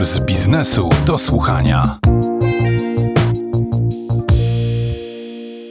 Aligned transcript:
Puls 0.00 0.18
biznesu 0.18 0.88
do 1.06 1.18
słuchania. 1.18 1.98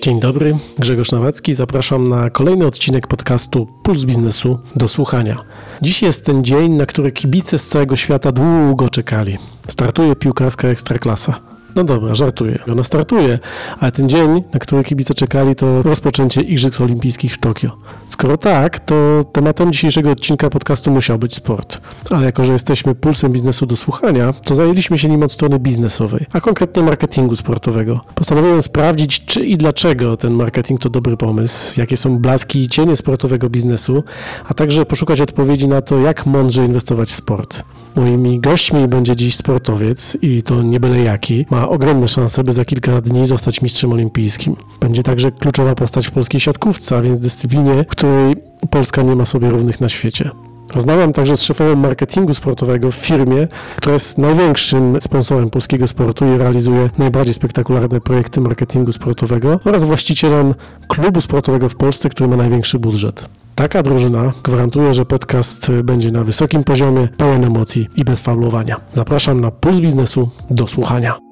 Dzień 0.02 0.20
dobry, 0.20 0.55
Grzegorz 0.79 1.12
Nawacki. 1.12 1.54
Zapraszam 1.54 2.07
na 2.07 2.29
kolejny 2.29 2.65
odcinek 2.65 3.07
podcastu 3.07 3.68
Puls 3.84 4.05
Biznesu 4.05 4.60
do 4.76 4.88
słuchania. 4.88 5.38
Dziś 5.82 6.02
jest 6.02 6.25
ten 6.25 6.43
dzień, 6.43 6.71
na 6.71 6.86
który 6.86 7.11
kibice 7.11 7.57
z 7.57 7.68
całego 7.68 7.96
świata 7.96 8.32
długo 8.32 8.89
czekali. 8.89 9.38
Startuje 9.68 10.15
piłkarska 10.15 10.68
ekstraklasa. 10.68 11.39
No 11.75 11.83
dobra, 11.83 12.15
żartuję. 12.15 12.59
Ona 12.71 12.83
startuje, 12.83 13.39
ale 13.79 13.91
ten 13.91 14.09
dzień, 14.09 14.43
na 14.54 14.59
który 14.59 14.83
kibice 14.83 15.13
czekali, 15.13 15.55
to 15.55 15.81
rozpoczęcie 15.81 16.41
Igrzysk 16.41 16.81
Olimpijskich 16.81 17.33
w 17.33 17.38
Tokio. 17.38 17.77
Skoro 18.09 18.38
tak, 18.38 18.79
to 18.79 18.95
tematem 19.31 19.71
dzisiejszego 19.71 20.11
odcinka 20.11 20.50
podcastu 20.50 20.91
musiał 20.91 21.19
być 21.19 21.36
sport. 21.36 21.82
Ale 22.10 22.25
jako, 22.25 22.43
że 22.43 22.54
jesteśmy 22.54 22.96
pulsem 22.96 23.32
biznesu 23.32 23.65
do 23.65 23.75
słuchania, 23.75 24.33
to 24.33 24.55
zajęliśmy 24.55 24.97
się 24.97 25.07
nim 25.07 25.24
od 25.24 25.32
strony 25.32 25.60
biznesowej, 25.60 26.25
a 26.33 26.41
konkretnie 26.41 26.83
marketingu 26.83 27.36
sportowego. 27.36 28.01
Postanowiłem 28.15 28.61
sprawdzić, 28.61 29.25
czy 29.25 29.46
i 29.46 29.57
dlaczego 29.57 30.18
ten 30.18 30.33
marketing 30.33 30.82
to 30.82 30.89
dobry 30.89 31.18
pomysł, 31.18 31.79
jakie 31.79 31.97
są 31.97 32.17
blaski 32.17 32.59
i 32.59 32.67
cienie 32.67 32.95
sportowego 32.95 33.49
biznesu, 33.49 34.03
a 34.45 34.53
także 34.53 34.86
poszukać 34.86 35.22
odpowiedzi 35.22 35.67
na 35.67 35.81
to, 35.81 35.99
jak 35.99 36.25
mądrze 36.25 36.66
inwestować 36.66 37.09
w 37.09 37.16
sport. 37.16 37.63
Moimi 37.95 38.39
gośćmi 38.39 38.88
będzie 38.88 39.16
dziś 39.16 39.36
sportowiec 39.36 40.17
i 40.22 40.41
to 40.41 40.61
nie 40.61 40.80
byle 40.80 40.99
jaki. 40.99 41.45
Ma 41.49 41.58
ogromne 41.67 42.08
szanse, 42.08 42.44
by 42.44 42.52
za 42.53 42.66
kilka 42.66 43.02
dni 43.02 43.25
zostać 43.25 43.61
mistrzem 43.61 43.94
olimpijskim. 43.94 44.55
Będzie 44.80 45.03
także 45.03 45.31
kluczowa 45.31 45.75
postać 45.75 46.08
w 46.08 46.11
polskiej 46.11 46.41
siatkówce, 46.41 46.97
a 46.97 47.02
więc 47.02 47.19
dyscyplinie, 47.19 47.85
której 47.89 48.35
Polska 48.69 49.02
nie 49.02 49.16
ma 49.16 49.25
sobie 49.25 49.49
równych 49.49 49.81
na 49.81 49.89
świecie. 49.89 50.31
Rozmawiam 50.75 51.13
także 51.13 51.38
z 51.38 51.41
szefową 51.41 51.75
marketingu 51.75 52.33
sportowego 52.33 52.91
w 52.91 52.95
firmie, 52.95 53.47
która 53.75 53.93
jest 53.93 54.17
największym 54.17 55.01
sponsorem 55.01 55.49
polskiego 55.49 55.88
sportu 55.88 56.25
i 56.25 56.38
realizuje 56.38 56.89
najbardziej 56.97 57.33
spektakularne 57.33 58.01
projekty 58.01 58.41
marketingu 58.41 58.94
sportowego 58.94 59.59
oraz 59.66 59.83
właścicielem 59.83 60.53
klubu 60.88 61.21
sportowego 61.21 61.69
w 61.69 61.75
Polsce, 61.75 62.09
który 62.09 62.29
ma 62.29 62.38
największy 62.38 62.79
budżet. 62.79 63.29
Taka 63.55 63.83
drużyna 63.83 64.31
gwarantuje, 64.44 64.94
że 64.94 65.05
podcast 65.05 65.71
będzie 65.71 66.11
na 66.11 66.23
wysokim 66.23 66.63
poziomie, 66.63 67.07
pełen 67.17 67.44
emocji 67.44 67.88
i 67.95 68.03
bez 68.03 68.21
faulowania. 68.21 68.79
Zapraszam 68.94 69.41
na 69.41 69.51
Puls 69.51 69.79
Biznesu 69.79 70.29
do 70.49 70.67
słuchania. 70.67 71.28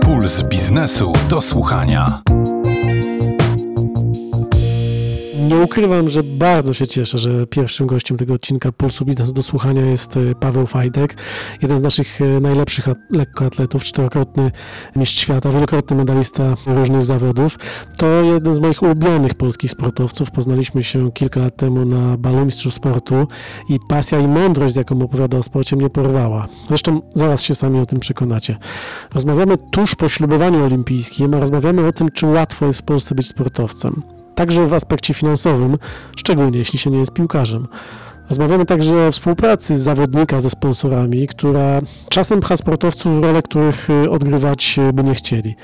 Puls 0.00 0.42
biznesu 0.42 1.12
do 1.28 1.40
słuchania. 1.40 2.22
Nie 5.48 5.56
ukrywam, 5.56 6.08
że 6.08 6.22
bardzo 6.22 6.72
się 6.74 6.86
cieszę, 6.86 7.18
że 7.18 7.46
pierwszym 7.46 7.86
gościem 7.86 8.16
tego 8.16 8.34
odcinka 8.34 8.72
Pulsu 8.72 9.04
Biznesu 9.04 9.32
do 9.32 9.42
słuchania 9.42 9.82
jest 9.82 10.16
e, 10.16 10.34
Paweł 10.34 10.66
Fajdek, 10.66 11.16
jeden 11.62 11.78
z 11.78 11.82
naszych 11.82 12.20
e, 12.20 12.40
najlepszych 12.40 12.88
lekkoatletów, 13.10 13.84
czterokrotny 13.84 14.50
mistrz 14.96 15.18
świata, 15.18 15.50
wielokrotny 15.50 15.96
medalista 15.96 16.54
różnych 16.66 17.02
zawodów. 17.02 17.56
To 17.96 18.06
jeden 18.06 18.54
z 18.54 18.58
moich 18.60 18.82
ulubionych 18.82 19.34
polskich 19.34 19.70
sportowców. 19.70 20.30
Poznaliśmy 20.30 20.82
się 20.82 21.12
kilka 21.12 21.40
lat 21.40 21.56
temu 21.56 21.84
na 21.84 22.16
balu 22.16 22.44
mistrzów 22.44 22.74
sportu 22.74 23.26
i 23.68 23.78
pasja 23.88 24.20
i 24.20 24.28
mądrość, 24.28 24.74
z 24.74 24.76
jaką 24.76 25.02
opowiada 25.02 25.38
o 25.38 25.42
sporcie, 25.42 25.76
mnie 25.76 25.90
porwała. 25.90 26.46
Zresztą 26.68 27.02
zaraz 27.14 27.42
się 27.42 27.54
sami 27.54 27.80
o 27.80 27.86
tym 27.86 28.00
przekonacie. 28.00 28.56
Rozmawiamy 29.14 29.56
tuż 29.72 29.94
po 29.94 30.08
ślubowaniu 30.08 30.64
olimpijskim, 30.64 31.34
a 31.34 31.40
rozmawiamy 31.40 31.86
o 31.86 31.92
tym, 31.92 32.10
czy 32.10 32.26
łatwo 32.26 32.66
jest 32.66 32.78
w 32.78 32.82
Polsce 32.82 33.14
być 33.14 33.26
sportowcem 33.26 34.21
także 34.34 34.66
w 34.66 34.74
aspekcie 34.74 35.14
finansowym, 35.14 35.78
szczególnie 36.16 36.58
jeśli 36.58 36.78
się 36.78 36.90
nie 36.90 36.98
jest 36.98 37.12
piłkarzem. 37.12 37.68
Rozmawiamy 38.28 38.66
także 38.66 39.06
o 39.08 39.12
współpracy 39.12 39.78
zawodnika 39.78 40.40
ze 40.40 40.50
sponsorami, 40.50 41.26
która 41.26 41.80
czasem 42.08 42.40
pcha 42.40 42.56
sportowców 42.56 43.20
w 43.20 43.24
role, 43.24 43.42
których 43.42 43.90
y, 43.90 44.10
odgrywać 44.10 44.78
y, 44.78 44.92
by 44.92 45.04
nie 45.04 45.14
chcieli. 45.14 45.54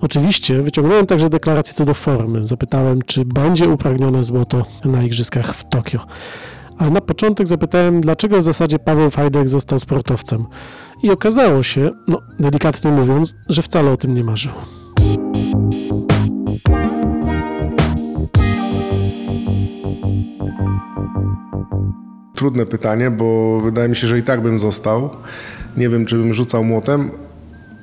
Oczywiście 0.00 0.62
wyciągnąłem 0.62 1.06
także 1.06 1.30
deklarację 1.30 1.74
co 1.74 1.84
do 1.84 1.94
formy. 1.94 2.46
Zapytałem, 2.46 3.02
czy 3.02 3.24
będzie 3.24 3.68
upragnione 3.68 4.24
złoto 4.24 4.66
na 4.84 5.02
Igrzyskach 5.02 5.54
w 5.54 5.68
Tokio. 5.68 6.00
Ale 6.78 6.90
na 6.90 7.00
początek 7.00 7.46
zapytałem, 7.46 8.00
dlaczego 8.00 8.38
w 8.38 8.42
zasadzie 8.42 8.78
Paweł 8.78 9.10
Fajdek 9.10 9.48
został 9.48 9.78
sportowcem. 9.78 10.46
I 11.02 11.10
okazało 11.10 11.62
się, 11.62 11.90
no 12.08 12.18
delikatnie 12.38 12.90
mówiąc, 12.90 13.34
że 13.48 13.62
wcale 13.62 13.90
o 13.92 13.96
tym 13.96 14.14
nie 14.14 14.24
marzył. 14.24 14.52
Trudne 22.40 22.66
pytanie, 22.66 23.10
bo 23.10 23.60
wydaje 23.60 23.88
mi 23.88 23.96
się, 23.96 24.06
że 24.06 24.18
i 24.18 24.22
tak 24.22 24.40
bym 24.40 24.58
został. 24.58 25.10
Nie 25.76 25.88
wiem, 25.88 26.06
czy 26.06 26.16
bym 26.16 26.34
rzucał 26.34 26.64
młotem, 26.64 27.10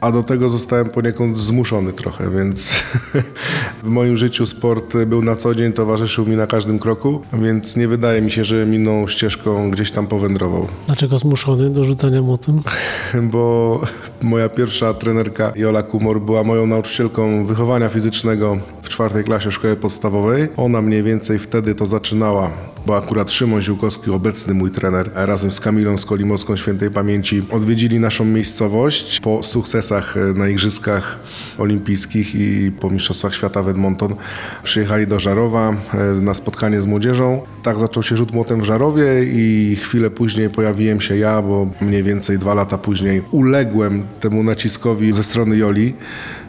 a 0.01 0.11
do 0.11 0.23
tego 0.23 0.49
zostałem 0.49 0.89
poniekąd 0.89 1.37
zmuszony 1.37 1.93
trochę, 1.93 2.29
więc 2.29 2.83
w 3.83 3.87
moim 3.87 4.17
życiu 4.17 4.45
sport 4.45 4.97
był 5.07 5.21
na 5.21 5.35
co 5.35 5.55
dzień, 5.55 5.73
towarzyszył 5.73 6.25
mi 6.25 6.35
na 6.35 6.47
każdym 6.47 6.79
kroku, 6.79 7.21
więc 7.33 7.75
nie 7.75 7.87
wydaje 7.87 8.21
mi 8.21 8.31
się, 8.31 8.43
że 8.43 8.63
inną 8.63 9.07
ścieżką 9.07 9.71
gdzieś 9.71 9.91
tam 9.91 10.07
powędrował. 10.07 10.67
Dlaczego 10.85 11.19
zmuszony 11.19 11.69
do 11.69 11.83
rzucania 11.83 12.21
młotem? 12.21 12.61
Bo 13.31 13.81
moja 14.21 14.49
pierwsza 14.49 14.93
trenerka 14.93 15.51
Jola 15.55 15.83
Kumor 15.83 16.21
była 16.21 16.43
moją 16.43 16.67
nauczycielką 16.67 17.45
wychowania 17.45 17.89
fizycznego 17.89 18.57
w 18.81 18.89
czwartej 18.89 19.23
klasie 19.23 19.51
szkoły 19.51 19.75
podstawowej. 19.75 20.47
Ona 20.57 20.81
mniej 20.81 21.03
więcej 21.03 21.39
wtedy 21.39 21.75
to 21.75 21.85
zaczynała 21.85 22.51
bo 22.87 22.97
akurat 22.97 23.31
Szymon 23.31 23.61
Ziółkowski, 23.61 24.11
obecny 24.11 24.53
mój 24.53 24.71
trener, 24.71 25.11
razem 25.15 25.51
z 25.51 25.59
Kamilą 25.59 25.97
Skolimowską 25.97 26.55
Świętej 26.55 26.91
Pamięci 26.91 27.43
odwiedzili 27.51 27.99
naszą 27.99 28.25
miejscowość 28.25 29.19
po 29.19 29.43
sukcesach 29.43 30.15
na 30.35 30.47
Igrzyskach 30.47 31.19
Olimpijskich 31.57 32.35
i 32.35 32.71
po 32.71 32.89
Mistrzostwach 32.89 33.35
Świata 33.35 33.63
w 33.63 33.69
Edmonton. 33.69 34.15
Przyjechali 34.63 35.07
do 35.07 35.19
Żarowa 35.19 35.73
e, 35.93 35.97
na 36.21 36.33
spotkanie 36.33 36.81
z 36.81 36.85
młodzieżą. 36.85 37.41
Tak 37.63 37.79
zaczął 37.79 38.03
się 38.03 38.17
rzut 38.17 38.31
młotem 38.31 38.61
w 38.61 38.63
Żarowie 38.63 39.05
i 39.23 39.75
chwilę 39.81 40.09
później 40.09 40.49
pojawiłem 40.49 41.01
się 41.01 41.17
ja, 41.17 41.41
bo 41.41 41.69
mniej 41.81 42.03
więcej 42.03 42.39
dwa 42.39 42.53
lata 42.53 42.77
później 42.77 43.21
uległem 43.31 44.03
temu 44.19 44.43
naciskowi 44.43 45.13
ze 45.13 45.23
strony 45.23 45.57
Joli. 45.57 45.93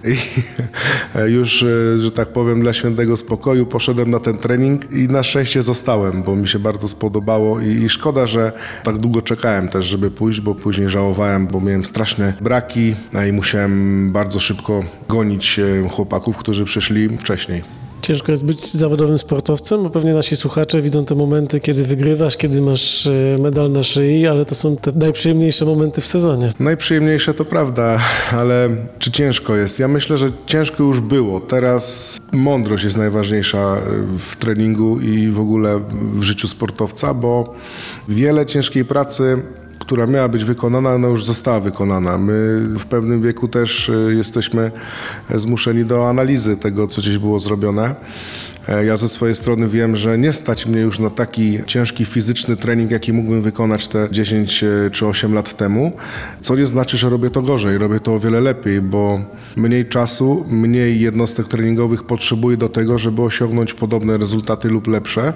I 0.04 0.16
już, 1.36 1.62
e, 1.62 1.98
że 1.98 2.10
tak 2.10 2.28
powiem, 2.28 2.60
dla 2.60 2.72
świętego 2.72 3.16
spokoju 3.16 3.66
poszedłem 3.66 4.10
na 4.10 4.20
ten 4.20 4.36
trening 4.36 4.92
i 4.92 5.08
na 5.08 5.22
szczęście 5.22 5.62
zostałem, 5.62 6.22
bo 6.22 6.36
mi 6.36 6.48
się 6.48 6.58
bardzo 6.58 6.88
spodobało 6.88 7.60
i, 7.60 7.66
i 7.66 7.88
szkoda, 7.88 8.26
że 8.26 8.52
tak 8.84 8.98
długo 8.98 9.22
czekałem 9.22 9.68
też, 9.68 9.86
żeby 9.86 10.10
pójść, 10.10 10.40
bo 10.40 10.54
później 10.54 10.88
żałowałem, 10.88 11.46
bo 11.46 11.60
miałem 11.60 11.84
straszne 11.84 12.32
braki 12.40 12.94
i 13.28 13.32
musiałem 13.32 14.12
bardzo 14.12 14.40
szybko 14.40 14.84
gonić 15.08 15.58
e, 15.58 15.88
chłopaków, 15.88 16.36
którzy 16.36 16.64
przyszli 16.64 17.18
wcześniej. 17.18 17.77
Ciężko 18.02 18.32
jest 18.32 18.44
być 18.44 18.72
zawodowym 18.72 19.18
sportowcem, 19.18 19.82
bo 19.82 19.90
pewnie 19.90 20.14
nasi 20.14 20.36
słuchacze 20.36 20.82
widzą 20.82 21.04
te 21.04 21.14
momenty, 21.14 21.60
kiedy 21.60 21.84
wygrywasz, 21.84 22.36
kiedy 22.36 22.60
masz 22.60 23.06
e, 23.06 23.38
medal 23.38 23.72
na 23.72 23.82
szyi, 23.82 24.26
ale 24.26 24.44
to 24.44 24.54
są 24.54 24.76
te 24.76 24.92
najprzyjemniejsze 24.92 25.64
momenty 25.64 26.00
w 26.00 26.06
sezonie. 26.06 26.52
Najprzyjemniejsze 26.60 27.34
to 27.34 27.44
prawda, 27.44 27.98
ale 28.32 28.68
czy 28.98 29.10
ciężko 29.10 29.56
jest? 29.56 29.78
Ja 29.78 29.88
myślę, 29.88 30.16
że 30.16 30.30
ciężko 30.46 30.82
już 30.82 31.00
było. 31.00 31.40
Teraz 31.40 32.16
mądrość 32.32 32.84
jest 32.84 32.96
najważniejsza 32.96 33.58
e, 33.58 33.80
w 34.18 34.36
treningu 34.36 35.00
i 35.00 35.28
w 35.28 35.40
ogóle 35.40 35.80
w 36.12 36.22
życiu 36.22 36.48
sportowca, 36.48 37.14
bo 37.14 37.54
wiele 38.08 38.46
ciężkiej 38.46 38.84
pracy 38.84 39.42
która 39.88 40.06
miała 40.06 40.28
być 40.28 40.44
wykonana, 40.44 40.94
ona 40.94 41.08
już 41.08 41.24
została 41.24 41.60
wykonana. 41.60 42.18
My 42.18 42.60
w 42.78 42.86
pewnym 42.86 43.22
wieku 43.22 43.48
też 43.48 43.88
y, 43.88 44.14
jesteśmy 44.16 44.70
zmuszeni 45.34 45.84
do 45.84 46.08
analizy 46.08 46.56
tego, 46.56 46.86
co 46.86 47.00
gdzieś 47.00 47.18
było 47.18 47.40
zrobione. 47.40 47.94
E, 48.68 48.84
ja 48.84 48.96
ze 48.96 49.08
swojej 49.08 49.34
strony 49.34 49.68
wiem, 49.68 49.96
że 49.96 50.18
nie 50.18 50.32
stać 50.32 50.66
mnie 50.66 50.80
już 50.80 50.98
na 50.98 51.10
taki 51.10 51.58
ciężki 51.66 52.04
fizyczny 52.04 52.56
trening, 52.56 52.90
jaki 52.90 53.12
mógłbym 53.12 53.42
wykonać 53.42 53.88
te 53.88 54.08
10 54.10 54.64
e, 54.64 54.90
czy 54.92 55.06
8 55.06 55.34
lat 55.34 55.56
temu, 55.56 55.92
co 56.40 56.56
nie 56.56 56.66
znaczy, 56.66 56.96
że 56.96 57.08
robię 57.08 57.30
to 57.30 57.42
gorzej, 57.42 57.78
robię 57.78 58.00
to 58.00 58.14
o 58.14 58.18
wiele 58.18 58.40
lepiej, 58.40 58.80
bo 58.80 59.20
mniej 59.56 59.86
czasu, 59.86 60.46
mniej 60.50 61.00
jednostek 61.00 61.48
treningowych 61.48 62.02
potrzebuję 62.02 62.56
do 62.56 62.68
tego, 62.68 62.98
żeby 62.98 63.22
osiągnąć 63.22 63.74
podobne 63.74 64.18
rezultaty 64.18 64.68
lub 64.68 64.86
lepsze. 64.86 65.32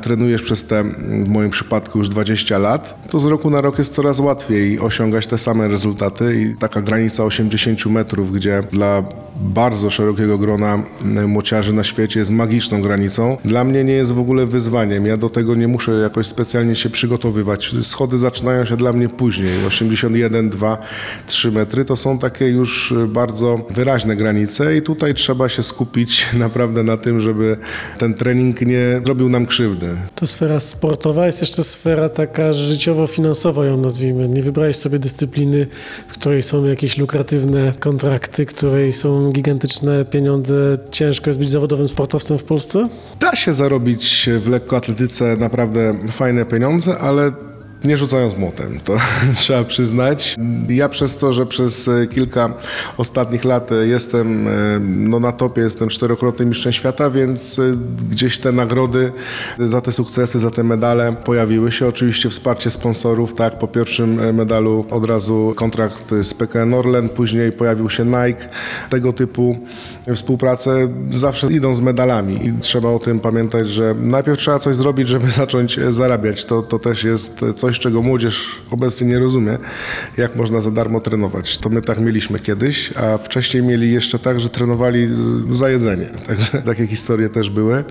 Trenujesz 0.00 0.42
przez 0.42 0.64
te, 0.64 0.84
w 1.24 1.28
moim 1.28 1.50
przypadku 1.50 1.98
już 1.98 2.08
20 2.08 2.58
lat, 2.58 3.08
to 3.10 3.18
z 3.18 3.26
roku 3.26 3.50
na 3.50 3.60
rok 3.60 3.78
jest 3.78 3.94
coraz 3.94 4.18
łatwiej 4.18 4.80
osiągać 4.80 5.26
te 5.26 5.38
same 5.38 5.68
rezultaty 5.68 6.42
i 6.42 6.56
taka 6.56 6.82
granica 6.82 7.24
80 7.24 7.86
metrów, 7.86 8.32
gdzie 8.32 8.62
dla 8.72 9.02
bardzo 9.40 9.90
szerokiego 9.90 10.38
grona 10.38 10.78
młociarzy 11.26 11.72
na 11.72 11.84
świecie 11.84 12.20
jest 12.20 12.30
magiczna, 12.30 12.65
granicą. 12.70 13.36
Dla 13.44 13.64
mnie 13.64 13.84
nie 13.84 13.92
jest 13.92 14.12
w 14.12 14.18
ogóle 14.18 14.46
wyzwaniem. 14.46 15.06
Ja 15.06 15.16
do 15.16 15.28
tego 15.28 15.54
nie 15.54 15.68
muszę 15.68 15.92
jakoś 15.92 16.26
specjalnie 16.26 16.74
się 16.74 16.90
przygotowywać. 16.90 17.74
Schody 17.80 18.18
zaczynają 18.18 18.64
się 18.64 18.76
dla 18.76 18.92
mnie 18.92 19.08
później. 19.08 19.66
81, 19.66 20.50
2, 20.50 20.78
3 21.26 21.52
metry 21.52 21.84
to 21.84 21.96
są 21.96 22.18
takie 22.18 22.48
już 22.48 22.94
bardzo 23.08 23.66
wyraźne 23.70 24.16
granice 24.16 24.76
i 24.76 24.82
tutaj 24.82 25.14
trzeba 25.14 25.48
się 25.48 25.62
skupić 25.62 26.26
naprawdę 26.44 26.82
na 26.82 26.96
tym, 26.96 27.20
żeby 27.20 27.56
ten 27.98 28.14
trening 28.14 28.60
nie 28.60 29.00
zrobił 29.04 29.28
nam 29.28 29.46
krzywdy. 29.46 29.88
To 30.14 30.26
sfera 30.26 30.60
sportowa, 30.60 31.26
jest 31.26 31.40
jeszcze 31.40 31.64
sfera 31.64 32.08
taka 32.08 32.52
życiowo-finansowa, 32.52 33.66
ją 33.66 33.76
nazwijmy. 33.76 34.28
Nie 34.28 34.42
wybrałeś 34.42 34.76
sobie 34.76 34.98
dyscypliny, 34.98 35.66
w 36.08 36.12
której 36.12 36.42
są 36.42 36.64
jakieś 36.64 36.98
lukratywne 36.98 37.72
kontrakty, 37.80 38.44
w 38.44 38.48
której 38.48 38.92
są 38.92 39.32
gigantyczne 39.32 40.04
pieniądze. 40.04 40.54
Ciężko 40.90 41.30
jest 41.30 41.38
być 41.38 41.50
zawodowym 41.50 41.88
sportowcem 41.88 42.38
w 42.38 42.44
Polsce? 42.44 42.55
Da 43.20 43.36
się 43.36 43.54
zarobić 43.54 44.30
w 44.38 44.48
lekkoatletyce 44.48 45.36
naprawdę 45.36 45.94
fajne 46.10 46.44
pieniądze, 46.44 46.98
ale 46.98 47.32
nie 47.86 47.96
rzucając 47.96 48.36
młotem, 48.36 48.80
to 48.84 48.96
trzeba 49.36 49.64
przyznać. 49.64 50.36
Ja 50.68 50.88
przez 50.88 51.16
to, 51.16 51.32
że 51.32 51.46
przez 51.46 51.88
e, 51.88 52.06
kilka 52.06 52.54
ostatnich 52.96 53.44
lat 53.44 53.72
e, 53.72 53.86
jestem 53.86 54.48
e, 54.48 54.50
no, 54.80 55.20
na 55.20 55.32
topie, 55.32 55.60
jestem 55.62 55.88
czterokrotnym 55.88 56.48
mistrzem 56.48 56.72
świata, 56.72 57.10
więc 57.10 57.60
gdzieś 58.10 58.38
te 58.38 58.52
nagrody 58.52 59.12
za 59.58 59.80
te 59.80 59.92
sukcesy, 59.92 60.38
za 60.38 60.50
te 60.50 60.62
medale 60.62 61.12
pojawiły 61.24 61.72
się. 61.72 61.86
Oczywiście 61.86 62.30
wsparcie 62.30 62.70
sponsorów, 62.70 63.34
tak, 63.34 63.58
po 63.58 63.68
pierwszym 63.68 64.34
medalu 64.34 64.86
od 64.90 65.06
razu 65.06 65.52
kontrakt 65.56 66.10
z 66.22 66.34
PKN 66.34 66.74
Orlen, 66.74 67.08
później 67.08 67.52
pojawił 67.52 67.90
się 67.90 68.04
Nike, 68.04 68.48
tego 68.90 69.12
typu 69.12 69.56
współprace 70.14 70.88
zawsze 71.10 71.52
idą 71.52 71.74
z 71.74 71.80
medalami 71.80 72.46
i 72.46 72.52
trzeba 72.60 72.88
o 72.88 72.98
tym 72.98 73.20
pamiętać, 73.20 73.68
że 73.68 73.94
najpierw 74.00 74.38
trzeba 74.38 74.58
coś 74.58 74.76
zrobić, 74.76 75.08
żeby 75.08 75.30
zacząć 75.42 75.80
zarabiać. 75.88 76.44
To, 76.44 76.62
to 76.62 76.78
też 76.78 77.04
jest 77.04 77.44
coś, 77.56 77.75
czego 77.78 78.02
młodzież 78.02 78.48
obecnie 78.70 79.06
nie 79.06 79.18
rozumie, 79.18 79.58
jak 80.16 80.36
można 80.36 80.60
za 80.60 80.70
darmo 80.70 81.00
trenować. 81.00 81.58
To 81.58 81.68
my 81.68 81.82
tak 81.82 82.00
mieliśmy 82.00 82.40
kiedyś, 82.40 82.92
a 82.96 83.18
wcześniej 83.18 83.62
mieli 83.62 83.92
jeszcze 83.92 84.18
tak, 84.18 84.40
że 84.40 84.48
trenowali 84.48 85.08
za 85.50 85.70
jedzenie. 85.70 86.06
Także 86.26 86.62
takie 86.62 86.86
historie 86.86 87.28
też 87.28 87.50
były. 87.50 87.84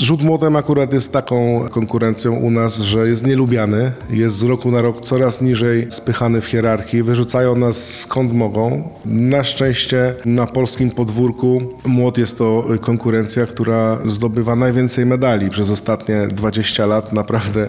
Rzut 0.00 0.22
młotem 0.22 0.56
akurat 0.56 0.92
jest 0.92 1.12
taką 1.12 1.68
konkurencją 1.70 2.32
u 2.32 2.50
nas, 2.50 2.78
że 2.78 3.08
jest 3.08 3.26
nielubiany, 3.26 3.92
jest 4.10 4.36
z 4.36 4.42
roku 4.42 4.70
na 4.70 4.82
rok 4.82 5.00
coraz 5.00 5.40
niżej 5.40 5.86
spychany 5.90 6.40
w 6.40 6.46
hierarchii, 6.46 7.02
wyrzucają 7.02 7.56
nas 7.56 8.00
skąd 8.00 8.32
mogą. 8.32 8.88
Na 9.04 9.44
szczęście 9.44 10.14
na 10.24 10.46
polskim 10.46 10.90
podwórku 10.90 11.62
młot 11.86 12.18
jest 12.18 12.38
to 12.38 12.64
konkurencja, 12.80 13.46
która 13.46 13.98
zdobywa 14.06 14.56
najwięcej 14.56 15.06
medali 15.06 15.48
przez 15.48 15.70
ostatnie 15.70 16.26
20 16.28 16.86
lat. 16.86 17.12
Naprawdę 17.12 17.68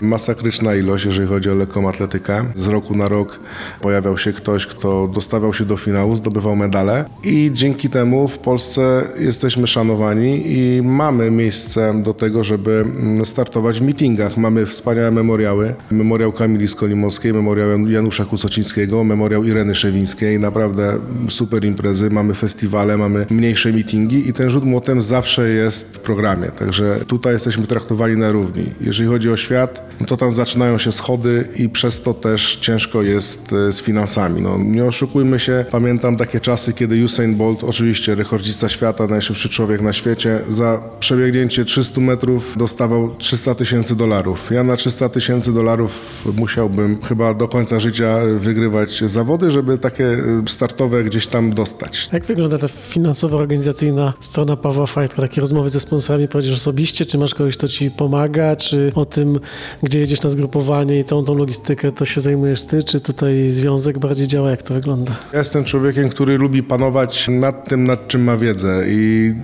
masakryczna 0.00 0.74
ilość, 0.74 1.04
jeżeli 1.04 1.28
chodzi 1.28 1.50
o 1.50 1.54
lekką 1.54 1.88
atletykę. 1.88 2.44
Z 2.54 2.66
roku 2.66 2.96
na 2.96 3.08
rok 3.08 3.40
pojawiał 3.80 4.18
się 4.18 4.32
ktoś, 4.32 4.66
kto 4.66 5.08
dostawał 5.08 5.54
się 5.54 5.64
do 5.64 5.76
finału, 5.76 6.16
zdobywał 6.16 6.56
medale 6.56 7.04
i 7.24 7.50
dzięki 7.54 7.90
temu 7.90 8.28
w 8.28 8.38
Polsce 8.38 9.02
jesteśmy 9.18 9.66
szanowani 9.66 10.42
i 10.46 10.82
mamy 10.82 11.30
miejsce 11.30 11.63
do 12.02 12.14
tego, 12.14 12.44
żeby 12.44 12.72
mm, 12.72 13.24
startować 13.24 13.80
w 13.80 13.82
meetingach. 13.82 14.36
Mamy 14.36 14.66
wspaniałe 14.66 15.10
memoriały. 15.10 15.74
Memoriał 15.90 16.32
Kamili 16.32 16.68
Skolimowskiej, 16.68 17.32
memoriał 17.32 17.88
Janusza 17.88 18.24
Kusocińskiego, 18.24 19.04
memoriał 19.04 19.44
Ireny 19.44 19.74
Szewińskiej. 19.74 20.38
Naprawdę 20.38 20.98
super 21.28 21.64
imprezy. 21.64 22.10
Mamy 22.10 22.34
festiwale, 22.34 22.96
mamy 22.96 23.26
mniejsze 23.30 23.72
meetingi 23.72 24.28
i 24.28 24.32
ten 24.32 24.50
rzut 24.50 24.64
młotem 24.64 25.02
zawsze 25.02 25.48
jest 25.48 25.96
w 25.96 25.98
programie. 25.98 26.48
Także 26.48 27.00
tutaj 27.06 27.32
jesteśmy 27.32 27.66
traktowani 27.66 28.16
na 28.16 28.32
równi. 28.32 28.64
Jeżeli 28.80 29.08
chodzi 29.08 29.30
o 29.30 29.36
świat, 29.36 29.94
no 30.00 30.06
to 30.06 30.16
tam 30.16 30.32
zaczynają 30.32 30.78
się 30.78 30.92
schody 30.92 31.48
i 31.56 31.68
przez 31.68 32.02
to 32.02 32.14
też 32.14 32.56
ciężko 32.56 33.02
jest 33.02 33.52
e, 33.52 33.72
z 33.72 33.82
finansami. 33.82 34.42
No, 34.42 34.58
nie 34.58 34.84
oszukujmy 34.84 35.38
się, 35.38 35.64
pamiętam 35.70 36.16
takie 36.16 36.40
czasy, 36.40 36.72
kiedy 36.72 37.04
Usain 37.04 37.34
Bolt, 37.34 37.64
oczywiście 37.64 38.14
rekordzista 38.14 38.68
świata, 38.68 39.06
najszybszy 39.06 39.48
człowiek 39.48 39.80
na 39.80 39.92
świecie, 39.92 40.40
za 40.48 40.82
przebiegnięcie 41.00 41.53
300 41.64 42.00
metrów 42.00 42.54
dostawał 42.56 43.14
300 43.18 43.54
tysięcy 43.54 43.96
dolarów. 43.96 44.50
Ja 44.50 44.64
na 44.64 44.76
300 44.76 45.08
tysięcy 45.08 45.52
dolarów 45.52 46.24
musiałbym 46.36 47.02
chyba 47.02 47.34
do 47.34 47.48
końca 47.48 47.80
życia 47.80 48.16
wygrywać 48.38 49.02
zawody, 49.06 49.50
żeby 49.50 49.78
takie 49.78 50.06
e, 50.06 50.18
startowe 50.46 51.02
gdzieś 51.02 51.26
tam 51.26 51.50
dostać. 51.50 52.08
Jak 52.12 52.24
wygląda 52.26 52.58
ta 52.58 52.66
finansowo-organizacyjna 52.68 54.12
strona 54.20 54.56
Pawła 54.56 54.86
Fajtka? 54.86 55.22
Takie 55.22 55.40
rozmowy 55.40 55.70
ze 55.70 55.80
sponsorami 55.80 56.28
prowadzisz 56.28 56.54
osobiście? 56.54 57.06
Czy 57.06 57.18
masz 57.18 57.34
kogoś, 57.34 57.56
kto 57.56 57.68
ci 57.68 57.90
pomaga? 57.90 58.56
Czy 58.56 58.92
o 58.94 59.04
tym, 59.04 59.40
gdzie 59.82 60.00
jedziesz 60.00 60.22
na 60.22 60.30
zgrupowanie 60.30 60.98
i 60.98 61.04
całą 61.04 61.24
tą 61.24 61.34
logistykę, 61.34 61.92
to 61.92 62.04
się 62.04 62.20
zajmujesz 62.20 62.62
ty? 62.62 62.82
Czy 62.82 63.00
tutaj 63.00 63.48
związek 63.48 63.98
bardziej 63.98 64.26
działa? 64.26 64.50
Jak 64.50 64.62
to 64.62 64.74
wygląda? 64.74 65.12
Ja 65.32 65.38
jestem 65.38 65.64
człowiekiem, 65.64 66.08
który 66.08 66.38
lubi 66.38 66.62
panować 66.62 67.28
nad 67.28 67.68
tym, 67.68 67.84
nad 67.84 68.08
czym 68.08 68.24
ma 68.24 68.36
wiedzę 68.36 68.84
i 68.88 69.34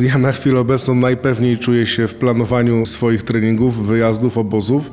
ja 0.00 0.18
na 0.18 0.32
chwilę 0.32 0.60
obecną 0.60 0.94
najpewniej 0.94 1.58
czuję 1.58 1.86
się 1.86 2.08
w 2.08 2.14
planowaniu 2.14 2.86
swoich 2.86 3.22
treningów, 3.22 3.86
wyjazdów, 3.86 4.38
obozów 4.38 4.90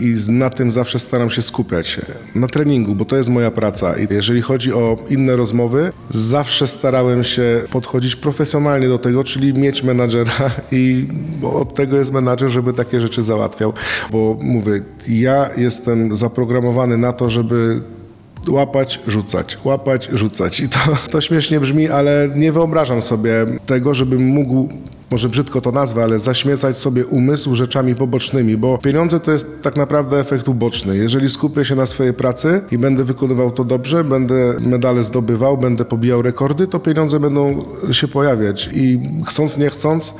i 0.00 0.16
na 0.28 0.50
tym 0.50 0.70
zawsze 0.70 0.98
staram 0.98 1.30
się 1.30 1.42
skupiać. 1.42 2.00
Na 2.34 2.46
treningu, 2.46 2.94
bo 2.94 3.04
to 3.04 3.16
jest 3.16 3.28
moja 3.28 3.50
praca 3.50 3.98
i 3.98 4.06
jeżeli 4.10 4.42
chodzi 4.42 4.72
o 4.72 4.98
inne 5.08 5.36
rozmowy, 5.36 5.92
zawsze 6.10 6.66
starałem 6.66 7.24
się 7.24 7.62
podchodzić 7.70 8.16
profesjonalnie 8.16 8.88
do 8.88 8.98
tego, 8.98 9.24
czyli 9.24 9.54
mieć 9.54 9.82
menadżera 9.82 10.50
i 10.72 11.06
od 11.42 11.74
tego 11.74 11.96
jest 11.96 12.12
menadżer, 12.12 12.48
żeby 12.48 12.72
takie 12.72 13.00
rzeczy 13.00 13.22
załatwiał, 13.22 13.72
bo 14.10 14.38
mówię, 14.40 14.82
ja 15.08 15.50
jestem 15.56 16.16
zaprogramowany 16.16 16.96
na 16.96 17.12
to, 17.12 17.28
żeby 17.28 17.80
łapać, 18.48 19.00
rzucać, 19.06 19.58
łapać, 19.64 20.08
rzucać. 20.12 20.60
I 20.60 20.68
to, 20.68 20.78
to 21.10 21.20
śmiesznie 21.20 21.60
brzmi, 21.60 21.88
ale 21.88 22.28
nie 22.36 22.52
wyobrażam 22.52 23.02
sobie 23.02 23.46
tego, 23.66 23.94
żebym 23.94 24.26
mógł 24.26 24.68
może 25.12 25.28
brzydko 25.28 25.60
to 25.60 25.72
nazwę, 25.72 26.02
ale 26.02 26.18
zaśmiecać 26.18 26.76
sobie 26.76 27.06
umysł 27.06 27.54
rzeczami 27.54 27.94
pobocznymi, 27.94 28.56
bo 28.56 28.78
pieniądze 28.78 29.20
to 29.20 29.30
jest 29.30 29.62
tak 29.62 29.76
naprawdę 29.76 30.18
efekt 30.20 30.48
uboczny. 30.48 30.96
Jeżeli 30.96 31.30
skupię 31.30 31.64
się 31.64 31.74
na 31.74 31.86
swojej 31.86 32.14
pracy 32.14 32.60
i 32.70 32.78
będę 32.78 33.04
wykonywał 33.04 33.50
to 33.50 33.64
dobrze, 33.64 34.04
będę 34.04 34.54
medale 34.60 35.02
zdobywał, 35.02 35.58
będę 35.58 35.84
pobijał 35.84 36.22
rekordy, 36.22 36.66
to 36.66 36.80
pieniądze 36.80 37.20
będą 37.20 37.62
się 37.92 38.08
pojawiać 38.08 38.70
i 38.72 39.00
chcąc 39.26 39.58
nie 39.58 39.70
chcąc, 39.70 40.14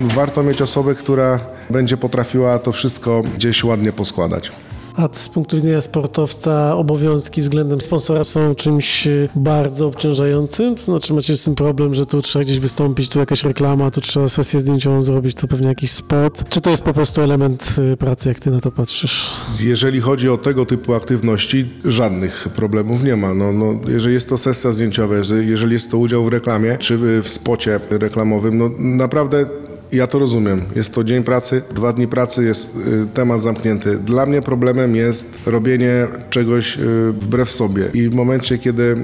warto 0.00 0.42
mieć 0.42 0.62
osobę, 0.62 0.94
która 0.94 1.40
będzie 1.70 1.96
potrafiła 1.96 2.58
to 2.58 2.72
wszystko 2.72 3.22
gdzieś 3.36 3.64
ładnie 3.64 3.92
poskładać. 3.92 4.52
A 4.96 5.08
z 5.12 5.28
punktu 5.28 5.56
widzenia 5.56 5.80
sportowca 5.80 6.76
obowiązki 6.76 7.40
względem 7.40 7.80
sponsora 7.80 8.24
są 8.24 8.54
czymś 8.54 9.06
e, 9.06 9.28
bardzo 9.34 9.86
obciążającym? 9.86 10.74
To 10.74 10.82
znaczy 10.82 11.14
macie 11.14 11.36
z 11.36 11.44
tym 11.44 11.54
problem, 11.54 11.94
że 11.94 12.06
tu 12.06 12.22
trzeba 12.22 12.44
gdzieś 12.44 12.58
wystąpić, 12.58 13.08
tu 13.10 13.18
jakaś 13.18 13.44
reklama, 13.44 13.90
tu 13.90 14.00
trzeba 14.00 14.28
sesję 14.28 14.60
zdjęciową 14.60 15.02
zrobić, 15.02 15.34
to 15.34 15.46
pewnie 15.48 15.68
jakiś 15.68 15.90
spot? 15.90 16.48
Czy 16.48 16.60
to 16.60 16.70
jest 16.70 16.82
po 16.82 16.92
prostu 16.92 17.22
element 17.22 17.76
e, 17.92 17.96
pracy, 17.96 18.28
jak 18.28 18.40
ty 18.40 18.50
na 18.50 18.60
to 18.60 18.70
patrzysz? 18.70 19.30
Jeżeli 19.60 20.00
chodzi 20.00 20.28
o 20.28 20.38
tego 20.38 20.66
typu 20.66 20.94
aktywności, 20.94 21.68
żadnych 21.84 22.48
problemów 22.54 23.04
nie 23.04 23.16
ma. 23.16 23.34
No, 23.34 23.52
no, 23.52 23.74
jeżeli 23.88 24.14
jest 24.14 24.28
to 24.28 24.38
sesja 24.38 24.72
zdjęciowa, 24.72 25.14
jeżeli- 25.14 25.72
jest 25.76 25.90
to 25.90 25.98
udział 25.98 26.24
w 26.24 26.28
reklamie 26.28 26.76
czy 26.78 26.98
w 27.22 27.28
spocie 27.28 27.80
reklamowym, 27.90 28.58
no 28.58 28.70
naprawdę 28.78 29.46
ja 29.92 30.06
to 30.06 30.18
rozumiem. 30.18 30.62
Jest 30.76 30.94
to 30.94 31.04
dzień 31.04 31.22
pracy, 31.22 31.62
dwa 31.74 31.92
dni 31.92 32.08
pracy, 32.08 32.44
jest 32.44 32.76
y, 32.76 33.06
temat 33.14 33.40
zamknięty. 33.40 33.98
Dla 33.98 34.26
mnie 34.26 34.42
problemem 34.42 34.96
jest 34.96 35.38
robienie 35.46 36.06
czegoś 36.30 36.78
y, 36.78 37.12
wbrew 37.12 37.50
sobie. 37.50 37.84
I 37.94 38.08
w 38.08 38.14
momencie, 38.14 38.58
kiedy 38.58 38.96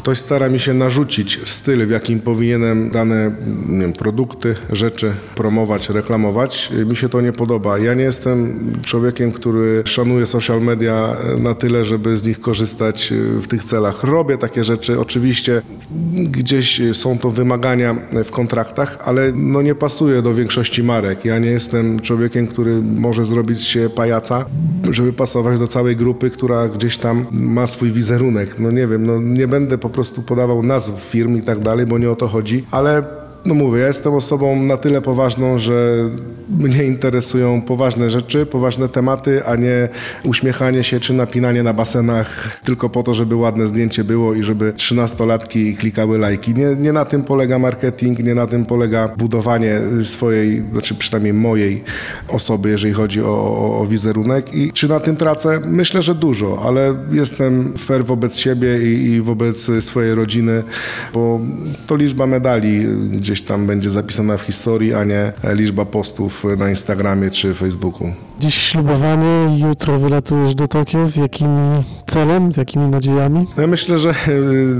ktoś 0.00 0.18
stara 0.18 0.48
mi 0.48 0.58
się 0.58 0.74
narzucić 0.74 1.40
styl, 1.44 1.86
w 1.86 1.90
jakim 1.90 2.20
powinienem 2.20 2.90
dane 2.90 3.30
wiem, 3.78 3.92
produkty, 3.92 4.56
rzeczy 4.72 5.12
promować, 5.34 5.90
reklamować, 5.90 6.72
mi 6.86 6.96
się 6.96 7.08
to 7.08 7.20
nie 7.20 7.32
podoba. 7.32 7.78
Ja 7.78 7.94
nie 7.94 8.02
jestem 8.02 8.72
człowiekiem, 8.82 9.32
który 9.32 9.82
szanuje 9.84 10.26
social 10.26 10.62
media 10.62 11.16
na 11.38 11.54
tyle, 11.54 11.84
żeby 11.84 12.16
z 12.16 12.26
nich 12.26 12.40
korzystać 12.40 13.12
w 13.40 13.46
tych 13.46 13.64
celach. 13.64 14.04
Robię 14.04 14.38
takie 14.38 14.64
rzeczy, 14.64 15.00
oczywiście 15.00 15.62
gdzieś 16.14 16.80
są 16.92 17.18
to 17.18 17.30
wymagania 17.30 17.94
w 18.24 18.30
kontraktach, 18.30 18.98
ale 19.04 19.32
no 19.34 19.62
nie 19.62 19.74
pasuje 19.74 20.22
do 20.22 20.34
większości 20.34 20.82
marek. 20.82 21.24
Ja 21.24 21.38
nie 21.38 21.50
jestem 21.50 22.00
człowiekiem, 22.00 22.46
który 22.46 22.82
może 22.82 23.24
zrobić 23.24 23.62
się 23.62 23.90
pajaca, 23.90 24.44
żeby 24.90 25.12
pasować 25.12 25.58
do 25.58 25.68
całej 25.68 25.96
grupy, 25.96 26.30
która 26.30 26.68
gdzieś 26.68 26.98
tam 26.98 27.26
ma 27.32 27.66
swój 27.66 27.90
wizerunek. 27.90 28.58
No 28.58 28.70
nie 28.70 28.86
wiem, 28.86 29.06
no 29.06 29.20
nie 29.20 29.48
będę 29.48 29.78
po 29.78 29.89
prostu 29.90 30.22
podawał 30.22 30.62
nazw 30.62 31.00
firm 31.00 31.36
i 31.36 31.42
tak 31.42 31.60
dalej, 31.60 31.86
bo 31.86 31.98
nie 31.98 32.10
o 32.10 32.16
to 32.16 32.28
chodzi, 32.28 32.64
ale 32.70 33.19
no 33.44 33.54
mówię, 33.54 33.80
ja 33.80 33.86
jestem 33.86 34.14
osobą 34.14 34.62
na 34.62 34.76
tyle 34.76 35.02
poważną, 35.02 35.58
że 35.58 36.08
mnie 36.58 36.84
interesują 36.84 37.62
poważne 37.62 38.10
rzeczy, 38.10 38.46
poważne 38.46 38.88
tematy, 38.88 39.46
a 39.46 39.56
nie 39.56 39.88
uśmiechanie 40.24 40.84
się 40.84 41.00
czy 41.00 41.12
napinanie 41.12 41.62
na 41.62 41.72
basenach 41.72 42.60
tylko 42.64 42.88
po 42.88 43.02
to, 43.02 43.14
żeby 43.14 43.36
ładne 43.36 43.66
zdjęcie 43.66 44.04
było 44.04 44.34
i 44.34 44.42
żeby 44.42 44.72
trzynastolatki 44.72 45.76
klikały 45.76 46.18
lajki. 46.18 46.54
Nie, 46.54 46.76
nie 46.80 46.92
na 46.92 47.04
tym 47.04 47.22
polega 47.22 47.58
marketing, 47.58 48.18
nie 48.18 48.34
na 48.34 48.46
tym 48.46 48.66
polega 48.66 49.08
budowanie 49.08 49.80
swojej, 50.02 50.62
znaczy 50.72 50.94
przynajmniej 50.94 51.34
mojej 51.34 51.84
osoby, 52.28 52.70
jeżeli 52.70 52.94
chodzi 52.94 53.22
o, 53.22 53.26
o, 53.28 53.80
o 53.80 53.86
wizerunek. 53.86 54.54
I 54.54 54.72
czy 54.72 54.88
na 54.88 55.00
tym 55.00 55.16
tracę? 55.16 55.60
Myślę, 55.66 56.02
że 56.02 56.14
dużo, 56.14 56.62
ale 56.62 56.94
jestem 57.12 57.72
fair 57.78 58.04
wobec 58.04 58.36
siebie 58.36 58.92
i, 58.92 59.10
i 59.10 59.20
wobec 59.20 59.70
swojej 59.80 60.14
rodziny, 60.14 60.62
bo 61.14 61.40
to 61.86 61.96
liczba 61.96 62.26
medali 62.26 62.86
gdzieś 63.30 63.42
tam 63.42 63.66
będzie 63.66 63.90
zapisana 63.90 64.36
w 64.36 64.42
historii, 64.42 64.94
a 64.94 65.04
nie 65.04 65.32
liczba 65.44 65.84
postów 65.84 66.44
na 66.58 66.68
Instagramie 66.68 67.30
czy 67.30 67.54
Facebooku. 67.54 68.12
Dziś 68.40 68.54
ślubowanie, 68.54 69.58
jutro 69.68 69.98
wylatujesz 69.98 70.54
do 70.54 70.68
Tokio. 70.68 71.06
Z 71.06 71.16
jakim 71.16 71.48
celem, 72.06 72.52
z 72.52 72.56
jakimi 72.56 72.88
nadziejami? 72.88 73.46
No 73.56 73.62
ja 73.62 73.66
myślę, 73.66 73.98
że 73.98 74.14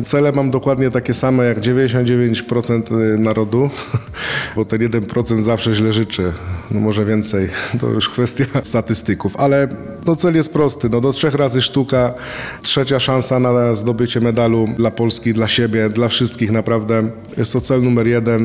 y, 0.00 0.04
cele 0.04 0.32
mam 0.32 0.50
dokładnie 0.50 0.90
takie 0.90 1.14
same 1.14 1.44
jak 1.44 1.60
99% 1.60 3.18
narodu, 3.18 3.70
bo 4.56 4.64
ten 4.64 4.78
1% 4.78 5.42
zawsze 5.42 5.74
źle 5.74 5.92
życzy. 5.92 6.32
No 6.70 6.80
może 6.80 7.04
więcej, 7.04 7.48
to 7.80 7.88
już 7.88 8.08
kwestia 8.08 8.44
statystyków, 8.62 9.36
ale 9.36 9.68
no 10.06 10.16
cel 10.16 10.34
jest 10.34 10.52
prosty. 10.52 10.88
No 10.88 11.00
do 11.00 11.12
trzech 11.12 11.34
razy 11.34 11.60
sztuka, 11.60 12.14
trzecia 12.62 13.00
szansa 13.00 13.38
na 13.38 13.74
zdobycie 13.74 14.20
medalu 14.20 14.68
dla 14.76 14.90
Polski, 14.90 15.32
dla 15.32 15.48
siebie, 15.48 15.88
dla 15.88 16.08
wszystkich 16.08 16.50
naprawdę. 16.50 17.10
Jest 17.36 17.52
to 17.52 17.60
cel 17.60 17.82
numer 17.82 18.06
jeden. 18.06 18.39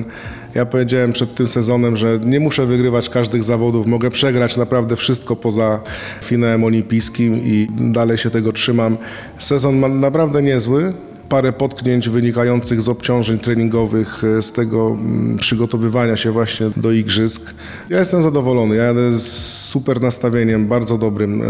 Ja 0.55 0.65
powiedziałem 0.65 1.13
przed 1.13 1.35
tym 1.35 1.47
sezonem, 1.47 1.97
że 1.97 2.19
nie 2.25 2.39
muszę 2.39 2.65
wygrywać 2.65 3.09
każdych 3.09 3.43
zawodów, 3.43 3.87
mogę 3.87 4.11
przegrać 4.11 4.57
naprawdę 4.57 4.95
wszystko 4.95 5.35
poza 5.35 5.79
finałem 6.23 6.63
olimpijskim 6.63 7.35
i 7.35 7.67
dalej 7.69 8.17
się 8.17 8.29
tego 8.29 8.51
trzymam. 8.51 8.97
Sezon 9.39 9.77
ma 9.77 9.87
naprawdę 9.87 10.41
niezły, 10.41 10.93
parę 11.29 11.53
potknięć 11.53 12.09
wynikających 12.09 12.81
z 12.81 12.89
obciążeń 12.89 13.39
treningowych, 13.39 14.21
z 14.41 14.51
tego 14.51 14.87
mm, 14.87 15.37
przygotowywania 15.37 16.17
się 16.17 16.31
właśnie 16.31 16.69
do 16.77 16.91
igrzysk. 16.91 17.53
Ja 17.89 17.99
jestem 17.99 18.21
zadowolony, 18.21 18.75
ja 18.75 18.83
jadę 18.83 19.19
z 19.19 19.65
super 19.65 20.01
nastawieniem, 20.01 20.67
bardzo 20.67 20.97
dobrym. 20.97 21.41
E, 21.41 21.45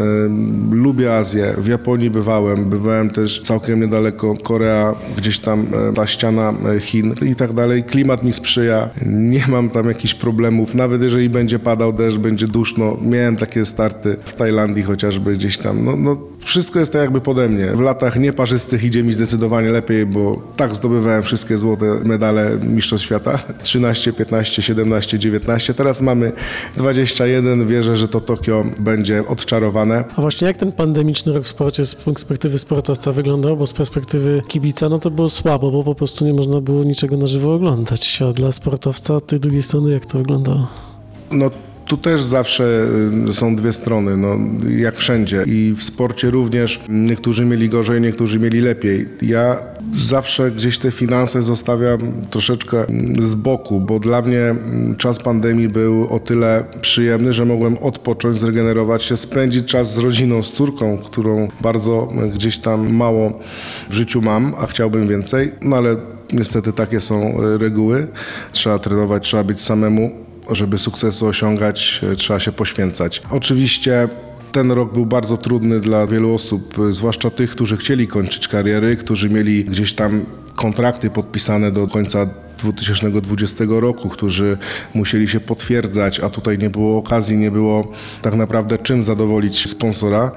Lubię 0.76 1.14
Azję, 1.14 1.54
w 1.58 1.68
Japonii 1.68 2.10
bywałem, 2.10 2.66
bywałem 2.66 3.10
też 3.10 3.42
całkiem 3.42 3.82
niedaleko 3.82 4.36
Korea, 4.44 4.96
gdzieś 5.18 5.40
tam 5.40 5.68
e, 5.90 5.94
ta 5.94 6.08
ściana 6.08 6.54
e, 6.76 6.80
Chin 6.80 7.14
i 7.32 7.36
tak 7.36 7.54
dalej. 7.54 7.84
Klimat 7.84 8.24
mi 8.24 8.34
sprzyja, 8.34 8.90
nie 9.06 9.44
mam 9.48 9.70
tam 9.70 9.88
jakichś 9.88 10.14
problemów, 10.14 10.76
nawet 10.76 11.02
jeżeli 11.02 11.30
będzie 11.30 11.60
padał 11.60 11.94
deszcz, 11.94 12.18
będzie 12.18 12.48
duszno. 12.48 12.98
Miałem 13.02 13.36
takie 13.36 13.66
starty 13.66 14.18
w 14.26 14.34
Tajlandii 14.34 14.84
chociażby 14.84 15.34
gdzieś 15.34 15.58
tam. 15.58 15.86
No, 15.86 15.96
no, 15.96 16.18
wszystko 16.46 16.80
jest 16.80 16.94
tak 16.94 17.02
jakby 17.02 17.22
pode 17.22 17.50
mnie. 17.50 17.68
W 17.68 17.82
latach 17.82 18.20
nieparzystych 18.20 18.84
idzie 18.84 19.04
mi 19.04 19.14
zdecydowanie 19.14 19.70
lepiej, 19.70 20.06
bo 20.06 20.42
tak 20.56 20.76
zdobywałem 20.76 21.24
wszystkie 21.24 21.58
złote 21.58 21.86
medale 22.06 22.58
Mistrzostw 22.64 23.06
Świata. 23.06 23.40
13, 23.64 24.14
15, 24.14 24.62
17, 24.62 25.20
19. 25.20 25.74
Teraz 25.74 26.02
mamy 26.02 26.32
21. 26.78 27.68
Wierzę, 27.68 27.98
że 27.98 28.08
to 28.08 28.22
Tokio 28.22 28.66
będzie 28.80 29.28
odczarowane. 29.28 30.04
A 30.16 30.22
właśnie 30.22 30.48
jak 30.48 30.58
ten 30.58 30.72
pandemiczny 30.72 31.34
rok 31.34 31.44
w 31.44 31.48
sporcie 31.48 31.86
z 31.86 31.96
perspektywy 31.96 32.60
sportowca 32.60 33.12
wyglądał? 33.12 33.58
Bo 33.58 33.68
z 33.68 33.74
perspektywy 33.74 34.42
kibica 34.48 34.90
no 34.90 35.00
to 35.00 35.12
było 35.12 35.30
słabo, 35.30 35.72
bo 35.72 35.84
po 35.84 35.96
prostu 35.96 36.26
nie 36.26 36.34
można 36.34 36.62
było 36.62 36.84
niczego 36.84 37.18
na 37.18 37.28
żywo 37.28 37.54
oglądać. 37.54 38.22
A 38.30 38.34
dla 38.34 38.52
sportowca 38.52 39.16
od 39.16 39.28
tej 39.28 39.40
drugiej 39.40 39.62
strony 39.64 39.92
jak 39.92 40.06
to 40.06 40.18
wyglądało? 40.18 40.68
No 41.32 41.52
tu 41.86 41.98
też 41.98 42.24
zawsze 42.24 42.88
y, 43.30 43.34
są 43.34 43.56
dwie 43.56 43.74
strony, 43.74 44.18
no, 44.18 44.38
jak 44.78 44.96
wszędzie. 44.96 45.44
I 45.48 45.74
w 45.78 45.84
sporcie 45.84 46.30
również 46.30 46.80
niektórzy 46.90 47.46
mieli 47.46 47.70
gorzej, 47.70 48.02
niektórzy 48.02 48.40
mieli 48.40 48.62
lepiej. 48.62 49.10
Ja 49.22 49.58
zawsze 49.94 50.52
gdzieś 50.52 50.80
te 50.80 50.92
finanse 50.92 51.42
zostawiam 51.42 52.00
troszeczkę 52.30 52.86
z 53.20 53.36
boku, 53.36 53.82
bo 53.82 54.00
dla 54.00 54.22
mnie 54.22 54.42
mm, 54.42 54.96
czas 54.96 55.20
pandemii 55.20 55.70
był 55.70 56.08
o 56.14 56.20
tyle 56.20 56.64
przyjemny, 56.82 57.34
że 57.34 57.46
mogłem 57.46 57.78
odpocząć, 57.78 58.38
zregenerować 58.38 59.04
się, 59.04 59.18
spędzić 59.18 59.66
czas 59.66 59.94
z 59.94 59.98
rodziną, 59.98 60.44
z 60.44 60.52
córką, 60.52 60.98
którą 60.98 61.48
bardzo 61.62 62.10
gdzieś 62.34 62.60
tam 62.60 62.94
mało 62.94 63.40
w 63.90 63.94
życiu 63.94 64.22
mam, 64.22 64.56
a 64.58 64.66
chciałbym 64.66 65.08
więcej. 65.08 65.52
No 65.62 65.76
ale 65.76 65.96
niestety 66.34 66.74
takie 66.74 67.02
są 67.02 67.42
y, 67.44 67.58
reguły. 67.58 68.08
Trzeba 68.52 68.80
trenować, 68.80 69.24
trzeba 69.24 69.44
być 69.44 69.62
samemu 69.62 70.25
żeby 70.52 70.78
sukcesu 70.78 71.28
osiągać, 71.28 72.02
e, 72.12 72.16
trzeba 72.16 72.40
się 72.40 72.52
poświęcać. 72.52 73.22
Oczywiście 73.32 74.08
ten 74.52 74.72
rok 74.72 74.94
był 74.94 75.06
bardzo 75.06 75.38
trudny 75.38 75.80
dla 75.80 76.08
wielu 76.08 76.34
osób, 76.34 76.78
zwłaszcza 76.90 77.30
tych, 77.30 77.50
którzy 77.52 77.78
chcieli 77.78 78.08
kończyć 78.08 78.48
kariery, 78.48 78.96
którzy 78.96 79.30
mieli 79.30 79.66
gdzieś 79.66 79.94
tam 79.94 80.26
kontrakty 80.56 81.10
podpisane 81.10 81.72
do 81.72 81.88
końca 81.88 82.28
2020 82.58 83.64
roku, 83.70 84.10
którzy 84.10 84.58
musieli 84.94 85.28
się 85.28 85.40
potwierdzać, 85.40 86.20
a 86.20 86.30
tutaj 86.30 86.58
nie 86.58 86.70
było 86.70 86.98
okazji, 86.98 87.38
nie 87.38 87.52
było 87.52 87.92
tak 88.22 88.36
naprawdę 88.36 88.78
czym 88.78 89.04
zadowolić 89.04 89.70
sponsora. 89.70 90.32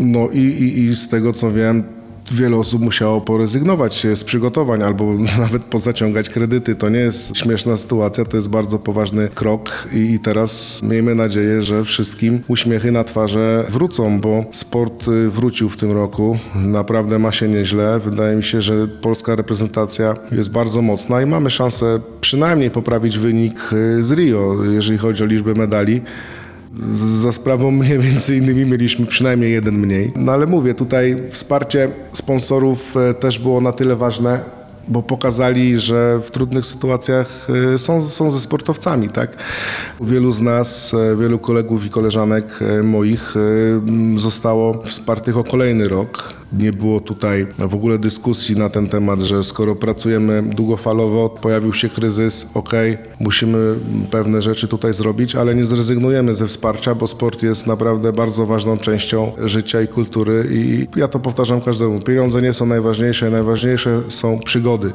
No 0.00 0.28
i, 0.28 0.38
i, 0.38 0.84
i 0.84 0.96
z 0.96 1.08
tego 1.08 1.32
co 1.32 1.52
wiem, 1.52 1.84
wiele 2.32 2.56
osób 2.56 2.82
musiało 2.82 3.20
porezygnować 3.20 4.06
z 4.14 4.24
przygotowań 4.24 4.82
albo 4.82 5.14
nawet 5.40 5.64
pozaciągać 5.64 6.28
kredyty. 6.28 6.74
To 6.74 6.88
nie 6.88 6.98
jest 6.98 7.36
śmieszna 7.36 7.76
sytuacja, 7.76 8.24
to 8.24 8.36
jest 8.36 8.48
bardzo 8.48 8.78
poważny 8.78 9.28
krok 9.28 9.88
i 9.92 10.18
teraz 10.18 10.82
miejmy 10.82 11.14
nadzieję, 11.14 11.62
że 11.62 11.84
wszystkim 11.84 12.40
uśmiechy 12.48 12.92
na 12.92 13.04
twarze 13.04 13.64
wrócą, 13.68 14.20
bo 14.20 14.44
sport 14.52 15.08
y, 15.08 15.28
wrócił 15.30 15.68
w 15.68 15.76
tym 15.76 15.92
roku. 15.92 16.38
Naprawdę 16.54 17.18
ma 17.18 17.32
się 17.32 17.48
nieźle. 17.48 18.00
Wydaje 18.04 18.36
mi 18.36 18.42
się, 18.42 18.62
że 18.62 18.88
polska 18.88 19.36
reprezentacja 19.36 20.16
jest 20.32 20.50
bardzo 20.50 20.82
mocna 20.82 21.22
i 21.22 21.26
mamy 21.26 21.50
szansę 21.50 22.00
przynajmniej 22.20 22.70
poprawić 22.70 23.18
wynik 23.18 23.72
y, 23.72 24.02
z 24.04 24.12
Rio, 24.12 24.64
jeżeli 24.64 24.98
chodzi 24.98 25.22
o 25.22 25.26
liczbę 25.26 25.54
medali. 25.54 26.00
Za 26.94 27.32
sprawą 27.32 27.70
mnie 27.80 27.98
między 27.98 28.36
innymi 28.36 28.66
mieliśmy 28.66 29.06
przynajmniej 29.06 29.52
jeden 29.52 29.74
mniej. 29.74 30.12
No 30.16 30.32
ale 30.32 30.46
mówię, 30.46 30.74
tutaj 30.74 31.16
wsparcie 31.28 31.88
sponsorów 32.10 32.96
e, 32.96 33.14
też 33.14 33.38
było 33.38 33.60
na 33.60 33.72
tyle 33.72 33.96
ważne, 33.96 34.40
bo 34.88 35.02
pokazali, 35.02 35.80
że 35.80 36.20
w 36.24 36.30
trudnych 36.30 36.66
sytuacjach 36.66 37.46
e, 37.74 37.78
są, 37.78 38.02
są 38.02 38.30
ze 38.30 38.40
sportowcami, 38.40 39.08
tak? 39.08 39.36
Wielu 40.00 40.32
z 40.32 40.40
nas, 40.40 40.94
e, 40.94 41.16
wielu 41.16 41.38
kolegów 41.38 41.86
i 41.86 41.90
koleżanek 41.90 42.58
moich 42.82 43.34
zostało 44.16 44.82
wspartych 44.82 45.36
o 45.36 45.44
kolejny 45.44 45.88
rok. 45.88 46.37
Nie 46.52 46.72
było 46.72 47.00
tutaj 47.00 47.46
w 47.58 47.74
ogóle 47.74 47.98
dyskusji 47.98 48.56
na 48.56 48.68
ten 48.68 48.88
temat, 48.88 49.20
że 49.20 49.44
skoro 49.44 49.76
pracujemy 49.76 50.42
długofalowo, 50.42 51.28
pojawił 51.28 51.74
się 51.74 51.88
kryzys, 51.88 52.46
ok, 52.54 52.72
musimy 53.20 53.74
pewne 54.10 54.42
rzeczy 54.42 54.68
tutaj 54.68 54.94
zrobić, 54.94 55.34
ale 55.34 55.54
nie 55.54 55.64
zrezygnujemy 55.64 56.34
ze 56.34 56.46
wsparcia, 56.46 56.94
bo 56.94 57.06
sport 57.06 57.42
jest 57.42 57.66
naprawdę 57.66 58.12
bardzo 58.12 58.46
ważną 58.46 58.76
częścią 58.76 59.32
życia 59.44 59.82
i 59.82 59.88
kultury 59.88 60.48
i 60.50 60.86
ja 60.96 61.08
to 61.08 61.18
powtarzam 61.18 61.60
każdemu. 61.60 62.00
Pieniądze 62.00 62.42
nie 62.42 62.52
są 62.52 62.66
najważniejsze, 62.66 63.30
najważniejsze 63.30 64.02
są 64.08 64.38
przygody, 64.38 64.92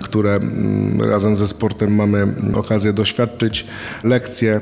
które 0.00 0.34
mm, 0.34 1.00
razem 1.02 1.36
ze 1.36 1.46
sportem 1.46 1.94
mamy 1.94 2.26
okazję 2.54 2.92
doświadczyć, 2.92 3.66
lekcje, 4.04 4.60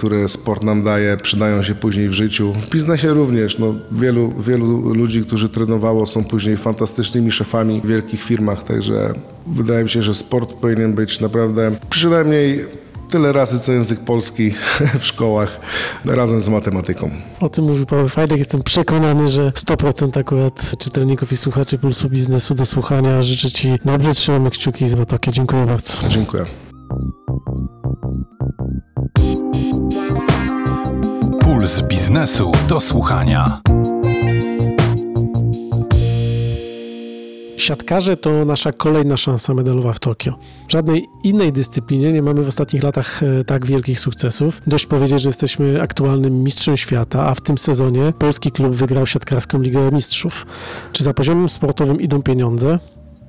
które 0.00 0.28
sport 0.28 0.62
nam 0.62 0.82
daje, 0.82 1.16
przydają 1.16 1.62
się 1.62 1.74
później 1.74 2.08
w 2.08 2.12
życiu. 2.12 2.52
W 2.52 2.70
biznesie 2.70 3.08
również. 3.08 3.58
No, 3.58 3.74
wielu, 3.92 4.32
wielu 4.38 4.94
ludzi, 4.94 5.24
którzy 5.24 5.48
trenowało, 5.48 6.06
są 6.06 6.24
później 6.24 6.56
fantastycznymi 6.56 7.32
szefami 7.32 7.80
w 7.84 7.86
wielkich 7.86 8.22
firmach, 8.24 8.64
także 8.64 9.12
wydaje 9.46 9.84
mi 9.84 9.90
się, 9.90 10.02
że 10.02 10.14
sport 10.14 10.52
powinien 10.52 10.92
być 10.92 11.20
naprawdę 11.20 11.76
przynajmniej 11.90 12.66
tyle 13.10 13.32
razy 13.32 13.60
co 13.60 13.72
język 13.72 14.00
polski 14.00 14.50
w 15.00 15.04
szkołach 15.04 15.60
razem 16.04 16.40
z 16.40 16.48
matematyką. 16.48 17.10
O 17.40 17.48
tym 17.48 17.64
mówił 17.64 17.86
Paweł 17.86 18.08
Fajdek. 18.08 18.38
Jestem 18.38 18.62
przekonany, 18.62 19.28
że 19.28 19.50
100% 19.50 20.20
akurat 20.20 20.72
czytelników 20.78 21.32
i 21.32 21.36
słuchaczy 21.36 21.78
Pulsu 21.78 22.08
Biznesu 22.08 22.54
do 22.54 22.66
słuchania. 22.66 23.22
Życzę 23.22 23.50
Ci 23.50 23.78
dobrze, 23.84 24.12
trzymamy 24.12 24.50
kciuki 24.50 24.88
za 24.88 25.04
takie. 25.04 25.32
Dziękuję 25.32 25.66
bardzo. 25.66 25.92
Dziękuję. 26.08 26.44
Puls 31.60 31.82
biznesu 31.82 32.52
do 32.68 32.80
słuchania. 32.80 33.60
Siatkarze 37.56 38.16
to 38.16 38.44
nasza 38.44 38.72
kolejna 38.72 39.16
szansa 39.16 39.54
medalowa 39.54 39.92
w 39.92 39.98
Tokio. 39.98 40.38
W 40.68 40.72
żadnej 40.72 41.06
innej 41.22 41.52
dyscyplinie 41.52 42.12
nie 42.12 42.22
mamy 42.22 42.42
w 42.42 42.48
ostatnich 42.48 42.82
latach 42.82 43.22
e, 43.22 43.44
tak 43.44 43.66
wielkich 43.66 44.00
sukcesów. 44.00 44.62
Dość 44.66 44.86
powiedzieć, 44.86 45.22
że 45.22 45.28
jesteśmy 45.28 45.82
aktualnym 45.82 46.42
mistrzem 46.42 46.76
świata, 46.76 47.26
a 47.26 47.34
w 47.34 47.40
tym 47.40 47.58
sezonie 47.58 48.12
polski 48.18 48.52
klub 48.52 48.74
wygrał 48.74 49.06
siatkarską 49.06 49.60
Ligę 49.60 49.90
Mistrzów. 49.92 50.46
Czy 50.92 51.04
za 51.04 51.14
poziomem 51.14 51.48
sportowym 51.48 52.00
idą 52.00 52.22
pieniądze? 52.22 52.78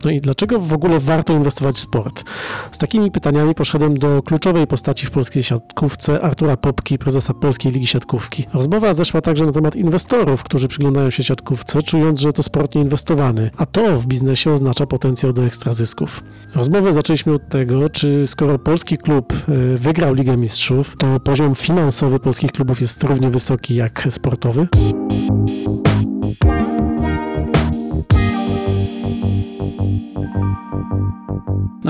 No 0.05 0.11
i 0.11 0.21
dlaczego 0.21 0.59
w 0.59 0.73
ogóle 0.73 0.99
warto 0.99 1.33
inwestować 1.33 1.75
w 1.75 1.79
sport? 1.79 2.23
Z 2.71 2.77
takimi 2.77 3.11
pytaniami 3.11 3.55
poszedłem 3.55 3.97
do 3.97 4.23
kluczowej 4.23 4.67
postaci 4.67 5.05
w 5.05 5.11
polskiej 5.11 5.43
siatkówce, 5.43 6.21
Artura 6.21 6.57
Popki, 6.57 6.97
prezesa 6.97 7.33
Polskiej 7.33 7.71
Ligi 7.71 7.87
Siatkówki. 7.87 8.45
Rozmowa 8.53 8.93
zeszła 8.93 9.21
także 9.21 9.45
na 9.45 9.51
temat 9.51 9.75
inwestorów, 9.75 10.43
którzy 10.43 10.67
przyglądają 10.67 11.09
się 11.09 11.23
siatkówce, 11.23 11.83
czując, 11.83 12.19
że 12.19 12.33
to 12.33 12.43
sport 12.43 12.75
nieinwestowany, 12.75 13.51
a 13.57 13.65
to 13.65 13.99
w 13.99 14.05
biznesie 14.05 14.51
oznacza 14.51 14.85
potencjał 14.85 15.33
do 15.33 15.43
ekstrazysków. 15.43 16.23
Rozmowę 16.55 16.93
zaczęliśmy 16.93 17.33
od 17.33 17.49
tego, 17.49 17.89
czy 17.89 18.27
skoro 18.27 18.59
polski 18.59 18.97
klub 18.97 19.33
y, 19.49 19.77
wygrał 19.77 20.13
Ligę 20.13 20.37
Mistrzów, 20.37 20.95
to 20.97 21.19
poziom 21.19 21.55
finansowy 21.55 22.19
polskich 22.19 22.51
klubów 22.51 22.81
jest 22.81 23.03
równie 23.03 23.29
wysoki 23.29 23.75
jak 23.75 24.07
sportowy? 24.09 24.67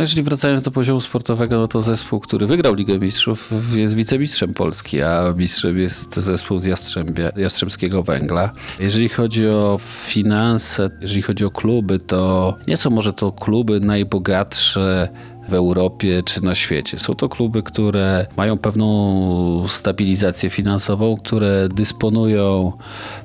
No 0.02 0.04
jeżeli 0.04 0.24
wracając 0.24 0.64
do 0.64 0.72
poziomu 0.72 1.02
sportowego, 1.02 1.58
no 1.58 1.68
to 1.68 1.82
zespół, 1.82 2.20
który 2.20 2.48
wygrał 2.48 2.74
Ligę 2.74 3.00
Mistrzów 3.00 3.52
jest 3.76 3.96
wicemistrzem 3.96 4.54
Polski, 4.54 5.02
a 5.02 5.34
mistrzem 5.38 5.78
jest 5.78 6.16
zespół 6.16 6.60
z 6.60 6.66
Jastrzębia, 6.66 7.32
Jastrzębskiego 7.36 8.04
Węgla. 8.04 8.52
Jeżeli 8.80 9.10
chodzi 9.10 9.48
o 9.48 9.80
finanse, 9.82 10.90
jeżeli 11.02 11.22
chodzi 11.22 11.46
o 11.46 11.52
kluby, 11.52 12.00
to 12.00 12.58
nie 12.68 12.78
są 12.78 12.90
może 12.90 13.14
to 13.14 13.32
kluby 13.32 13.80
najbogatsze 13.80 15.10
w 15.52 15.54
Europie 15.54 16.24
czy 16.26 16.44
na 16.44 16.56
świecie. 16.56 17.00
Są 17.00 17.14
to 17.14 17.30
kluby, 17.30 17.64
które 17.64 18.26
mają 18.38 18.58
pewną 18.58 19.66
stabilizację 19.68 20.50
finansową, 20.50 21.16
które 21.18 21.70
dysponują 21.70 22.72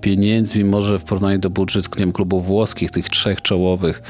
pieniędzmi, 0.01 0.65
może 0.65 0.99
w 0.99 1.05
porównaniu 1.05 1.39
do 1.39 1.51
budżetu 1.51 1.91
wiem, 1.99 2.13
klubów 2.13 2.47
włoskich, 2.47 2.91
tych 2.91 3.09
trzech 3.09 3.43
czołowych, 3.43 4.03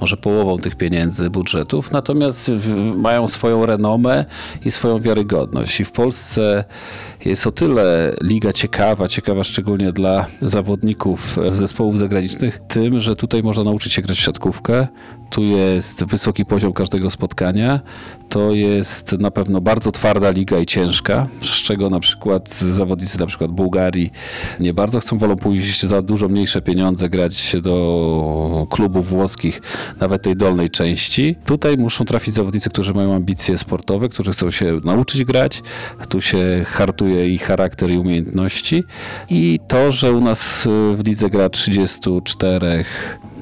może 0.00 0.16
połową 0.16 0.58
tych 0.58 0.76
pieniędzy 0.76 1.30
budżetów, 1.30 1.92
natomiast 1.92 2.52
mają 2.96 3.26
swoją 3.26 3.66
renomę 3.66 4.24
i 4.64 4.70
swoją 4.70 5.00
wiarygodność. 5.00 5.80
I 5.80 5.84
w 5.84 5.92
Polsce 5.92 6.64
jest 7.24 7.46
o 7.46 7.52
tyle 7.52 8.16
liga 8.22 8.52
ciekawa, 8.52 9.08
ciekawa 9.08 9.44
szczególnie 9.44 9.92
dla 9.92 10.26
zawodników 10.42 11.38
z 11.46 11.52
zespołów 11.52 11.98
zagranicznych, 11.98 12.60
tym, 12.68 13.00
że 13.00 13.16
tutaj 13.16 13.42
można 13.42 13.64
nauczyć 13.64 13.92
się 13.92 14.02
grać 14.02 14.18
w 14.18 14.20
siatkówkę. 14.20 14.86
Tu 15.30 15.42
jest 15.42 16.04
wysoki 16.04 16.44
poziom 16.44 16.72
każdego 16.72 17.10
spotkania. 17.10 17.63
To 18.28 18.52
jest 18.52 19.12
na 19.12 19.30
pewno 19.30 19.60
bardzo 19.60 19.92
twarda 19.92 20.30
liga 20.30 20.58
i 20.58 20.66
ciężka, 20.66 21.26
z 21.40 21.62
czego 21.62 21.90
na 21.90 22.00
przykład 22.00 22.54
zawodnicy 22.54 23.20
na 23.20 23.26
przykład 23.26 23.50
Bułgarii 23.50 24.10
nie 24.60 24.74
bardzo 24.74 25.00
chcą, 25.00 25.18
wolą 25.18 25.36
pójść 25.36 25.86
za 25.86 26.02
dużo 26.02 26.28
mniejsze 26.28 26.62
pieniądze, 26.62 27.08
grać 27.08 27.36
się 27.36 27.60
do 27.60 28.66
klubów 28.70 29.08
włoskich, 29.08 29.60
nawet 30.00 30.22
tej 30.22 30.36
dolnej 30.36 30.70
części. 30.70 31.36
Tutaj 31.46 31.76
muszą 31.76 32.04
trafić 32.04 32.34
zawodnicy, 32.34 32.70
którzy 32.70 32.94
mają 32.94 33.14
ambicje 33.14 33.58
sportowe, 33.58 34.08
którzy 34.08 34.32
chcą 34.32 34.50
się 34.50 34.78
nauczyć 34.84 35.24
grać. 35.24 35.62
Tu 36.08 36.20
się 36.20 36.64
hartuje 36.66 37.28
ich 37.28 37.42
charakter 37.42 37.90
i 37.90 37.98
umiejętności. 37.98 38.84
I 39.30 39.60
to, 39.68 39.90
że 39.90 40.12
u 40.12 40.20
nas 40.20 40.68
w 40.96 41.06
lidze 41.06 41.30
gra 41.30 41.48
34 41.48 42.84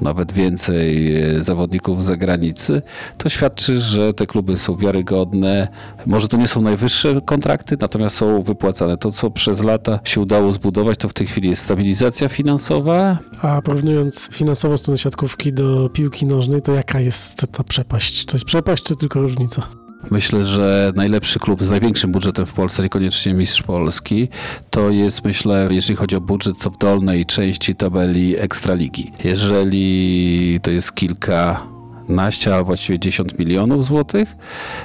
nawet 0.02 0.32
więcej 0.32 1.16
e, 1.16 1.40
zawodników 1.40 2.02
z 2.02 2.06
zagranicy, 2.06 2.82
to 3.18 3.28
świadczy, 3.28 3.80
że 3.80 4.12
te 4.12 4.26
kluby 4.26 4.58
są 4.58 4.76
wiarygodne. 4.76 5.68
Może 6.06 6.28
to 6.28 6.36
nie 6.36 6.48
są 6.48 6.62
najwyższe 6.62 7.20
kontrakty, 7.20 7.76
natomiast 7.80 8.16
są 8.16 8.42
wypłacane. 8.42 8.96
To, 8.96 9.10
co 9.10 9.30
przez 9.30 9.62
lata 9.62 10.00
się 10.04 10.20
udało 10.20 10.52
zbudować, 10.52 10.98
to 10.98 11.08
w 11.08 11.14
tej 11.14 11.26
chwili 11.26 11.48
jest 11.50 11.62
stabilizacja 11.62 12.28
finansowa. 12.28 13.18
A 13.42 13.62
porównując 13.62 14.28
finansową 14.32 14.76
stronę 14.76 14.98
siatkówki 14.98 15.52
do 15.52 15.88
piłki 15.88 16.26
nożnej, 16.26 16.62
to 16.62 16.72
jaka 16.72 17.00
jest 17.00 17.46
ta 17.52 17.64
przepaść? 17.64 18.24
To 18.24 18.36
jest 18.36 18.44
przepaść, 18.44 18.82
czy 18.82 18.96
tylko 18.96 19.20
różnica? 19.20 19.81
Myślę, 20.10 20.44
że 20.44 20.92
najlepszy 20.96 21.38
klub 21.38 21.62
z 21.64 21.70
największym 21.70 22.12
budżetem 22.12 22.46
w 22.46 22.52
Polsce, 22.52 22.82
niekoniecznie 22.82 23.34
mistrz 23.34 23.62
Polski, 23.62 24.28
to 24.70 24.90
jest, 24.90 25.24
myślę, 25.24 25.68
jeżeli 25.70 25.96
chodzi 25.96 26.16
o 26.16 26.20
budżet, 26.20 26.58
to 26.58 26.70
w 26.70 26.78
dolnej 26.78 27.26
części 27.26 27.74
tabeli 27.74 28.38
Ekstraligi. 28.38 29.12
Jeżeli 29.24 30.58
to 30.62 30.70
jest 30.70 30.94
kilka 30.94 31.71
naście, 32.12 32.56
a 32.56 32.64
właściwie 32.64 32.98
10 32.98 33.38
milionów 33.38 33.84
złotych, 33.84 34.36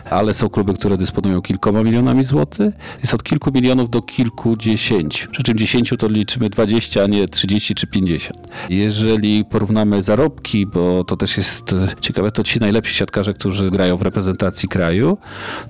ale 0.10 0.34
są 0.34 0.50
kluby, 0.50 0.74
które 0.74 0.98
dysponują 0.98 1.42
kilkoma 1.42 1.84
milionami 1.84 2.24
złotych. 2.24 2.76
Jest 3.00 3.14
od 3.14 3.24
kilku 3.24 3.52
milionów 3.52 3.90
do 3.90 4.02
kilkudziesięciu. 4.02 5.32
Przy 5.32 5.44
czym 5.44 5.58
10 5.58 5.94
to 6.00 6.10
liczymy 6.10 6.50
20, 6.50 7.04
a 7.04 7.08
nie 7.08 7.28
30 7.28 7.76
czy 7.76 7.88
50. 7.88 8.38
Jeżeli 8.70 9.46
porównamy 9.46 10.02
zarobki, 10.02 10.66
bo 10.66 11.04
to 11.04 11.18
też 11.18 11.38
jest 11.38 11.76
ciekawe, 12.02 12.32
to 12.32 12.44
ci 12.44 12.60
najlepsi 12.60 12.94
siatkarze, 12.94 13.34
którzy 13.34 13.72
grają 13.72 13.98
w 13.98 14.02
reprezentacji 14.02 14.70
kraju, 14.70 15.18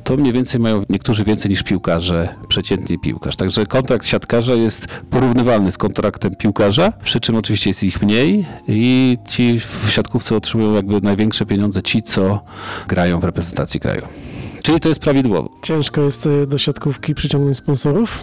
to 0.04 0.18
mniej 0.18 0.34
więcej 0.34 0.62
mają 0.62 0.84
niektórzy 0.90 1.24
więcej 1.24 1.52
niż 1.52 1.64
piłkarze, 1.64 2.36
przeciętnie 2.48 3.00
piłkarz. 3.00 3.36
Także 3.36 3.66
kontrakt 3.66 4.06
siatkarza 4.06 4.54
jest 4.54 4.88
porównywalny 5.10 5.72
z 5.72 5.78
kontraktem 5.78 6.36
piłkarza, 6.36 6.94
przy 7.04 7.20
czym 7.20 7.36
oczywiście 7.36 7.70
jest 7.70 7.84
ich 7.84 8.02
mniej 8.02 8.46
i 8.68 9.18
ci 9.28 9.60
w 9.60 9.88
siatkówce 9.90 10.36
otrzymują 10.36 10.74
jakby 10.74 11.02
największe 11.02 11.46
pieniądze 11.48 11.82
ci, 11.82 12.04
co 12.04 12.40
grają 12.88 13.20
w 13.20 13.24
reprezentacji 13.24 13.80
kraju. 13.80 14.02
Czyli 14.62 14.80
to 14.80 14.90
jest 14.90 15.02
prawidłowo. 15.02 15.50
Ciężko 15.62 16.02
jest 16.02 16.26
y, 16.26 16.48
do 16.48 16.58
siatkówki 16.58 17.16
przyciągnąć 17.16 17.58
sponsorów? 17.58 18.22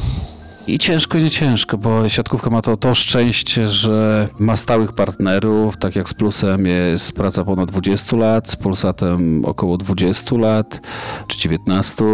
I 0.66 0.78
ciężko 0.78 1.18
nie 1.18 1.30
ciężko, 1.30 1.78
bo 1.78 2.08
siatkówka 2.08 2.50
ma 2.50 2.62
to, 2.62 2.76
to 2.76 2.94
szczęście, 2.94 3.68
że 3.68 4.28
ma 4.38 4.56
stałych 4.56 4.92
partnerów, 4.92 5.76
tak 5.76 5.96
jak 5.96 6.08
z 6.08 6.14
Plusem 6.14 6.66
jest 6.66 7.12
praca 7.12 7.44
ponad 7.44 7.70
20 7.70 8.16
lat, 8.16 8.50
z 8.50 8.56
Polsatem 8.56 9.44
około 9.44 9.76
20 9.76 10.36
lat, 10.36 10.80
czy 11.26 11.38
19. 11.38 12.04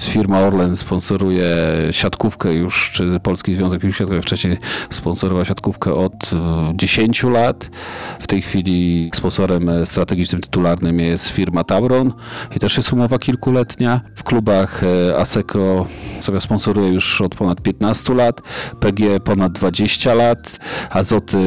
Firma 0.00 0.40
Orlen 0.40 0.76
sponsoruje 0.76 1.56
siatkówkę 1.90 2.52
już, 2.52 2.90
czy 2.90 3.20
Polski 3.20 3.54
Związek 3.54 3.80
Piłki 3.80 3.98
Siatkowej 3.98 4.22
wcześniej 4.22 4.56
sponsorował 4.90 5.44
siatkówkę 5.44 5.94
od 5.94 6.30
10 6.74 7.24
e, 7.24 7.30
lat. 7.30 7.70
W 8.18 8.26
tej 8.26 8.42
chwili 8.42 9.10
sponsorem 9.14 9.70
strategicznym, 9.84 10.40
tytularnym 10.40 11.00
jest 11.00 11.28
firma 11.28 11.64
Tauron 11.64 12.12
i 12.56 12.60
też 12.60 12.76
jest 12.76 12.92
umowa 12.92 13.18
kilkuletnia. 13.18 14.00
W 14.14 14.22
klubach 14.22 14.82
e, 14.84 15.18
ASECO 15.18 15.86
sobie 16.20 16.40
sponsoruje 16.40 16.88
już 16.88 17.20
od 17.20 17.34
ponad 17.34 17.62
15 17.62 17.87
15 17.88 18.14
lat, 18.14 18.42
PG 18.80 19.20
ponad 19.20 19.52
20 19.52 20.14
lat, 20.14 20.58
Azoty 20.90 21.38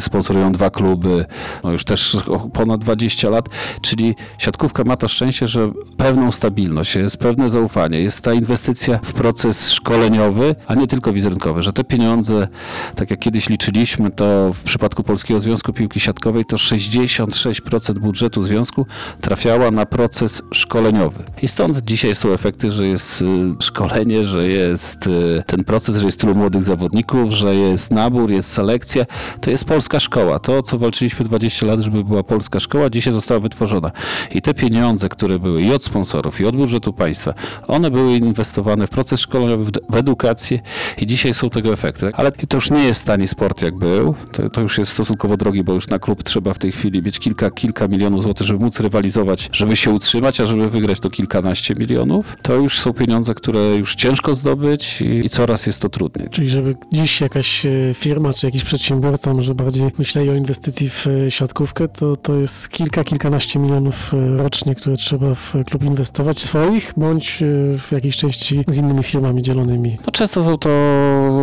sponsorują 0.00 0.52
dwa 0.52 0.70
kluby, 0.70 1.24
no 1.64 1.72
już 1.72 1.84
też 1.84 2.16
ponad 2.52 2.80
20 2.80 3.30
lat, 3.30 3.48
czyli 3.82 4.14
siatkówka 4.38 4.84
ma 4.84 4.96
to 4.96 5.08
szczęście, 5.08 5.48
że 5.48 5.72
pewną 5.96 6.32
stabilność, 6.32 6.96
jest 6.96 7.16
pewne 7.16 7.48
zaufanie, 7.48 8.00
jest 8.00 8.24
ta 8.24 8.32
inwestycja 8.32 9.00
w 9.02 9.12
proces 9.12 9.72
szkoleniowy, 9.72 10.54
a 10.66 10.74
nie 10.74 10.86
tylko 10.86 11.12
wizerunkowy, 11.12 11.62
że 11.62 11.72
te 11.72 11.84
pieniądze, 11.84 12.48
tak 12.94 13.10
jak 13.10 13.20
kiedyś 13.20 13.48
liczyliśmy, 13.48 14.10
to 14.10 14.52
w 14.52 14.62
przypadku 14.62 15.02
Polskiego 15.02 15.40
Związku 15.40 15.72
Piłki 15.72 16.00
Siatkowej 16.00 16.44
to 16.44 16.56
66% 16.56 17.98
budżetu 17.98 18.42
związku 18.42 18.86
trafiała 19.20 19.70
na 19.70 19.86
proces 19.86 20.42
szkoleniowy. 20.52 21.24
I 21.42 21.48
stąd 21.48 21.78
dzisiaj 21.78 22.14
są 22.14 22.32
efekty, 22.32 22.70
że 22.70 22.86
jest 22.86 23.22
y, 23.22 23.26
szkolenie, 23.60 24.24
że 24.24 24.48
jest 24.48 25.06
y, 25.06 25.42
ten 25.46 25.59
ten 25.60 25.64
proces, 25.64 25.96
że 25.96 26.06
jest 26.06 26.20
tylu 26.20 26.34
młodych 26.34 26.62
zawodników, 26.62 27.32
że 27.32 27.54
jest 27.54 27.90
nabór, 27.90 28.30
jest 28.30 28.52
selekcja. 28.52 29.06
To 29.40 29.50
jest 29.50 29.64
polska 29.64 30.00
szkoła. 30.00 30.38
To, 30.38 30.62
co 30.62 30.78
walczyliśmy 30.78 31.24
20 31.24 31.66
lat, 31.66 31.80
żeby 31.80 32.04
była 32.04 32.22
polska 32.22 32.60
szkoła, 32.60 32.90
dzisiaj 32.90 33.12
została 33.12 33.40
wytworzona. 33.40 33.90
I 34.34 34.42
te 34.42 34.54
pieniądze, 34.54 35.08
które 35.08 35.38
były 35.38 35.62
i 35.62 35.72
od 35.72 35.84
sponsorów, 35.84 36.40
i 36.40 36.46
od 36.46 36.56
budżetu 36.56 36.92
państwa, 36.92 37.34
one 37.68 37.90
były 37.90 38.16
inwestowane 38.16 38.86
w 38.86 38.90
proces 38.90 39.20
szkoleniowy, 39.20 39.70
w 39.90 39.96
edukację 39.96 40.60
i 40.98 41.06
dzisiaj 41.06 41.34
są 41.34 41.50
tego 41.50 41.72
efekty. 41.72 42.10
Ale 42.14 42.32
to 42.32 42.56
już 42.56 42.70
nie 42.70 42.84
jest 42.84 43.06
tani 43.06 43.26
sport, 43.26 43.62
jak 43.62 43.78
był. 43.78 44.14
To, 44.32 44.50
to 44.50 44.60
już 44.60 44.78
jest 44.78 44.92
stosunkowo 44.92 45.36
drogi, 45.36 45.64
bo 45.64 45.72
już 45.72 45.88
na 45.88 45.98
klub 45.98 46.22
trzeba 46.22 46.54
w 46.54 46.58
tej 46.58 46.72
chwili 46.72 47.02
mieć 47.02 47.18
kilka, 47.18 47.50
kilka 47.50 47.88
milionów 47.88 48.22
złotych, 48.22 48.46
żeby 48.46 48.64
móc 48.64 48.80
rywalizować, 48.80 49.48
żeby 49.52 49.76
się 49.76 49.90
utrzymać, 49.90 50.40
a 50.40 50.46
żeby 50.46 50.70
wygrać 50.70 51.00
to 51.00 51.10
kilkanaście 51.10 51.74
milionów. 51.74 52.36
To 52.42 52.54
już 52.54 52.80
są 52.80 52.92
pieniądze, 52.92 53.34
które 53.34 53.76
już 53.76 53.94
ciężko 53.94 54.34
zdobyć 54.34 55.00
i, 55.00 55.26
i 55.26 55.28
coraz 55.28 55.49
coraz 55.50 55.66
jest 55.66 55.82
to 55.82 55.88
trudniej. 55.88 56.28
Czyli 56.28 56.48
żeby 56.48 56.76
dziś 56.92 57.20
jakaś 57.20 57.66
e, 57.66 57.70
firma 57.94 58.32
czy 58.32 58.46
jakiś 58.46 58.64
przedsiębiorca 58.64 59.34
może 59.34 59.54
bardziej 59.54 59.92
myśleli 59.98 60.30
o 60.30 60.34
inwestycji 60.34 60.90
w 60.90 61.06
e, 61.06 61.30
siatkówkę, 61.30 61.88
to, 61.88 62.16
to 62.16 62.34
jest 62.34 62.68
kilka, 62.68 63.04
kilkanaście 63.04 63.58
milionów 63.58 64.14
e, 64.14 64.36
rocznie, 64.36 64.74
które 64.74 64.96
trzeba 64.96 65.34
w 65.34 65.54
klub 65.66 65.84
inwestować 65.84 66.40
swoich, 66.40 66.92
bądź 66.96 67.38
w 67.78 67.92
jakiejś 67.92 68.16
części 68.16 68.64
z 68.68 68.76
innymi 68.76 69.02
firmami 69.02 69.42
dzielonymi. 69.42 69.96
No 70.06 70.12
często 70.12 70.42
są 70.42 70.58
to 70.58 70.70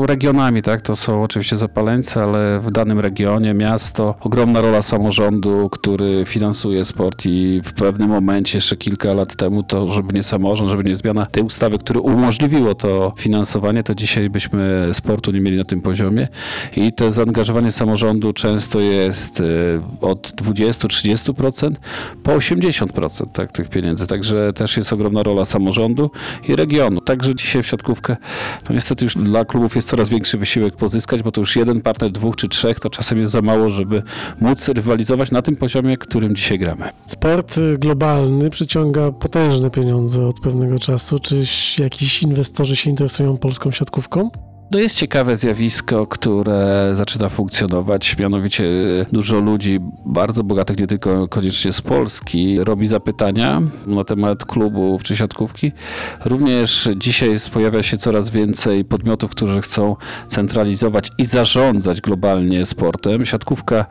regionami, 0.06 0.62
tak? 0.62 0.82
To 0.82 0.96
są 0.96 1.24
oczywiście 1.24 1.58
zapaleńcy, 1.58 2.20
ale 2.20 2.60
w 2.60 2.72
danym 2.72 3.00
regionie, 3.00 3.54
miasto, 3.54 4.15
ogromna 4.22 4.62
rola 4.62 4.82
samorządu, 4.82 5.70
który 5.70 6.24
finansuje 6.26 6.86
sport 6.86 7.26
i 7.26 7.62
w 7.63 7.74
pewnym 7.74 8.10
momencie, 8.10 8.58
jeszcze 8.58 8.78
kilka 8.78 9.15
lat 9.15 9.36
temu, 9.36 9.63
to 9.63 9.88
żeby 9.88 10.13
nie 10.13 10.24
samorząd, 10.24 10.70
żeby 10.70 10.84
nie 10.84 10.96
zmiana 10.96 11.26
tej 11.26 11.43
ustawy, 11.43 11.78
który 11.78 12.00
umożliwiło 12.00 12.76
to 12.76 13.13
finansowanie, 13.17 13.84
to 13.84 13.97
dzisiaj 13.98 14.30
byśmy 14.30 14.90
sportu 14.94 15.32
nie 15.32 15.42
mieli 15.42 15.58
na 15.58 15.64
tym 15.64 15.82
poziomie 15.82 16.28
i 16.76 16.94
to 16.94 17.12
zaangażowanie 17.12 17.72
samorządu 17.72 18.34
często 18.34 18.80
jest 18.80 19.40
y, 19.40 19.82
od 20.02 20.28
20-30% 20.28 21.72
po 22.24 22.32
80% 22.32 23.26
tak, 23.34 23.52
tych 23.52 23.70
pieniędzy. 23.70 24.08
Także 24.08 24.54
też 24.54 24.78
jest 24.78 24.94
ogromna 24.94 25.24
rola 25.24 25.46
samorządu 25.46 26.12
i 26.48 26.56
regionu. 26.56 27.02
Także 27.02 27.36
dzisiaj 27.36 27.64
w 27.64 27.68
siatkówkę, 27.68 28.18
no 28.70 28.76
niestety 28.76 29.06
już 29.06 29.16
dla 29.16 29.46
klubów 29.46 29.76
jest 29.76 29.90
coraz 29.90 30.10
większy 30.10 30.38
wysiłek 30.38 30.76
pozyskać, 30.76 31.24
bo 31.24 31.32
to 31.32 31.42
już 31.42 31.56
jeden 31.56 31.82
partner, 31.82 32.12
dwóch 32.12 32.36
czy 32.36 32.50
trzech, 32.50 32.80
to 32.80 32.90
czasem 32.90 33.20
jest 33.20 33.32
za 33.32 33.42
mało, 33.42 33.70
żeby 33.70 34.04
móc 34.42 34.70
rywalizować 34.70 35.32
na 35.32 35.42
tym 35.42 35.56
poziomie, 35.56 35.98
którym 35.98 36.36
dzisiaj 36.36 36.60
gramy. 36.60 36.90
Sport 37.06 37.58
y, 37.58 37.78
globalny 37.78 38.50
przyciąga 38.50 39.12
potężne 39.12 39.72
pieniądze 39.72 40.28
od 40.28 40.40
pewnego 40.40 40.80
czasu. 40.80 41.20
Czy 41.20 41.36
jakiś 41.80 42.24
inwestorzy 42.24 42.76
się 42.76 42.90
interesują 42.90 43.38
polską 43.38 43.72
siatkówką? 43.72 43.87
siatkówką? 43.88 44.32
To 44.72 44.80
jest 44.80 44.96
ciekawe 44.96 45.36
zjawisko, 45.36 46.08
które 46.08 46.90
zaczyna 46.92 47.30
funkcjonować. 47.30 48.18
Mianowicie 48.18 48.66
e, 48.66 49.06
dużo 49.12 49.40
ludzi 49.40 49.80
bardzo 50.06 50.44
bogatych, 50.44 50.80
nie 50.80 50.88
tylko 50.88 51.28
koniecznie 51.28 51.74
z 51.74 51.82
Polski, 51.82 52.64
robi 52.64 52.88
zapytania 52.88 53.62
na 53.86 54.04
temat 54.04 54.46
klubów 54.46 55.04
czy 55.04 55.16
siatkówki. 55.16 55.72
Również 56.26 56.90
dzisiaj 56.98 57.38
pojawia 57.54 57.84
się 57.84 57.98
coraz 57.98 58.30
więcej 58.30 58.86
podmiotów, 58.86 59.32
którzy 59.32 59.62
chcą 59.62 59.96
centralizować 60.28 61.12
i 61.18 61.26
zarządzać 61.26 62.02
globalnie 62.02 62.66
sportem. 62.66 63.26
Siatkówka 63.26 63.86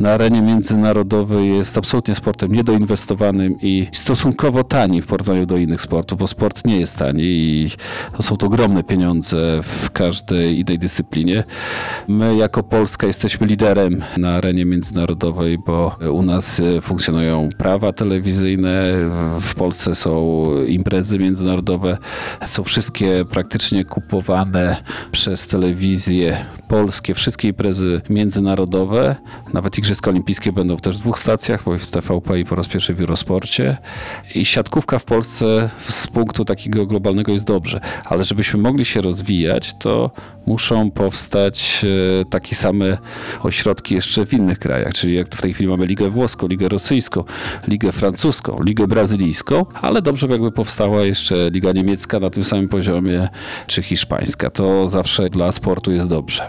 na 0.00 0.12
arenie 0.12 0.42
międzynarodowej 0.42 1.54
jest 1.54 1.78
absolutnie 1.78 2.14
sportem 2.14 2.52
niedoinwestowanym 2.52 3.56
i 3.62 3.86
stosunkowo 3.92 4.64
tani 4.64 5.02
w 5.02 5.06
porównaniu 5.06 5.46
do 5.46 5.56
innych 5.56 5.80
sportów, 5.80 6.18
bo 6.18 6.26
sport 6.26 6.66
nie 6.66 6.80
jest 6.80 6.96
tani 6.96 7.22
i 7.22 7.68
to 8.16 8.22
są 8.22 8.36
to 8.36 8.46
ogromne 8.46 8.82
pieniądze 8.82 9.60
w 9.62 9.90
każdym 9.90 10.17
każdej 10.18 10.60
innej 10.60 10.78
dyscyplinie. 10.78 11.44
My 12.08 12.36
jako 12.36 12.62
Polska 12.62 13.06
jesteśmy 13.06 13.46
liderem 13.46 14.04
na 14.16 14.34
arenie 14.34 14.64
międzynarodowej, 14.64 15.58
bo 15.58 15.96
u 16.12 16.22
nas 16.22 16.60
e, 16.60 16.80
funkcjonują 16.80 17.48
prawa 17.58 17.92
telewizyjne, 17.92 18.92
w 19.40 19.54
Polsce 19.54 19.94
są 19.94 20.48
imprezy 20.66 21.18
międzynarodowe, 21.18 21.98
są 22.44 22.64
wszystkie 22.64 23.24
praktycznie 23.30 23.84
kupowane 23.84 24.76
przez 25.12 25.46
telewizje 25.46 26.46
polskie, 26.68 27.14
wszystkie 27.14 27.48
imprezy 27.48 28.00
międzynarodowe, 28.10 29.16
nawet 29.52 29.78
Igrzyska 29.78 30.10
Olimpijskie 30.10 30.52
będą 30.52 30.76
też 30.76 30.96
w 30.96 31.00
dwóch 31.00 31.18
stacjach, 31.18 31.64
bo 31.64 31.78
w 31.78 31.90
TVP 31.90 32.40
i 32.40 32.44
po 32.44 32.54
raz 32.54 32.68
pierwszy 32.68 32.94
w 32.94 33.00
Eurosporcie. 33.00 33.76
I 34.34 34.44
siatkówka 34.44 34.98
w 34.98 35.04
Polsce 35.04 35.70
z 35.88 36.06
punktu 36.06 36.44
takiego 36.44 36.86
globalnego 36.86 37.32
jest 37.32 37.46
dobrze, 37.46 37.80
ale 38.04 38.24
żebyśmy 38.24 38.60
mogli 38.60 38.84
się 38.84 39.00
rozwijać, 39.00 39.74
to 39.74 40.07
muszą 40.46 40.90
powstać 40.90 41.84
e, 42.20 42.24
takie 42.24 42.56
same 42.56 42.98
ośrodki 43.42 43.94
jeszcze 43.94 44.26
w 44.26 44.32
innych 44.32 44.58
krajach, 44.58 44.92
czyli 44.92 45.14
jak 45.14 45.28
w 45.28 45.42
tej 45.42 45.54
chwili 45.54 45.68
mamy 45.68 45.86
Ligę 45.86 46.10
Włoską, 46.10 46.46
Ligę 46.46 46.68
Rosyjską, 46.68 47.24
Ligę 47.68 47.92
Francuską, 47.92 48.62
Ligę 48.62 48.86
Brazylijską, 48.86 49.66
ale 49.82 50.02
dobrze 50.02 50.26
by 50.26 50.32
jakby 50.32 50.52
powstała 50.52 51.02
jeszcze 51.02 51.50
Liga 51.50 51.72
Niemiecka 51.72 52.20
na 52.20 52.30
tym 52.30 52.44
samym 52.44 52.68
poziomie, 52.68 53.28
czy 53.66 53.82
hiszpańska. 53.82 54.50
To 54.50 54.88
zawsze 54.88 55.30
dla 55.30 55.52
sportu 55.52 55.92
jest 55.92 56.08
dobrze. 56.08 56.42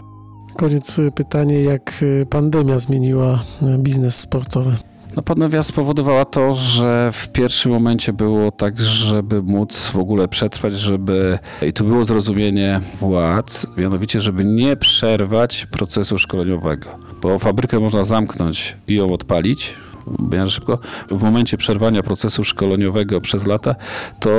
Koniec 0.58 1.00
y, 1.00 1.12
pytanie, 1.12 1.64
jak 1.64 2.00
y, 2.02 2.26
pandemia 2.30 2.80
zmieniła 2.80 3.44
biznes 3.78 4.20
sportowy? 4.20 4.76
No 5.16 5.24
pandemia 5.24 5.64
spowodowała 5.64 6.26
to, 6.26 6.54
że 6.54 7.10
w 7.14 7.28
pierwszym 7.28 7.72
momencie 7.72 8.14
było 8.14 8.52
tak, 8.52 8.80
żeby 8.80 9.44
móc 9.44 9.90
w 9.90 9.98
ogóle 9.98 10.28
przetrwać, 10.28 10.74
żeby 10.74 11.40
i 11.68 11.74
tu 11.74 11.86
było 11.86 12.06
zrozumienie 12.06 12.82
władz, 13.00 13.68
mianowicie, 13.78 14.20
żeby 14.20 14.46
nie 14.46 14.76
przerwać 14.76 15.66
procesu 15.66 16.18
szkoleniowego, 16.18 16.90
bo 17.22 17.40
fabrykę 17.40 17.80
można 17.80 18.04
zamknąć 18.04 18.78
i 18.88 18.96
ją 18.96 19.14
odpalić, 19.14 19.76
miarę 20.32 20.50
szybko. 20.50 20.80
W 21.12 21.24
momencie 21.24 21.58
przerwania 21.58 22.04
procesu 22.04 22.44
szkoleniowego 22.44 23.22
przez 23.22 23.48
lata, 23.48 23.76
to 24.20 24.30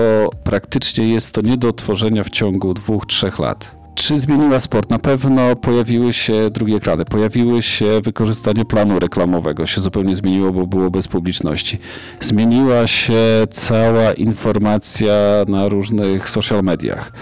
praktycznie 0.44 1.08
jest 1.08 1.34
to 1.34 1.40
nie 1.40 1.56
do 1.56 1.68
otworzenia 1.68 2.24
w 2.24 2.30
ciągu 2.30 2.74
dwóch, 2.74 3.06
trzech 3.06 3.38
lat. 3.38 3.79
Czy 4.00 4.18
zmieniła 4.18 4.60
sport? 4.60 4.90
Na 4.90 4.98
pewno 4.98 5.56
pojawiły 5.56 6.12
się 6.12 6.50
drugie 6.50 6.76
ekrany, 6.76 7.04
pojawiły 7.04 7.62
się 7.62 8.00
wykorzystanie 8.04 8.64
planu 8.64 8.98
reklamowego, 8.98 9.66
się 9.66 9.80
zupełnie 9.80 10.16
zmieniło, 10.16 10.52
bo 10.52 10.66
było 10.66 10.90
bez 10.90 11.08
publiczności. 11.08 11.78
Zmieniła 12.20 12.86
się 12.86 13.22
cała 13.50 14.12
informacja 14.12 15.14
na 15.48 15.68
różnych 15.68 16.28
social 16.28 16.62
mediach. 16.62 17.12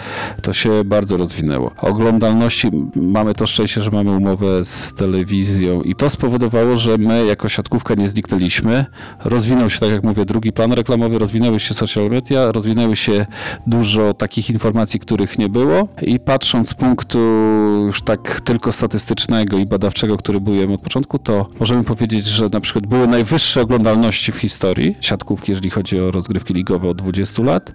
To 0.43 0.53
się 0.53 0.85
bardzo 0.85 1.17
rozwinęło. 1.17 1.71
Oglądalności, 1.79 2.69
mamy 2.95 3.35
to 3.35 3.47
szczęście, 3.47 3.81
że 3.81 3.91
mamy 3.91 4.11
umowę 4.11 4.65
z 4.65 4.95
telewizją 4.95 5.83
i 5.83 5.95
to 5.95 6.11
spowodowało, 6.11 6.77
że 6.77 6.99
my 6.99 7.27
jako 7.27 7.49
siatkówka 7.49 7.95
nie 7.95 8.09
zniknęliśmy. 8.09 8.85
Rozwinął 9.25 9.71
się, 9.71 9.81
tak 9.81 9.91
jak 9.91 10.05
mówię, 10.05 10.25
drugi 10.25 10.53
plan 10.53 10.73
reklamowy, 10.73 11.19
rozwinęły 11.19 11.61
się 11.61 11.75
social 11.75 12.11
media, 12.11 12.53
rozwinęły 12.53 12.97
się 12.97 13.27
dużo 13.67 14.15
takich 14.15 14.51
informacji, 14.51 15.01
których 15.01 15.39
nie 15.39 15.49
było 15.49 15.89
i 16.03 16.21
patrząc 16.21 16.68
z 16.69 16.75
punktu 16.75 17.19
już 17.87 18.03
tak 18.03 18.41
tylko 18.41 18.73
statystycznego 18.73 19.59
i 19.59 19.67
badawczego, 19.67 20.17
który 20.17 20.41
byłem 20.41 20.73
od 20.73 20.81
początku, 20.81 21.19
to 21.19 21.49
możemy 21.61 21.85
powiedzieć, 21.85 22.25
że 22.25 22.47
na 22.53 22.61
przykład 22.61 22.87
były 22.87 23.07
najwyższe 23.07 23.63
oglądalności 23.63 24.33
w 24.33 24.37
historii 24.37 24.97
siatkówki, 25.01 25.53
jeżeli 25.53 25.71
chodzi 25.71 26.01
o 26.01 26.11
rozgrywki 26.11 26.55
ligowe 26.55 26.89
od 26.89 26.97
20 26.97 27.43
lat. 27.43 27.73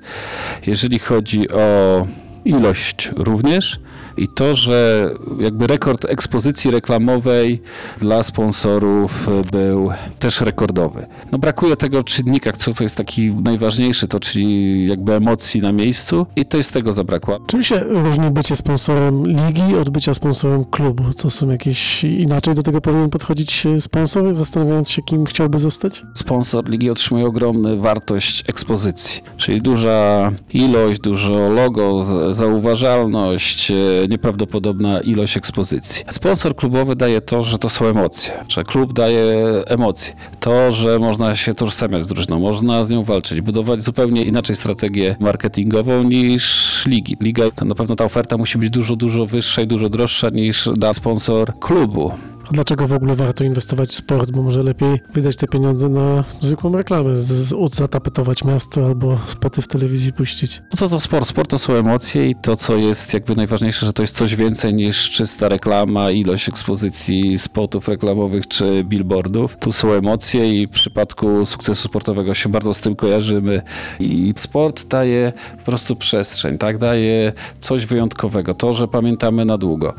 Jeżeli 0.68 1.00
chodzi 1.00 1.50
o 1.50 2.08
ilość 2.46 3.12
również 3.16 3.80
i 4.17 4.28
to, 4.28 4.56
że 4.56 5.10
jakby 5.39 5.67
rekord 5.67 6.06
ekspozycji 6.06 6.71
reklamowej 6.71 7.62
dla 7.97 8.23
sponsorów 8.23 9.30
był 9.52 9.89
też 10.19 10.41
rekordowy. 10.41 11.06
No 11.32 11.38
brakuje 11.38 11.76
tego 11.76 12.04
czynnika, 12.04 12.52
co 12.52 12.73
to 12.73 12.84
jest 12.84 12.95
taki 12.95 13.34
najważniejszy, 13.34 14.08
to 14.08 14.19
czyli 14.19 14.88
jakby 14.88 15.13
emocji 15.13 15.62
na 15.62 15.71
miejscu 15.71 16.26
i 16.36 16.45
to 16.45 16.58
jest 16.58 16.73
tego 16.73 16.93
zabrakło. 16.93 17.39
Czym 17.47 17.63
się 17.63 17.80
różni 17.80 18.32
bycie 18.32 18.56
sponsorem 18.56 19.28
ligi 19.28 19.76
od 19.82 19.89
bycia 19.89 20.13
sponsorem 20.13 20.65
klubu? 20.65 21.04
To 21.13 21.30
są 21.30 21.49
jakieś 21.49 22.04
inaczej 22.04 22.56
do 22.56 22.63
tego 22.63 22.82
powinien 22.82 23.10
podchodzić 23.10 23.63
sponsor, 23.80 24.36
zastanawiając 24.36 24.89
się, 24.89 25.02
kim 25.02 25.26
chciałby 25.26 25.60
zostać? 25.60 26.04
Sponsor 26.15 26.69
ligi 26.69 26.89
otrzymuje 26.89 27.26
ogromną 27.26 27.82
wartość 27.82 28.43
ekspozycji, 28.47 29.21
czyli 29.38 29.62
duża 29.62 30.32
ilość, 30.54 30.99
dużo 30.99 31.49
logo, 31.49 32.04
zauważalność, 32.34 33.71
nieprawdopodobna 34.08 35.02
ilość 35.02 35.38
ekspozycji. 35.38 36.06
Sponsor 36.10 36.56
klubowy 36.56 36.96
daje 36.96 37.22
to, 37.22 37.44
że 37.44 37.58
to 37.58 37.70
są 37.70 37.86
emocje, 37.86 38.34
że 38.48 38.63
klub 38.63 38.94
daje 38.94 39.34
emocje. 39.66 40.13
To, 40.39 40.72
że 40.72 41.00
można 41.00 41.36
się 41.36 41.54
tożsamiać 41.54 42.04
z 42.04 42.08
drużyną, 42.08 42.39
można 42.39 42.84
z 42.84 42.89
nią 42.89 43.04
walczyć, 43.04 43.42
budować 43.42 43.82
zupełnie 43.84 44.24
inaczej 44.24 44.56
strategię 44.56 45.16
marketingową 45.20 46.04
niż 46.04 46.86
ligi. 46.86 47.18
Liga, 47.22 47.44
to 47.56 47.66
na 47.66 47.76
pewno 47.76 47.96
ta 47.96 48.06
oferta 48.06 48.38
musi 48.38 48.58
być 48.58 48.70
dużo, 48.70 48.96
dużo 48.96 49.26
wyższa 49.26 49.62
i 49.62 49.68
dużo 49.68 49.89
droższa 49.89 50.30
niż 50.30 50.70
da 50.78 50.94
sponsor 50.94 51.60
klubu. 51.60 52.12
Dlaczego 52.54 52.88
w 52.88 52.94
ogóle 52.94 53.16
warto 53.16 53.44
inwestować 53.44 53.89
w 53.89 53.94
sport? 53.94 54.32
Bo 54.32 54.44
może 54.44 54.63
lepiej 54.63 55.02
wydać 55.13 55.36
te 55.36 55.48
pieniądze 55.48 55.89
na 55.89 56.24
zwykłą 56.39 56.78
reklamę, 56.78 57.16
z, 57.16 57.28
z, 57.28 57.76
zatapetować 57.76 58.44
miasto 58.44 58.86
albo 58.86 59.20
spoty 59.26 59.62
w 59.62 59.68
telewizji 59.68 60.13
puścić. 60.13 60.62
No 60.72 60.78
co 60.78 60.89
to 60.89 61.00
sport? 61.00 61.28
Sport 61.28 61.50
to 61.50 61.60
są 61.60 61.74
emocje 61.74 62.30
i 62.30 62.36
to, 62.36 62.58
co 62.58 62.76
jest 62.76 63.13
jakby 63.13 63.36
najważniejsze, 63.36 63.86
że 63.86 63.94
to 63.94 64.04
jest 64.04 64.16
coś 64.16 64.36
więcej 64.36 64.74
niż 64.74 65.10
czysta 65.10 65.50
reklama, 65.50 66.12
ilość 66.12 66.50
ekspozycji 66.50 67.38
spotów 67.38 67.88
reklamowych 67.88 68.48
czy 68.48 68.84
billboardów. 68.84 69.58
Tu 69.58 69.72
są 69.72 69.92
emocje 69.92 70.62
i 70.62 70.68
w 70.68 70.70
przypadku 70.70 71.46
sukcesu 71.46 71.88
sportowego 71.88 72.34
się 72.34 72.50
bardzo 72.50 72.74
z 72.74 72.82
tym 72.82 72.96
kojarzymy. 72.96 73.62
I 74.00 74.34
sport 74.38 74.88
daje 74.88 75.34
po 75.58 75.63
prostu 75.66 75.96
przestrzeń, 75.96 76.58
tak? 76.58 76.78
Daje 76.78 77.34
coś 77.60 77.86
wyjątkowego. 77.86 78.54
To, 78.54 78.74
że 78.74 78.88
pamiętamy 78.88 79.46
na 79.46 79.58
długo. 79.58 79.94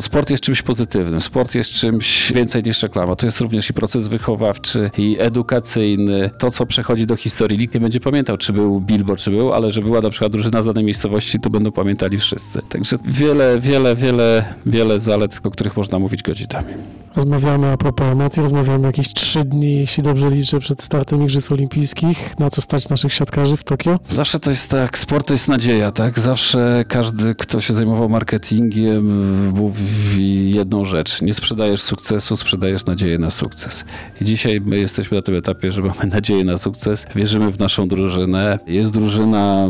Sport 0.00 0.30
jest 0.30 0.42
czymś 0.42 0.62
pozytywnym. 0.62 1.20
Sport 1.20 1.54
jest 1.54 1.70
czymś 1.70 1.89
więcej 2.34 2.62
niż 2.62 2.82
reklama. 2.82 3.16
To 3.16 3.26
jest 3.26 3.40
również 3.40 3.70
i 3.70 3.72
proces 3.72 4.08
wychowawczy, 4.08 4.90
i 4.98 5.16
edukacyjny. 5.20 6.30
To, 6.38 6.50
co 6.50 6.66
przechodzi 6.66 7.06
do 7.06 7.16
historii, 7.16 7.58
nikt 7.58 7.74
nie 7.74 7.80
będzie 7.80 8.00
pamiętał, 8.00 8.36
czy 8.36 8.52
był 8.52 8.80
billboard, 8.80 9.20
czy 9.20 9.30
był, 9.30 9.52
ale 9.52 9.70
że 9.70 9.82
była 9.82 10.00
na 10.00 10.10
przykład 10.10 10.32
drużyna 10.32 10.62
z 10.62 10.66
danej 10.66 10.84
miejscowości, 10.84 11.40
to 11.40 11.50
będą 11.50 11.72
pamiętali 11.72 12.18
wszyscy. 12.18 12.62
Także 12.68 12.96
wiele, 13.04 13.60
wiele, 13.60 13.96
wiele, 13.96 14.54
wiele 14.66 14.98
zalet, 14.98 15.40
o 15.44 15.50
których 15.50 15.76
można 15.76 15.98
mówić 15.98 16.22
godzinami. 16.22 16.74
Rozmawiamy 17.16 17.66
a 17.72 17.76
propos 17.76 18.06
emocji, 18.06 18.42
rozmawiamy 18.42 18.86
jakieś 18.86 19.14
trzy 19.14 19.44
dni, 19.44 19.76
jeśli 19.76 20.02
dobrze 20.02 20.30
liczę, 20.30 20.58
przed 20.58 20.82
startem 20.82 21.22
Igrzysk 21.22 21.52
Olimpijskich. 21.52 22.38
Na 22.38 22.50
co 22.50 22.62
stać 22.62 22.88
naszych 22.88 23.12
siatkarzy 23.12 23.56
w 23.56 23.64
Tokio? 23.64 23.98
Zawsze 24.08 24.38
to 24.38 24.50
jest 24.50 24.70
tak, 24.70 24.98
sport 24.98 25.26
to 25.26 25.34
jest 25.34 25.48
nadzieja, 25.48 25.92
tak? 25.92 26.18
Zawsze 26.18 26.84
każdy, 26.88 27.34
kto 27.34 27.60
się 27.60 27.74
zajmował 27.74 28.08
marketingiem, 28.08 29.52
mówi 29.52 30.50
jedną 30.50 30.84
rzecz. 30.84 31.22
Nie 31.22 31.34
sprzedaje 31.34 31.69
sprzedajesz 31.70 31.82
sukcesu, 31.82 32.36
sprzedajesz 32.36 32.86
nadzieję 32.86 33.18
na 33.18 33.30
sukces. 33.30 33.84
I 34.20 34.24
dzisiaj 34.24 34.60
my 34.60 34.78
jesteśmy 34.78 35.16
na 35.16 35.22
tym 35.22 35.34
etapie, 35.34 35.72
że 35.72 35.82
mamy 35.82 36.06
nadzieję 36.16 36.44
na 36.44 36.56
sukces, 36.56 37.06
wierzymy 37.14 37.52
w 37.52 37.58
naszą 37.58 37.88
drużynę. 37.88 38.58
Jest 38.66 38.92
drużyna 38.92 39.68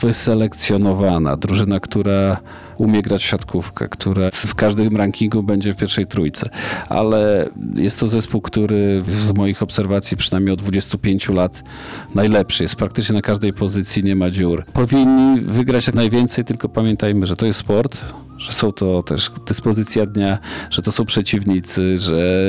wyselekcjonowana, 0.00 1.36
drużyna, 1.36 1.80
która 1.80 2.36
umie 2.82 3.02
grać 3.02 3.22
w 3.22 3.26
siatkówkę, 3.26 3.88
która 3.88 4.30
w 4.30 4.54
każdym 4.54 4.96
rankingu 4.96 5.42
będzie 5.42 5.72
w 5.72 5.76
pierwszej 5.76 6.06
trójce. 6.06 6.50
Ale 6.88 7.48
jest 7.76 8.00
to 8.00 8.08
zespół, 8.08 8.40
który 8.40 9.02
z 9.06 9.32
moich 9.36 9.62
obserwacji 9.62 10.16
przynajmniej 10.16 10.52
od 10.52 10.62
25 10.62 11.28
lat 11.28 11.62
najlepszy 12.14 12.64
jest. 12.64 12.76
Praktycznie 12.76 13.14
na 13.14 13.22
każdej 13.22 13.52
pozycji 13.52 14.04
nie 14.04 14.16
ma 14.16 14.30
dziur. 14.30 14.64
Powinni 14.72 15.40
wygrać 15.40 15.86
jak 15.86 15.96
najwięcej, 15.96 16.44
tylko 16.44 16.68
pamiętajmy, 16.68 17.26
że 17.26 17.36
to 17.36 17.46
jest 17.46 17.60
sport, 17.60 17.98
że 18.38 18.52
są 18.52 18.72
to 18.72 19.02
też 19.02 19.30
dyspozycja 19.46 20.06
dnia, 20.06 20.38
że 20.70 20.82
to 20.82 20.92
są 20.92 21.04
przeciwnicy, 21.04 21.96
że 21.96 22.46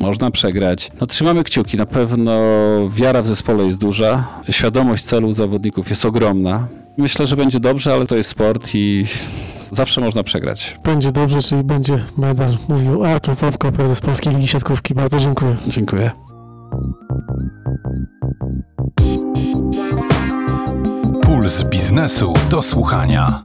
można 0.00 0.30
przegrać. 0.30 0.90
No 1.00 1.06
trzymamy 1.06 1.44
kciuki, 1.44 1.76
na 1.76 1.86
pewno 1.86 2.40
wiara 2.88 3.22
w 3.22 3.26
zespole 3.26 3.64
jest 3.64 3.80
duża, 3.80 4.28
świadomość 4.50 5.04
celu 5.04 5.32
zawodników 5.32 5.90
jest 5.90 6.04
ogromna. 6.04 6.68
Myślę, 6.96 7.26
że 7.26 7.36
będzie 7.36 7.60
dobrze, 7.60 7.92
ale 7.92 8.06
to 8.06 8.16
jest 8.16 8.30
sport 8.30 8.74
i 8.74 9.04
zawsze 9.70 10.00
można 10.00 10.22
przegrać. 10.22 10.78
Będzie 10.84 11.12
dobrze, 11.12 11.42
czyli 11.42 11.64
będzie 11.64 11.98
medal, 12.16 12.56
mówił 12.68 13.04
Artur 13.04 13.36
Popko, 13.36 13.72
prezes 13.72 14.00
Polskiej 14.00 14.32
Ligi 14.32 14.48
Siatkówki. 14.48 14.94
Bardzo 14.94 15.18
dziękuję. 15.18 15.56
Dziękuję. 15.68 16.10
Puls 21.22 21.62
biznesu 21.68 22.34
do 22.50 22.62
słuchania. 22.62 23.42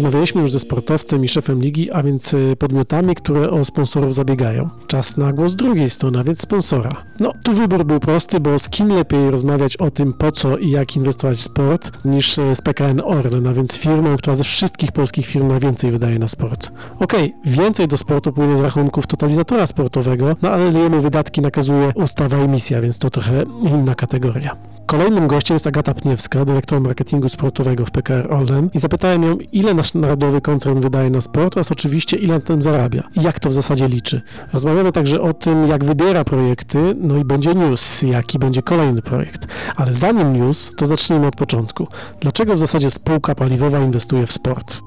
Rozmawialiśmy 0.00 0.40
już 0.40 0.52
ze 0.52 0.58
sportowcem 0.58 1.24
i 1.24 1.28
szefem 1.28 1.60
ligi, 1.60 1.90
a 1.90 2.02
więc 2.02 2.34
y, 2.34 2.56
podmiotami, 2.58 3.14
które 3.14 3.50
o 3.50 3.64
sponsorów 3.64 4.14
zabiegają. 4.14 4.68
Czas 4.86 5.16
na 5.16 5.32
głos 5.32 5.54
drugiej 5.54 5.90
strony, 5.90 6.18
a 6.18 6.24
więc 6.24 6.40
sponsora. 6.40 6.90
No, 7.20 7.32
tu 7.42 7.52
wybór 7.52 7.84
był 7.84 8.00
prosty, 8.00 8.40
bo 8.40 8.58
z 8.58 8.68
kim 8.68 8.88
lepiej 8.88 9.30
rozmawiać 9.30 9.76
o 9.76 9.90
tym, 9.90 10.12
po 10.12 10.32
co 10.32 10.58
i 10.58 10.70
jak 10.70 10.96
inwestować 10.96 11.38
w 11.38 11.42
sport, 11.42 12.04
niż 12.04 12.38
y, 12.38 12.54
z 12.54 12.62
PKN 12.62 13.00
Orlen, 13.04 13.46
a 13.46 13.52
więc 13.52 13.78
firmą, 13.78 14.16
która 14.16 14.34
ze 14.34 14.44
wszystkich 14.44 14.92
polskich 14.92 15.26
firm 15.26 15.48
najwięcej 15.48 15.90
wydaje 15.90 16.18
na 16.18 16.28
sport. 16.28 16.72
Okej, 17.00 17.34
więcej 17.44 17.88
do 17.88 17.96
sportu 17.96 18.32
płynie 18.32 18.56
z 18.56 18.60
rachunków 18.60 19.06
totalizatora 19.06 19.66
sportowego, 19.66 20.36
no 20.42 20.50
ale 20.50 20.80
jemu 20.80 21.00
wydatki 21.00 21.40
nakazuje 21.40 21.92
ustawa 21.94 22.36
emisja, 22.36 22.80
więc 22.80 22.98
to 22.98 23.10
trochę 23.10 23.44
inna 23.62 23.94
kategoria. 23.94 24.56
Kolejnym 24.90 25.28
gościem 25.28 25.54
jest 25.54 25.66
Agata 25.66 25.94
Pniewska, 25.94 26.44
dyrektor 26.44 26.80
marketingu 26.80 27.28
sportowego 27.28 27.86
w 27.86 27.90
PKR 27.90 28.32
Orlen 28.32 28.70
i 28.74 28.78
zapytałem 28.78 29.22
ją, 29.22 29.38
ile 29.52 29.74
nasz 29.74 29.89
narodowy 29.94 30.40
koncern 30.40 30.80
wydaje 30.80 31.10
na 31.10 31.20
sport 31.20 31.56
oraz 31.56 31.72
oczywiście 31.72 32.16
ile 32.16 32.34
na 32.34 32.40
tym 32.40 32.62
zarabia 32.62 33.02
i 33.16 33.22
jak 33.22 33.40
to 33.40 33.48
w 33.48 33.52
zasadzie 33.52 33.88
liczy. 33.88 34.22
Rozmawiamy 34.52 34.92
także 34.92 35.20
o 35.20 35.32
tym, 35.32 35.68
jak 35.68 35.84
wybiera 35.84 36.24
projekty, 36.24 36.78
no 37.00 37.16
i 37.16 37.24
będzie 37.24 37.54
news, 37.54 38.02
jaki 38.02 38.38
będzie 38.38 38.62
kolejny 38.62 39.02
projekt. 39.02 39.46
Ale 39.76 39.92
zanim 39.92 40.32
news, 40.32 40.72
to 40.76 40.86
zacznijmy 40.86 41.26
od 41.26 41.36
początku. 41.36 41.88
Dlaczego 42.20 42.54
w 42.54 42.58
zasadzie 42.58 42.90
spółka 42.90 43.34
paliwowa 43.34 43.80
inwestuje 43.80 44.26
w 44.26 44.32
sport? 44.32 44.80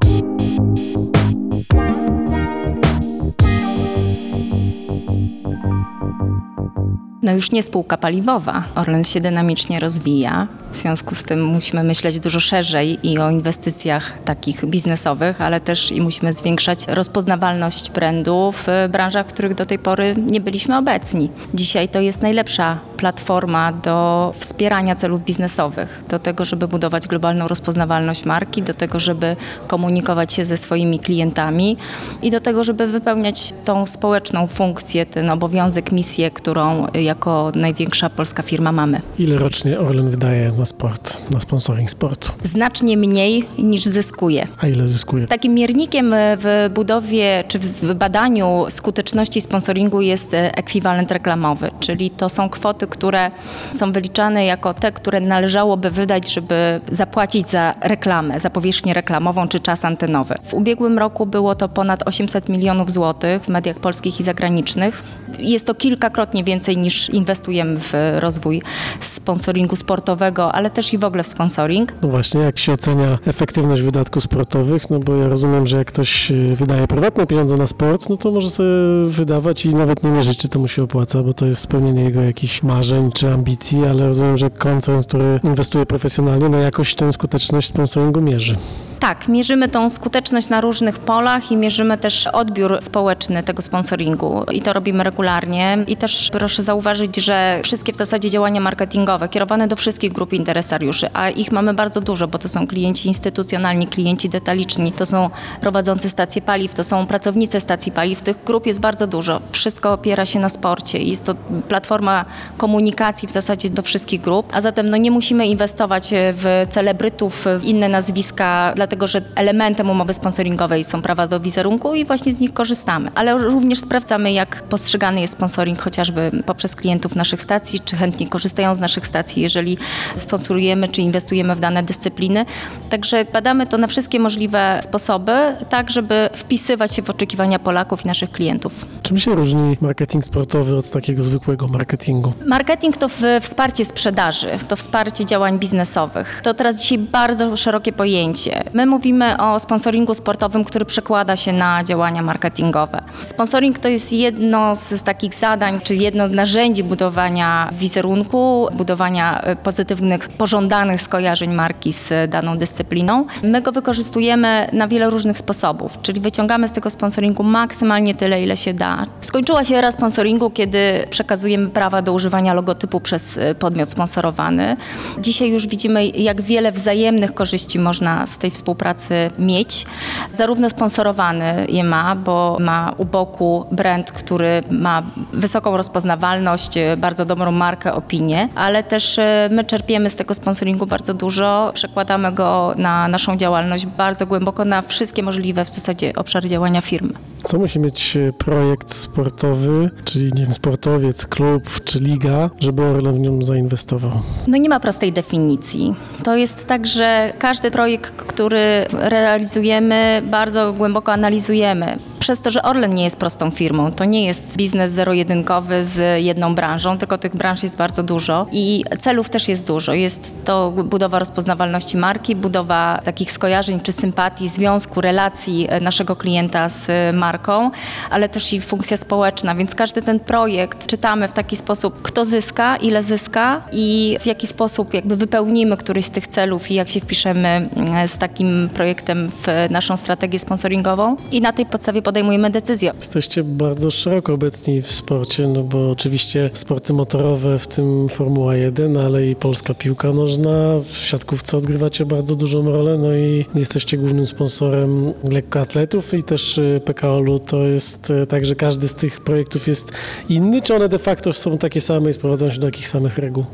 No 7.24 7.32
już 7.32 7.52
nie 7.52 7.64
spółka 7.64 7.98
paliwowa. 7.98 8.64
Orlen 8.76 9.04
się 9.04 9.22
dynamicznie 9.22 9.80
rozwija. 9.80 10.48
W 10.72 10.76
związku 10.76 11.16
z 11.16 11.24
tym 11.24 11.46
musimy 11.46 11.84
myśleć 11.84 12.20
dużo 12.20 12.40
szerzej 12.40 13.08
i 13.08 13.18
o 13.20 13.30
inwestycjach 13.30 14.24
takich 14.26 14.66
biznesowych, 14.66 15.42
ale 15.42 15.60
też 15.60 15.92
i 15.92 16.02
musimy 16.02 16.34
zwiększać 16.34 16.88
rozpoznawalność 16.88 17.92
brandu 17.92 18.52
w 18.52 18.68
branżach, 18.90 19.28
w 19.28 19.34
których 19.34 19.56
do 19.56 19.66
tej 19.66 19.80
pory 19.80 20.16
nie 20.32 20.42
byliśmy 20.42 20.78
obecni. 20.78 21.30
Dzisiaj 21.54 21.90
to 21.90 22.02
jest 22.02 22.22
najlepsza 22.22 22.80
platforma 23.04 23.72
do 23.72 24.32
wspierania 24.40 24.96
celów 24.96 25.24
biznesowych, 25.24 26.04
do 26.10 26.20
tego, 26.20 26.46
żeby 26.46 26.68
budować 26.68 27.08
globalną 27.08 27.48
rozpoznawalność 27.48 28.26
marki, 28.26 28.62
do 28.62 28.74
tego, 28.74 29.00
żeby 29.00 29.36
komunikować 29.68 30.34
się 30.34 30.46
ze 30.46 30.58
swoimi 30.58 31.00
klientami 31.00 31.78
i 32.22 32.32
do 32.32 32.40
tego, 32.40 32.64
żeby 32.64 32.88
wypełniać 32.88 33.54
tą 33.66 33.86
społeczną 33.86 34.48
funkcję, 34.48 35.06
ten 35.06 35.30
obowiązek, 35.30 35.92
misję, 35.92 36.32
którą 36.32 36.88
jako 36.94 37.52
największa 37.56 38.10
polska 38.10 38.44
firma 38.44 38.72
mamy. 38.72 39.02
Ile 39.20 39.38
rocznie 39.38 39.80
Orlen 39.80 40.10
wydaje 40.10 40.52
na 40.52 40.66
sport, 40.66 41.32
na 41.32 41.40
sponsoring 41.40 41.90
sportu? 41.90 42.32
Znacznie 42.44 42.98
mniej 42.98 43.46
niż 43.58 43.84
zyskuje. 43.84 44.48
A 44.58 44.68
ile 44.68 44.88
zyskuje? 44.88 45.28
Takim 45.28 45.54
miernikiem 45.54 46.16
w 46.16 46.70
budowie 46.74 47.44
czy 47.48 47.60
w 47.60 47.94
badaniu 47.94 48.66
skuteczności 48.70 49.42
sponsoringu 49.42 50.02
jest 50.02 50.32
ekwiwalent 50.34 51.12
reklamowy, 51.12 51.72
czyli 51.80 52.10
to 52.10 52.30
są 52.30 52.50
kwoty, 52.50 52.88
które 52.94 53.32
są 53.72 53.92
wyliczane 53.92 54.46
jako 54.46 54.74
te, 54.74 54.92
które 54.92 55.20
należałoby 55.20 55.90
wydać, 55.92 56.34
żeby 56.34 56.82
zapłacić 56.92 57.50
za 57.50 57.74
reklamę, 57.82 58.40
za 58.40 58.50
powierzchnię 58.50 58.94
reklamową 58.94 59.48
czy 59.48 59.60
czas 59.60 59.86
antenowy. 59.86 60.36
W 60.44 60.54
ubiegłym 60.54 60.98
roku 60.98 61.26
było 61.26 61.56
to 61.56 61.70
ponad 61.70 62.08
800 62.08 62.50
milionów 62.50 62.92
złotych 62.92 63.42
w 63.42 63.48
mediach 63.48 63.80
polskich 63.80 64.20
i 64.20 64.24
zagranicznych. 64.24 65.04
Jest 65.40 65.68
to 65.68 65.76
kilkakrotnie 65.76 66.44
więcej 66.44 66.78
niż 66.78 67.10
inwestujemy 67.10 67.80
w 67.80 67.94
rozwój 68.20 68.62
sponsoringu 69.00 69.76
sportowego, 69.76 70.52
ale 70.52 70.70
też 70.70 70.94
i 70.94 70.98
w 70.98 71.04
ogóle 71.04 71.24
w 71.24 71.28
sponsoring. 71.28 71.94
No 72.02 72.08
właśnie, 72.08 72.42
jak 72.42 72.60
się 72.60 72.74
ocenia 72.74 73.18
efektywność 73.26 73.82
wydatków 73.82 74.24
sportowych? 74.24 74.90
No 74.90 75.00
bo 75.00 75.16
ja 75.16 75.28
rozumiem, 75.28 75.68
że 75.68 75.78
jak 75.78 75.88
ktoś 75.88 76.32
y, 76.32 76.56
wydaje 76.56 76.88
prywatne 76.88 77.28
pieniądze 77.28 77.58
na 77.58 77.68
sport, 77.68 78.10
no 78.10 78.18
to 78.18 78.32
może 78.32 78.50
sobie 78.50 78.70
wydawać 79.08 79.66
i 79.66 79.70
nawet 79.70 80.04
nie 80.04 80.10
mierzyć, 80.10 80.38
czy 80.38 80.48
to 80.50 80.60
mu 80.60 80.68
się 80.68 80.84
opłaca, 80.84 81.24
bo 81.24 81.34
to 81.34 81.46
jest 81.46 81.62
spełnienie 81.62 82.04
jego 82.04 82.22
jakichś 82.22 82.64
marzeń 82.64 82.83
czy 83.14 83.34
ambicji, 83.34 83.86
ale 83.86 84.08
rozumiem, 84.08 84.38
że 84.38 84.50
koncern, 84.50 85.04
który 85.04 85.40
inwestuje 85.44 85.86
profesjonalnie, 85.86 86.50
no 86.50 86.58
jakoś 86.58 86.96
tę 86.96 87.14
skuteczność 87.14 87.68
sponsoringu 87.68 88.22
mierzy. 88.22 88.56
Tak, 89.00 89.28
mierzymy 89.28 89.70
tą 89.70 89.90
skuteczność 89.90 90.50
na 90.50 90.62
różnych 90.62 91.00
polach 91.00 91.52
i 91.52 91.58
mierzymy 91.58 91.98
też 91.98 92.28
odbiór 92.28 92.78
społeczny 92.82 93.44
tego 93.44 93.62
sponsoringu 93.62 94.44
i 94.52 94.62
to 94.62 94.74
robimy 94.74 95.04
regularnie. 95.04 95.78
I 95.88 95.98
też 95.98 96.30
proszę 96.32 96.64
zauważyć, 96.64 97.16
że 97.16 97.62
wszystkie 97.64 97.94
w 97.94 97.96
zasadzie 97.96 98.30
działania 98.30 98.62
marketingowe 98.62 99.30
kierowane 99.30 99.68
do 99.68 99.76
wszystkich 99.76 100.12
grup 100.12 100.34
interesariuszy, 100.34 101.08
a 101.14 101.30
ich 101.30 101.52
mamy 101.52 101.74
bardzo 101.74 102.02
dużo, 102.02 102.28
bo 102.28 102.38
to 102.38 102.50
są 102.50 102.68
klienci 102.68 103.08
instytucjonalni, 103.08 103.88
klienci 103.88 104.30
detaliczni, 104.30 104.92
to 104.92 105.06
są 105.06 105.30
prowadzący 105.62 106.10
stacje 106.10 106.42
paliw, 106.42 106.74
to 106.74 106.84
są 106.84 107.08
pracownicy 107.08 107.60
stacji 107.60 107.92
paliw. 107.92 108.22
Tych 108.22 108.44
grup 108.44 108.66
jest 108.66 108.80
bardzo 108.80 109.08
dużo. 109.08 109.42
Wszystko 109.52 109.94
opiera 109.94 110.26
się 110.26 110.40
na 110.40 110.50
sporcie 110.50 111.00
i 111.00 111.10
jest 111.10 111.26
to 111.26 111.36
platforma 111.68 112.26
komunikacji 112.64 113.28
w 113.28 113.32
zasadzie 113.32 113.70
do 113.70 113.82
wszystkich 113.82 114.22
grup, 114.22 114.46
a 114.52 114.62
zatem 114.62 114.90
no, 114.90 114.98
nie 114.98 115.12
musimy 115.12 115.48
inwestować 115.48 116.10
w 116.14 116.66
celebrytów, 116.70 117.46
w 117.60 117.64
inne 117.64 117.90
nazwiska, 117.90 118.74
dlatego 118.76 119.08
że 119.08 119.22
elementem 119.36 119.90
umowy 119.90 120.14
sponsoringowej 120.14 120.84
są 120.84 121.02
prawa 121.02 121.28
do 121.28 121.40
wizerunku 121.40 121.96
i 121.96 122.06
właśnie 122.06 122.34
z 122.34 122.40
nich 122.40 122.54
korzystamy. 122.54 123.12
Ale 123.16 123.38
również 123.38 123.80
sprawdzamy, 123.80 124.32
jak 124.32 124.64
postrzegany 124.64 125.22
jest 125.22 125.34
sponsoring 125.34 125.80
chociażby 125.80 126.32
poprzez 126.46 126.76
klientów 126.76 127.16
naszych 127.16 127.42
stacji, 127.42 127.80
czy 127.80 127.96
chętnie 127.96 128.28
korzystają 128.28 128.76
z 128.76 128.80
naszych 128.80 129.08
stacji, 129.08 129.42
jeżeli 129.42 129.78
sponsorujemy 130.16 130.88
czy 130.88 131.02
inwestujemy 131.02 131.56
w 131.56 131.60
dane 131.60 131.84
dyscypliny. 131.84 132.46
Także 132.90 133.26
badamy 133.34 133.68
to 133.68 133.78
na 133.78 133.88
wszystkie 133.88 134.20
możliwe 134.20 134.80
sposoby, 134.84 135.32
tak 135.70 135.90
żeby 135.90 136.30
wpisywać 136.34 136.96
się 136.96 137.02
w 137.02 137.10
oczekiwania 137.10 137.60
Polaków 137.60 138.06
i 138.06 138.08
naszych 138.08 138.32
klientów. 138.32 138.86
Czym 139.04 139.18
się 139.18 139.36
różni 139.36 139.78
marketing 139.82 140.26
sportowy 140.26 140.76
od 140.76 140.90
takiego 140.90 141.24
zwykłego 141.24 141.68
marketingu? 141.68 142.34
Marketing 142.54 142.98
to 142.98 143.08
wsparcie 143.42 143.86
sprzedaży, 143.86 144.48
to 144.68 144.76
wsparcie 144.76 145.26
działań 145.26 145.60
biznesowych. 145.60 146.42
To 146.44 146.54
teraz 146.54 146.76
dzisiaj 146.76 146.98
bardzo 146.98 147.58
szerokie 147.58 147.94
pojęcie. 147.94 148.64
My 148.74 148.86
mówimy 148.86 149.38
o 149.38 149.60
sponsoringu 149.60 150.14
sportowym, 150.14 150.64
który 150.64 150.86
przekłada 150.86 151.36
się 151.36 151.54
na 151.54 151.84
działania 151.84 152.22
marketingowe. 152.22 153.02
Sponsoring 153.24 153.80
to 153.80 153.90
jest 153.90 154.14
jedno 154.14 154.76
z, 154.76 155.04
takich 155.04 155.34
zadań, 155.34 155.80
czy 155.84 155.96
jedno 155.96 156.28
z 156.28 156.32
narzędzi 156.32 156.84
budowania 156.84 157.70
wizerunku, 157.72 158.68
budowania 158.74 159.42
e, 159.42 159.56
pozytywnych, 159.56 160.30
pożądanych 160.30 161.02
skojarzeń 161.02 161.54
marki 161.54 161.94
z 161.94 162.30
daną 162.30 162.58
dyscypliną. 162.58 163.26
My 163.44 163.62
go 163.62 163.72
wykorzystujemy 163.72 164.70
na 164.74 164.88
wiele 164.88 165.10
różnych 165.10 165.38
sposobów, 165.38 166.02
czyli 166.02 166.22
wyciągamy 166.22 166.68
z 166.68 166.72
tego 166.72 166.90
sponsoringu 166.90 167.44
maksymalnie 167.44 168.16
tyle, 168.16 168.44
ile 168.44 168.58
się 168.58 168.74
da. 168.74 169.06
Skończyła 169.22 169.64
się 169.64 169.76
era 169.76 169.92
sponsoringu, 169.92 170.50
kiedy 170.50 171.06
przekazujemy 171.10 171.70
prawa 171.70 172.02
do 172.02 172.14
używania 172.14 172.43
logotypu 172.52 173.00
przez 173.00 173.38
e, 173.38 173.56
podmiot 173.56 173.92
sponsorowany. 173.92 174.78
Dzisiaj 175.20 175.50
już 175.50 175.68
widzimy, 175.68 176.08
jak 176.08 176.42
wiele 176.42 176.72
wzajemnych 176.72 177.34
korzyści 177.34 177.80
można 177.80 178.28
z 178.28 178.38
tej 178.38 178.52
współpracy 178.52 179.32
mieć. 179.40 179.86
Zarówno 180.34 180.70
sponsorowany 180.70 181.66
je 181.70 181.84
ma, 181.84 182.16
bo 182.16 182.58
ma 182.60 182.94
u 182.98 183.06
boku 183.06 183.66
brand, 183.72 184.12
który 184.12 184.64
ma 184.72 185.04
wysoką 185.34 185.78
rozpoznawalność, 185.78 186.78
e, 186.78 186.98
bardzo 186.98 187.26
dobrą 187.26 187.52
markę, 187.52 187.94
opinię, 187.94 188.50
ale 188.56 188.84
też 188.84 189.20
e, 189.20 189.50
my 189.52 189.66
czerpiemy 189.66 190.10
z 190.10 190.16
tego 190.16 190.34
sponsoringu 190.34 190.86
bardzo 190.86 191.14
dużo, 191.14 191.72
przekładamy 191.74 192.32
go 192.32 192.74
na 192.78 193.08
naszą 193.08 193.38
działalność 193.38 193.86
bardzo 193.86 194.26
głęboko, 194.28 194.66
na 194.66 194.82
wszystkie 194.82 195.24
możliwe 195.24 195.66
w 195.66 195.70
zasadzie 195.70 196.14
obszary 196.16 196.50
działania 196.50 196.82
firmy. 196.82 197.33
Co 197.44 197.60
musi 197.60 197.80
mieć 197.80 198.18
e, 198.18 198.34
projekt 198.34 198.94
sportowy, 198.94 199.90
czyli 200.04 200.26
nie 200.26 200.44
wiem, 200.44 200.54
sportowiec, 200.54 201.26
klub 201.26 201.64
czy 201.84 202.00
liga, 202.00 202.50
żeby 202.60 202.84
Orlen 202.84 203.16
w 203.16 203.20
nią 203.20 203.42
zainwestował? 203.42 204.12
No 204.48 204.58
nie 204.58 204.70
ma 204.70 204.80
prostej 204.80 205.14
definicji. 205.14 205.96
To 206.24 206.36
jest 206.36 206.68
tak, 206.68 206.88
że 206.88 207.34
każdy 207.40 207.72
projekt, 207.72 208.14
który 208.14 208.86
realizujemy, 208.92 210.22
bardzo 210.26 210.74
głęboko 210.74 211.12
analizujemy. 211.12 211.98
Przez 212.24 212.42
to, 212.42 212.52
że 212.52 212.62
Orlen 212.62 212.94
nie 212.94 213.04
jest 213.04 213.18
prostą 213.18 213.52
firmą, 213.52 213.92
to 213.92 214.06
nie 214.06 214.26
jest 214.26 214.58
biznes 214.58 214.92
zero-jedynkowy 214.92 215.86
z 215.86 216.24
jedną 216.24 216.56
branżą, 216.56 216.98
tylko 216.98 217.18
tych 217.18 217.36
branż 217.36 217.64
jest 217.64 217.78
bardzo 217.78 218.04
dużo 218.04 218.48
i 218.52 218.84
celów 219.00 219.30
też 219.30 219.48
jest 219.48 219.68
dużo. 219.68 219.94
Jest 219.94 220.46
to 220.46 220.72
budowa 220.72 221.20
rozpoznawalności 221.20 221.98
marki, 221.98 222.36
budowa 222.36 223.00
takich 223.04 223.32
skojarzeń 223.32 223.80
czy 223.80 223.92
sympatii, 223.92 224.50
związku, 224.50 225.02
relacji 225.02 225.68
e, 225.70 225.80
naszego 225.80 226.16
klienta 226.16 226.70
z 226.70 226.90
e, 226.90 227.14
marką, 227.14 227.72
ale 228.10 228.30
też 228.30 228.54
i 228.54 228.62
funkcja 228.62 228.98
społeczna, 228.98 229.56
więc 229.56 229.76
każdy 229.76 230.02
ten 230.02 230.20
projekt 230.20 230.88
czytamy 230.88 231.28
w 231.28 231.34
taki 231.34 231.56
sposób, 231.56 232.02
kto 232.02 232.26
zyska, 232.26 232.78
ile 232.78 233.04
zyska 233.04 233.62
i 233.72 234.18
w 234.22 234.26
jaki 234.26 234.48
sposób 234.48 234.94
jakby 234.94 235.16
wypełnimy 235.16 235.78
któryś 235.78 236.06
z 236.06 236.12
tych 236.12 236.28
celów 236.28 236.72
i 236.72 236.74
jak 236.74 236.88
się 236.88 237.00
wpiszemy 237.00 237.70
mm, 237.76 238.08
z 238.08 238.18
takim 238.18 238.70
projektem 238.74 239.30
w 239.30 239.48
naszą 239.70 239.98
strategię 239.98 240.40
sponsoringową. 240.40 241.18
I 241.32 241.42
na 241.42 241.54
tej 241.54 241.66
podstawie 241.66 242.02
podejmujemy 242.14 242.50
decyzję. 242.50 242.92
Jesteście 242.98 243.44
bardzo 243.44 243.92
szeroko 243.92 244.34
obecni 244.34 244.82
w 244.82 244.92
sporcie, 244.92 245.48
no 245.48 245.64
bo 245.64 245.92
oczywiście 245.92 246.50
sporty 246.54 246.94
motorowe, 246.94 247.60
w 247.60 247.68
tym 247.68 248.10
Formuła 248.10 248.56
1, 248.56 248.98
ale 248.98 249.28
i 249.28 249.36
polska 249.36 249.74
piłka 249.74 250.14
nożna. 250.14 250.80
W 250.84 250.98
siatkówce 250.98 251.58
odgrywacie 251.58 252.06
bardzo 252.06 252.36
dużą 252.36 252.66
rolę, 252.66 252.98
no 252.98 253.16
i 253.16 253.46
jesteście 253.56 253.98
głównym 253.98 254.26
sponsorem 254.26 255.14
lekkoatletów 255.32 256.14
i 256.14 256.24
też 256.24 256.58
y, 256.58 256.82
PKO-u 256.86 257.40
to 257.40 257.58
jest 257.58 258.10
y, 258.10 258.28
tak, 258.28 258.46
że 258.46 258.56
każdy 258.56 258.88
z 258.88 258.96
tych 258.96 259.22
projektów 259.22 259.68
jest 259.68 259.92
inny, 260.30 260.62
czy 260.62 260.76
one 260.76 260.90
de 260.90 261.00
facto 261.00 261.34
są 261.34 261.58
takie 261.58 261.82
same 261.82 262.10
i 262.10 262.14
sprowadzają 262.14 262.52
się 262.52 262.60
do 262.60 262.68
takich 262.68 262.88
samych 262.88 263.18
reguł? 263.18 263.46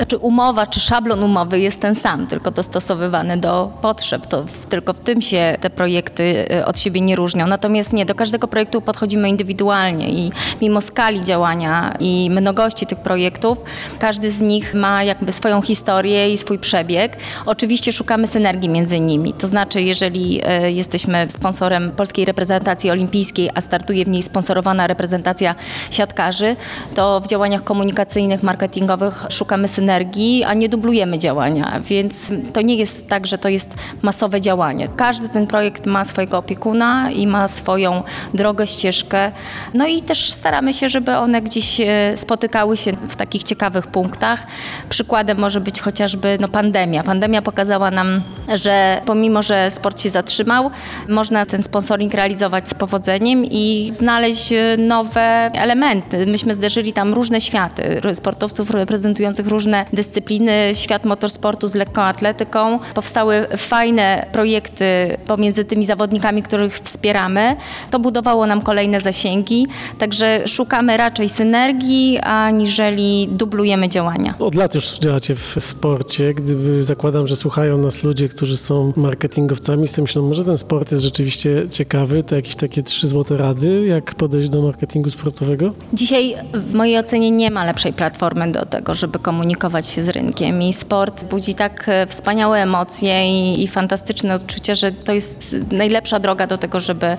Znaczy 0.00 0.16
umowa 0.16 0.66
czy 0.66 0.80
szablon 0.80 1.22
umowy 1.22 1.60
jest 1.60 1.80
ten 1.80 1.94
sam, 1.94 2.26
tylko 2.26 2.50
dostosowywany 2.50 3.36
do 3.36 3.72
potrzeb. 3.82 4.26
To 4.26 4.42
w, 4.42 4.66
tylko 4.66 4.92
w 4.92 5.00
tym 5.00 5.22
się 5.22 5.56
te 5.60 5.70
projekty 5.70 6.46
y, 6.52 6.66
od 6.66 6.78
siebie 6.78 7.00
nie 7.00 7.16
różnią. 7.16 7.46
Natomiast 7.46 7.92
nie, 7.92 8.06
do 8.06 8.14
każdego 8.14 8.48
projektu 8.48 8.80
podchodzimy 8.80 9.28
indywidualnie 9.28 10.10
i 10.10 10.32
mimo 10.62 10.80
skali 10.80 11.24
działania 11.24 11.96
i 11.98 12.28
mnogości 12.30 12.86
tych 12.86 12.98
projektów, 12.98 13.58
każdy 13.98 14.30
z 14.30 14.40
nich 14.40 14.74
ma 14.74 15.04
jakby 15.04 15.32
swoją 15.32 15.62
historię 15.62 16.32
i 16.32 16.38
swój 16.38 16.58
przebieg. 16.58 17.16
Oczywiście 17.46 17.92
szukamy 17.92 18.26
synergii 18.26 18.68
między 18.68 19.00
nimi. 19.00 19.32
To 19.32 19.46
znaczy, 19.46 19.82
jeżeli 19.82 20.40
y, 20.66 20.72
jesteśmy 20.72 21.26
sponsorem 21.28 21.90
polskiej 21.90 22.24
reprezentacji 22.24 22.90
olimpijskiej, 22.90 23.50
a 23.54 23.60
startuje 23.60 24.04
w 24.04 24.08
niej 24.08 24.22
sponsorowana 24.22 24.86
reprezentacja 24.86 25.54
siatkarzy, 25.90 26.56
to 26.94 27.20
w 27.20 27.28
działaniach 27.28 27.64
komunikacyjnych, 27.64 28.42
marketingowych 28.42 29.24
szukamy 29.30 29.68
synergii 29.68 29.89
energii, 29.90 30.44
a 30.44 30.54
nie 30.54 30.68
dublujemy 30.68 31.18
działania, 31.18 31.80
więc 31.84 32.28
to 32.52 32.60
nie 32.60 32.74
jest 32.74 33.08
tak, 33.08 33.26
że 33.26 33.38
to 33.38 33.48
jest 33.48 33.74
masowe 34.02 34.40
działanie. 34.40 34.88
Każdy 34.96 35.28
ten 35.28 35.46
projekt 35.46 35.86
ma 35.86 36.04
swojego 36.04 36.38
opiekuna 36.38 37.10
i 37.10 37.26
ma 37.26 37.48
swoją 37.48 38.02
drogę, 38.34 38.66
ścieżkę. 38.66 39.32
No 39.74 39.86
i 39.86 40.02
też 40.02 40.32
staramy 40.32 40.72
się, 40.72 40.88
żeby 40.88 41.16
one 41.16 41.42
gdzieś 41.42 41.80
e, 41.80 41.86
spotykały 42.16 42.76
się 42.76 42.92
w 43.08 43.16
takich 43.16 43.42
ciekawych 43.42 43.86
punktach. 43.86 44.46
Przykładem 44.88 45.38
może 45.38 45.60
być 45.60 45.80
chociażby 45.80 46.36
no, 46.40 46.48
pandemia. 46.48 47.02
Pandemia 47.02 47.42
pokazała 47.42 47.90
nam, 47.90 48.22
że 48.54 49.00
pomimo, 49.06 49.42
że 49.42 49.70
sport 49.70 50.02
się 50.02 50.08
zatrzymał, 50.08 50.70
można 51.08 51.46
ten 51.46 51.62
sponsoring 51.62 52.14
realizować 52.14 52.68
z 52.68 52.74
powodzeniem 52.74 53.44
i 53.44 53.88
znaleźć 53.90 54.52
e, 54.52 54.76
nowe 54.78 55.50
elementy. 55.54 56.26
Myśmy 56.26 56.54
zderzyli 56.54 56.92
tam 56.92 57.14
różne 57.14 57.40
światy 57.40 58.00
sportowców 58.14 58.70
reprezentujących 58.70 59.46
różne 59.46 59.69
dyscypliny, 59.92 60.70
świat 60.74 61.04
motorsportu 61.04 61.66
z 61.66 61.74
lekką 61.74 62.02
atletyką. 62.02 62.78
Powstały 62.94 63.46
fajne 63.56 64.26
projekty 64.32 64.84
pomiędzy 65.26 65.64
tymi 65.64 65.84
zawodnikami, 65.84 66.42
których 66.42 66.78
wspieramy. 66.78 67.56
To 67.90 67.98
budowało 67.98 68.46
nam 68.46 68.62
kolejne 68.62 69.00
zasięgi, 69.00 69.66
także 69.98 70.42
szukamy 70.46 70.96
raczej 70.96 71.28
synergii, 71.28 72.18
aniżeli 72.18 73.28
dublujemy 73.30 73.88
działania. 73.88 74.34
Od 74.38 74.54
lat 74.54 74.74
już 74.74 74.98
działacie 74.98 75.34
w 75.34 75.56
sporcie. 75.60 76.34
Gdyby 76.34 76.84
zakładam, 76.84 77.26
że 77.26 77.36
słuchają 77.36 77.78
nas 77.78 78.04
ludzie, 78.04 78.28
którzy 78.28 78.56
są 78.56 78.92
marketingowcami, 78.96 79.88
z 79.88 79.92
tym 79.92 80.02
myślą, 80.02 80.22
może 80.22 80.44
ten 80.44 80.58
sport 80.58 80.90
jest 80.90 81.02
rzeczywiście 81.04 81.68
ciekawy, 81.70 82.22
to 82.22 82.34
jakieś 82.34 82.56
takie 82.56 82.82
trzy 82.82 83.08
złote 83.08 83.36
rady, 83.36 83.86
jak 83.86 84.14
podejść 84.14 84.48
do 84.48 84.62
marketingu 84.62 85.10
sportowego? 85.10 85.72
Dzisiaj 85.92 86.36
w 86.54 86.74
mojej 86.74 86.98
ocenie 86.98 87.30
nie 87.30 87.50
ma 87.50 87.64
lepszej 87.64 87.92
platformy 87.92 88.52
do 88.52 88.66
tego, 88.66 88.94
żeby 88.94 89.18
komunikować 89.18 89.59
się 89.80 90.02
z 90.02 90.08
rynkiem 90.08 90.62
i 90.62 90.72
sport 90.72 91.24
budzi 91.24 91.54
tak 91.54 91.88
e, 91.88 92.06
wspaniałe 92.06 92.62
emocje 92.62 93.28
i, 93.28 93.62
i 93.62 93.68
fantastyczne 93.68 94.34
odczucie, 94.34 94.76
że 94.76 94.92
to 94.92 95.12
jest 95.12 95.56
najlepsza 95.72 96.18
droga 96.18 96.46
do 96.46 96.58
tego, 96.58 96.80
żeby 96.80 97.16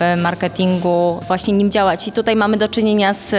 w 0.00 0.22
marketingu 0.22 1.20
właśnie 1.26 1.54
nim 1.54 1.70
działać. 1.70 2.08
I 2.08 2.12
tutaj 2.12 2.36
mamy 2.36 2.56
do 2.56 2.68
czynienia 2.68 3.14
z 3.14 3.34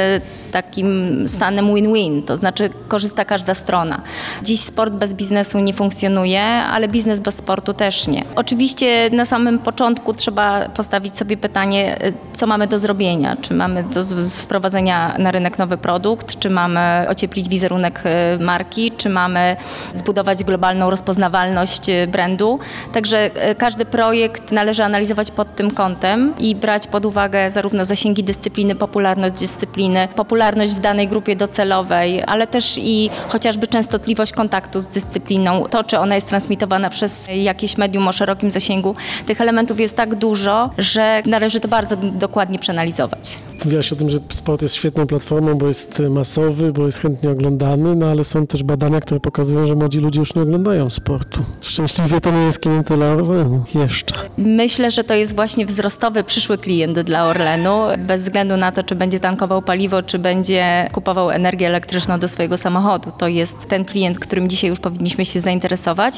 takim 0.52 1.24
stanem 1.28 1.76
win-win, 1.76 2.24
to 2.24 2.38
znaczy 2.38 2.70
korzysta 2.88 3.26
każda 3.26 3.54
strona. 3.54 4.02
Dziś 4.44 4.60
sport 4.60 4.94
bez 4.94 5.14
biznesu 5.14 5.60
nie 5.60 5.74
funkcjonuje, 5.74 6.44
ale 6.44 6.88
biznes 6.88 7.20
bez 7.20 7.36
sportu 7.36 7.74
też 7.74 8.08
nie. 8.08 8.24
Oczywiście 8.36 9.10
na 9.10 9.26
samym 9.26 9.60
początku 9.60 10.14
trzeba 10.14 10.70
postawić 10.70 11.18
sobie 11.18 11.38
pytanie, 11.38 11.98
co 12.34 12.48
mamy 12.48 12.68
do 12.68 12.80
zrobienia. 12.80 13.38
Czy 13.42 13.54
mamy 13.54 13.84
do 13.84 14.04
wprowadzenia 14.38 15.16
na 15.18 15.32
rynek 15.32 15.60
nowy 15.60 15.78
produkt, 15.78 16.40
czy 16.40 16.50
mamy 16.50 17.06
ocieplić 17.10 17.50
wizerunek 17.50 18.04
marki, 18.42 18.92
czy 18.92 19.10
mamy 19.10 19.56
zbudować 19.94 20.44
globalną 20.44 20.90
rozpoznawalność 20.90 21.90
y, 21.90 22.08
brandu. 22.08 22.60
Także 22.94 23.50
y, 23.52 23.56
każdy 23.56 23.86
projekt 23.86 24.52
należy 24.52 24.84
analizować 24.84 25.32
pod 25.32 25.56
tym 25.56 25.72
kątem 25.72 26.34
i 26.40 26.56
brać 26.56 26.88
pod 26.88 27.06
uwagę 27.06 27.52
zarówno 27.52 27.86
zasięgi 27.86 28.24
dyscypliny, 28.24 28.76
popularność 28.76 29.40
dyscypliny, 29.40 30.08
popularność 30.16 30.72
w 30.72 30.80
danej 30.80 31.08
grupie 31.08 31.36
docelowej, 31.36 32.24
ale 32.28 32.48
też 32.48 32.78
i 32.78 33.10
chociażby 33.28 33.68
częstotliwość 33.68 34.32
kontaktu 34.32 34.80
z 34.80 34.88
dyscypliną, 34.88 35.66
to 35.70 35.84
czy 35.84 36.00
ona 36.00 36.16
jest 36.16 36.28
transmitowana 36.28 36.90
przez 36.90 37.28
jakieś 37.34 37.78
medium 37.78 38.08
o 38.08 38.12
szerokim 38.12 38.52
zasięgu. 38.52 38.96
Tych 39.26 39.42
elementów 39.42 39.80
jest 39.80 39.96
tak 39.96 40.16
dużo, 40.16 40.70
że 40.78 41.24
należy 41.26 41.60
to 41.60 41.68
bardzo 41.68 41.96
dokładnie 41.98 42.60
przeanalizować. 42.60 43.40
Mówiłaś 43.66 43.94
o 43.94 43.96
tym, 43.96 44.10
że 44.10 44.20
sport 44.30 44.62
jest 44.62 44.76
świetną 44.76 45.08
platformą, 45.08 45.56
bo 45.56 45.68
jest 45.68 46.04
masowy, 46.10 46.74
bo 46.74 46.86
jest 46.86 47.02
chętnie 47.02 47.30
oglądany, 47.30 47.96
no 47.96 48.06
ale 48.06 48.24
są 48.32 48.48
też 48.48 48.64
badania, 48.64 49.00
które 49.00 49.20
pokazują, 49.20 49.66
że 49.66 49.76
młodzi 49.76 50.00
ludzie 50.00 50.20
już 50.20 50.36
nie 50.36 50.42
oglądają 50.42 50.90
sportu. 50.90 51.42
Szczęśliwie 51.62 52.22
to 52.22 52.32
nie 52.32 52.42
jest 52.42 52.60
klientela 52.60 53.06
Orlenu 53.06 53.64
jeszcze. 53.76 54.16
Myślę, 54.38 54.92
że 54.92 55.04
to 55.04 55.14
jest 55.14 55.36
właśnie 55.36 55.66
wzrostowy 55.66 56.24
przyszły 56.24 56.58
klient 56.58 57.00
dla 57.00 57.26
Orlenu, 57.26 57.82
bez 57.98 58.24
względu 58.24 58.58
na 58.58 58.72
to, 58.72 58.84
czy 58.84 58.96
będzie 58.96 59.20
tankował 59.20 59.62
paliwo, 59.62 60.04
czy 60.04 60.20
będzie 60.20 60.90
kupował 60.92 61.32
energię 61.32 61.68
elektryczną 61.68 62.20
do 62.20 62.28
swojego 62.28 62.58
samochodu. 62.58 63.12
To 63.18 63.28
jest 63.28 63.68
ten 63.68 63.86
klient, 63.86 64.20
którym 64.20 64.50
dzisiaj 64.50 64.70
już 64.70 64.80
powinniśmy 64.80 65.26
się 65.26 65.40
zainteresować. 65.40 66.16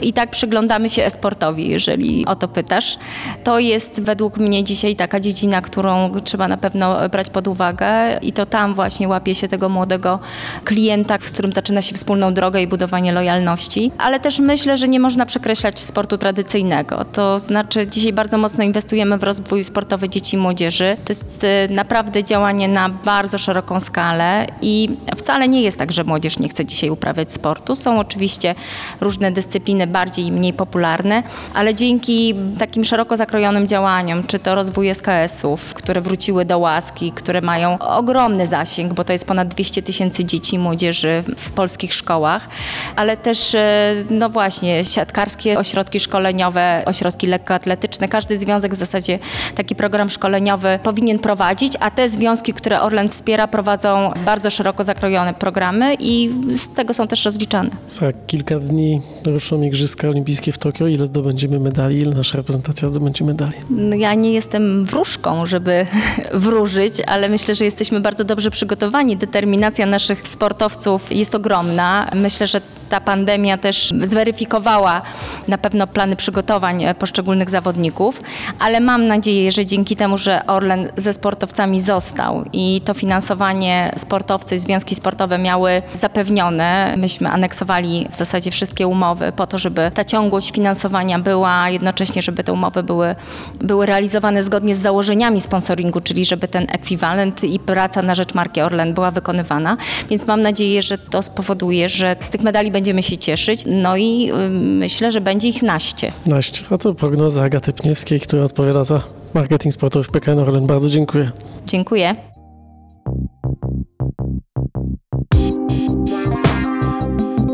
I 0.00 0.12
tak 0.12 0.30
przyglądamy 0.30 0.90
się 0.90 1.04
esportowi, 1.04 1.68
jeżeli 1.68 2.26
o 2.26 2.36
to 2.36 2.48
pytasz. 2.48 2.98
To 3.44 3.58
jest 3.58 4.00
według 4.00 4.36
mnie 4.36 4.64
dzisiaj 4.64 4.96
taka 4.96 5.20
dziedzina, 5.20 5.60
którą 5.60 6.10
trzeba 6.24 6.48
na 6.48 6.56
pewno 6.56 7.08
brać 7.08 7.30
pod 7.30 7.48
uwagę 7.48 8.18
i 8.22 8.32
to 8.32 8.46
tam 8.46 8.74
właśnie 8.74 9.08
łapie 9.08 9.34
się 9.34 9.48
tego 9.48 9.68
młodego 9.68 10.18
klienta, 10.64 11.18
z 11.20 11.30
którym 11.30 11.51
zaczyna 11.52 11.82
się 11.82 11.94
wspólną 11.94 12.34
drogę 12.34 12.62
i 12.62 12.66
budowanie 12.66 13.12
lojalności. 13.12 13.92
Ale 13.98 14.20
też 14.20 14.38
myślę, 14.38 14.76
że 14.76 14.88
nie 14.88 15.00
można 15.00 15.26
przekreślać 15.26 15.80
sportu 15.80 16.18
tradycyjnego. 16.18 17.04
To 17.04 17.40
znaczy 17.40 17.86
dzisiaj 17.86 18.12
bardzo 18.12 18.38
mocno 18.38 18.64
inwestujemy 18.64 19.18
w 19.18 19.22
rozwój 19.22 19.64
sportowy 19.64 20.08
dzieci 20.08 20.36
i 20.36 20.38
młodzieży. 20.38 20.96
To 21.04 21.12
jest 21.12 21.44
y, 21.44 21.74
naprawdę 21.74 22.24
działanie 22.24 22.68
na 22.68 22.88
bardzo 22.88 23.38
szeroką 23.38 23.80
skalę 23.80 24.46
i 24.62 24.88
wcale 25.16 25.48
nie 25.48 25.62
jest 25.62 25.78
tak, 25.78 25.92
że 25.92 26.04
młodzież 26.04 26.38
nie 26.38 26.48
chce 26.48 26.64
dzisiaj 26.64 26.90
uprawiać 26.90 27.32
sportu. 27.32 27.74
Są 27.74 27.98
oczywiście 28.00 28.54
różne 29.00 29.32
dyscypliny 29.32 29.86
bardziej 29.86 30.26
i 30.26 30.32
mniej 30.32 30.52
popularne, 30.52 31.22
ale 31.54 31.74
dzięki 31.74 32.34
takim 32.58 32.84
szeroko 32.84 33.16
zakrojonym 33.16 33.66
działaniom, 33.66 34.24
czy 34.26 34.38
to 34.38 34.54
rozwój 34.54 34.88
SKS-ów, 34.94 35.74
które 35.74 36.00
wróciły 36.00 36.44
do 36.44 36.58
łaski, 36.58 37.12
które 37.12 37.40
mają 37.40 37.78
ogromny 37.78 38.46
zasięg, 38.46 38.94
bo 38.94 39.04
to 39.04 39.12
jest 39.12 39.26
ponad 39.26 39.48
200 39.48 39.82
tysięcy 39.82 40.24
dzieci 40.24 40.56
i 40.56 40.58
młodzieży 40.58 41.24
w 41.42 41.52
polskich 41.52 41.94
szkołach, 41.94 42.48
ale 42.96 43.16
też, 43.16 43.54
e, 43.54 43.94
no 44.10 44.28
właśnie, 44.28 44.84
siatkarskie 44.84 45.58
ośrodki 45.58 46.00
szkoleniowe, 46.00 46.82
ośrodki 46.86 47.26
lekkoatletyczne. 47.26 48.08
Każdy 48.08 48.38
związek 48.38 48.72
w 48.72 48.76
zasadzie 48.76 49.18
taki 49.54 49.74
program 49.74 50.10
szkoleniowy 50.10 50.78
powinien 50.82 51.18
prowadzić, 51.18 51.72
a 51.80 51.90
te 51.90 52.08
związki, 52.08 52.52
które 52.52 52.80
Orlen 52.80 53.08
wspiera, 53.08 53.46
prowadzą 53.48 54.12
bardzo 54.24 54.50
szeroko 54.50 54.84
zakrojone 54.84 55.34
programy 55.34 55.96
i 56.00 56.30
z 56.56 56.68
tego 56.68 56.94
są 56.94 57.06
też 57.06 57.24
rozliczane. 57.24 57.70
Za 57.88 58.12
kilka 58.26 58.58
dni 58.58 59.00
ruszą 59.26 59.62
Igrzyska 59.62 60.08
Olimpijskie 60.08 60.52
w 60.52 60.58
Tokio. 60.58 60.86
Ile 60.86 61.06
zdobędziemy 61.06 61.58
medali? 61.60 61.98
Ile 61.98 62.14
nasza 62.14 62.36
reprezentacja 62.36 62.88
zdobędzie 62.88 63.24
medali? 63.24 63.52
No, 63.70 63.96
Ja 63.96 64.14
nie 64.14 64.32
jestem 64.32 64.84
wróżką, 64.84 65.46
żeby 65.46 65.86
wróżyć, 66.44 66.94
ale 67.06 67.28
myślę, 67.28 67.54
że 67.54 67.64
jesteśmy 67.64 68.00
bardzo 68.00 68.24
dobrze 68.24 68.50
przygotowani. 68.50 69.16
Determinacja 69.16 69.86
naszych 69.86 70.28
sportowców 70.28 71.12
jest 71.12 71.31
ogromna. 71.34 72.10
Myślę, 72.14 72.46
że 72.46 72.60
ta 72.92 73.00
pandemia 73.00 73.58
też 73.58 73.92
zweryfikowała 74.04 75.02
na 75.48 75.58
pewno 75.58 75.86
plany 75.86 76.16
przygotowań 76.16 76.84
e, 76.84 76.94
poszczególnych 76.94 77.50
zawodników, 77.50 78.22
ale 78.58 78.80
mam 78.80 79.08
nadzieję, 79.08 79.52
że 79.52 79.66
dzięki 79.66 79.96
temu, 79.96 80.16
że 80.16 80.46
Orlen 80.46 80.88
ze 80.96 81.12
sportowcami 81.12 81.80
został 81.80 82.44
i 82.52 82.80
to 82.84 82.94
finansowanie 82.94 83.92
sportowcy, 83.96 84.58
związki 84.58 84.94
sportowe 84.94 85.38
miały 85.38 85.82
zapewnione, 85.94 86.94
myśmy 86.96 87.28
aneksowali 87.28 88.06
w 88.10 88.14
zasadzie 88.14 88.50
wszystkie 88.50 88.86
umowy 88.86 89.32
po 89.36 89.46
to, 89.46 89.58
żeby 89.58 89.90
ta 89.94 90.04
ciągłość 90.04 90.52
finansowania 90.52 91.18
była, 91.18 91.70
jednocześnie, 91.70 92.22
żeby 92.22 92.44
te 92.44 92.52
umowy 92.52 92.82
były, 92.82 93.14
były 93.60 93.86
realizowane 93.86 94.42
zgodnie 94.42 94.74
z 94.74 94.78
założeniami 94.78 95.40
sponsoringu, 95.40 96.00
czyli 96.00 96.24
żeby 96.24 96.48
ten 96.48 96.66
ekwiwalent 96.68 97.44
i 97.44 97.58
praca 97.58 98.02
na 98.02 98.14
rzecz 98.14 98.34
marki 98.34 98.60
Orlen 98.60 98.94
była 98.94 99.10
wykonywana. 99.10 99.76
Więc 100.10 100.26
mam 100.26 100.42
nadzieję, 100.42 100.82
że 100.82 100.98
to 100.98 101.21
spowoduje, 101.22 101.88
że 101.88 102.16
z 102.20 102.30
tych 102.30 102.42
medali 102.42 102.70
będziemy 102.70 103.02
się 103.02 103.18
cieszyć. 103.18 103.64
No 103.66 103.96
i 103.96 104.30
y, 104.30 104.50
myślę, 104.50 105.12
że 105.12 105.20
będzie 105.20 105.48
ich 105.48 105.62
naście. 105.62 106.12
Naście. 106.26 106.64
A 106.70 106.78
to 106.78 106.94
prognoza 106.94 107.42
Agaty 107.42 107.72
Pniewskiej, 107.72 108.20
która 108.20 108.44
odpowiada 108.44 108.84
za 108.84 109.00
marketing 109.34 109.74
sportowy 109.74 110.04
w 110.04 110.08
PKN 110.08 110.38
Orlen. 110.38 110.66
Bardzo 110.66 110.88
dziękuję. 110.88 111.30
Dziękuję. 111.66 112.16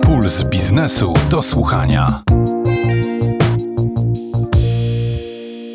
Puls 0.02 0.42
biznesu 0.42 1.14
do 1.30 1.42
słuchania. 1.42 2.22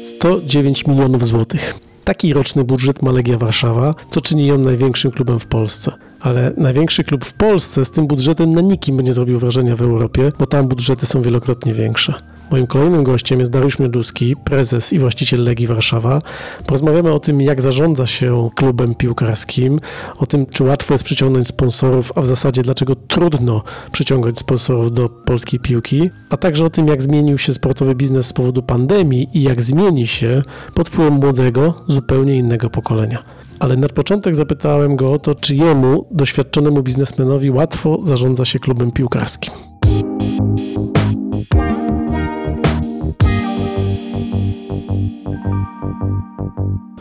109 0.01 0.87
milionów 0.87 1.25
złotych. 1.25 1.92
Taki 2.03 2.33
roczny 2.33 2.63
budżet 2.63 3.01
ma 3.01 3.11
Legia 3.11 3.37
Warszawa, 3.37 3.95
co 4.09 4.21
czyni 4.21 4.47
ją 4.47 4.57
największym 4.57 5.11
klubem 5.11 5.39
w 5.39 5.45
Polsce. 5.45 5.91
Ale 6.21 6.51
największy 6.57 7.03
klub 7.03 7.25
w 7.25 7.33
Polsce 7.33 7.85
z 7.85 7.91
tym 7.91 8.07
budżetem 8.07 8.53
na 8.53 8.61
nikim 8.61 8.99
nie 8.99 9.13
zrobił 9.13 9.39
wrażenia 9.39 9.75
w 9.75 9.81
Europie, 9.81 10.31
bo 10.39 10.45
tam 10.45 10.67
budżety 10.67 11.05
są 11.05 11.21
wielokrotnie 11.21 11.73
większe. 11.73 12.13
Moim 12.51 12.67
kolejnym 12.67 13.03
gościem 13.03 13.39
jest 13.39 13.51
Dariusz 13.51 13.79
Mioduski, 13.79 14.35
prezes 14.35 14.93
i 14.93 14.99
właściciel 14.99 15.43
Legii 15.43 15.67
Warszawa. 15.67 16.21
Porozmawiamy 16.65 17.11
o 17.11 17.19
tym, 17.19 17.41
jak 17.41 17.61
zarządza 17.61 18.05
się 18.05 18.49
klubem 18.55 18.95
piłkarskim, 18.95 19.79
o 20.17 20.25
tym, 20.25 20.45
czy 20.45 20.63
łatwo 20.63 20.93
jest 20.93 21.03
przyciągnąć 21.03 21.47
sponsorów, 21.47 22.11
a 22.15 22.21
w 22.21 22.25
zasadzie 22.25 22.61
dlaczego 22.61 22.95
trudno 22.95 23.63
przyciągać 23.91 24.39
sponsorów 24.39 24.91
do 24.91 25.09
polskiej 25.09 25.59
piłki, 25.59 26.09
a 26.29 26.37
także 26.37 26.65
o 26.65 26.69
tym, 26.69 26.87
jak 26.87 27.01
zmienił 27.01 27.37
się 27.37 27.53
sportowy 27.53 27.95
biznes 27.95 28.25
z 28.25 28.33
powodu 28.33 28.63
pandemii 28.63 29.27
i 29.33 29.43
jak 29.43 29.61
zmieni 29.61 30.07
się 30.07 30.41
pod 30.73 30.89
wpływem 30.89 31.13
młodego, 31.13 31.73
zupełnie 31.87 32.35
innego 32.35 32.69
pokolenia. 32.69 33.23
Ale 33.59 33.77
na 33.77 33.87
początek 33.87 34.35
zapytałem 34.35 34.95
go 34.95 35.13
o 35.13 35.19
to, 35.19 35.35
czy 35.35 35.55
jemu, 35.55 36.07
doświadczonemu 36.11 36.83
biznesmenowi, 36.83 37.51
łatwo 37.51 37.99
zarządza 38.03 38.45
się 38.45 38.59
klubem 38.59 38.91
piłkarskim. 38.91 39.53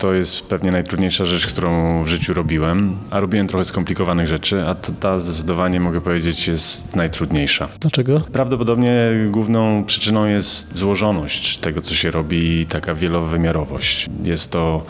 To 0.02 0.14
jest 0.14 0.46
pewnie 0.46 0.70
najtrudniejsza 0.70 1.24
rzecz, 1.24 1.46
którą 1.46 2.02
w 2.04 2.08
życiu 2.08 2.34
robiłem, 2.34 2.96
a 3.10 3.20
robiłem 3.20 3.46
trochę 3.48 3.64
skomplikowanych 3.64 4.26
rzeczy, 4.26 4.64
a 4.66 4.74
to 4.74 4.92
ta 5.00 5.18
zdecydowanie 5.18 5.80
mogę 5.80 6.00
powiedzieć 6.00 6.48
jest 6.48 6.96
najtrudniejsza. 6.96 7.68
Dlaczego? 7.80 8.20
Prawdopodobnie 8.20 8.94
główną 9.30 9.84
przyczyną 9.84 10.26
jest 10.26 10.78
złożoność 10.78 11.58
tego, 11.58 11.80
co 11.80 11.94
się 11.94 12.10
robi 12.10 12.60
i 12.60 12.66
taka 12.66 12.94
wielowymiarowość. 12.94 14.10
Jest 14.24 14.50
to 14.50 14.84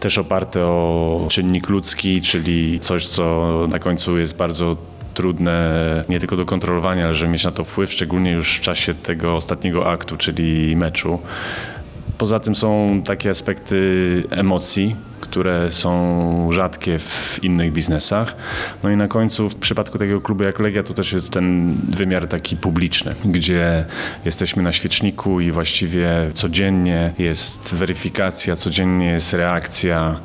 też 0.00 0.18
oparte 0.18 0.64
o 0.64 1.26
czynnik 1.30 1.68
ludzki, 1.68 2.20
czyli 2.20 2.80
coś, 2.80 3.08
co 3.08 3.66
na 3.70 3.78
końcu 3.78 4.18
jest 4.18 4.36
bardzo 4.36 4.76
trudne 5.14 6.04
nie 6.08 6.20
tylko 6.20 6.36
do 6.36 6.44
kontrolowania, 6.44 7.04
ale 7.04 7.14
żeby 7.14 7.32
mieć 7.32 7.44
na 7.44 7.52
to 7.52 7.64
wpływ, 7.64 7.92
szczególnie 7.92 8.32
już 8.32 8.56
w 8.56 8.60
czasie 8.60 8.94
tego 8.94 9.34
ostatniego 9.34 9.90
aktu, 9.90 10.16
czyli 10.16 10.76
meczu. 10.76 11.18
Poza 12.18 12.40
tym 12.40 12.54
są 12.54 13.00
takie 13.04 13.30
aspekty 13.30 14.24
emocji, 14.30 14.96
które 15.20 15.70
są 15.70 16.48
rzadkie 16.52 16.98
w 16.98 17.38
innych 17.42 17.72
biznesach. 17.72 18.36
No 18.82 18.90
i 18.90 18.96
na 18.96 19.08
końcu 19.08 19.50
w 19.50 19.54
przypadku 19.54 19.98
takiego 19.98 20.20
klubu 20.20 20.44
jak 20.44 20.58
Legia 20.58 20.82
to 20.82 20.94
też 20.94 21.12
jest 21.12 21.32
ten 21.32 21.76
wymiar 21.88 22.28
taki 22.28 22.56
publiczny, 22.56 23.14
gdzie 23.24 23.84
jesteśmy 24.24 24.62
na 24.62 24.72
świeczniku 24.72 25.40
i 25.40 25.50
właściwie 25.50 26.10
codziennie 26.34 27.12
jest 27.18 27.74
weryfikacja, 27.74 28.56
codziennie 28.56 29.06
jest 29.06 29.32
reakcja 29.32 30.20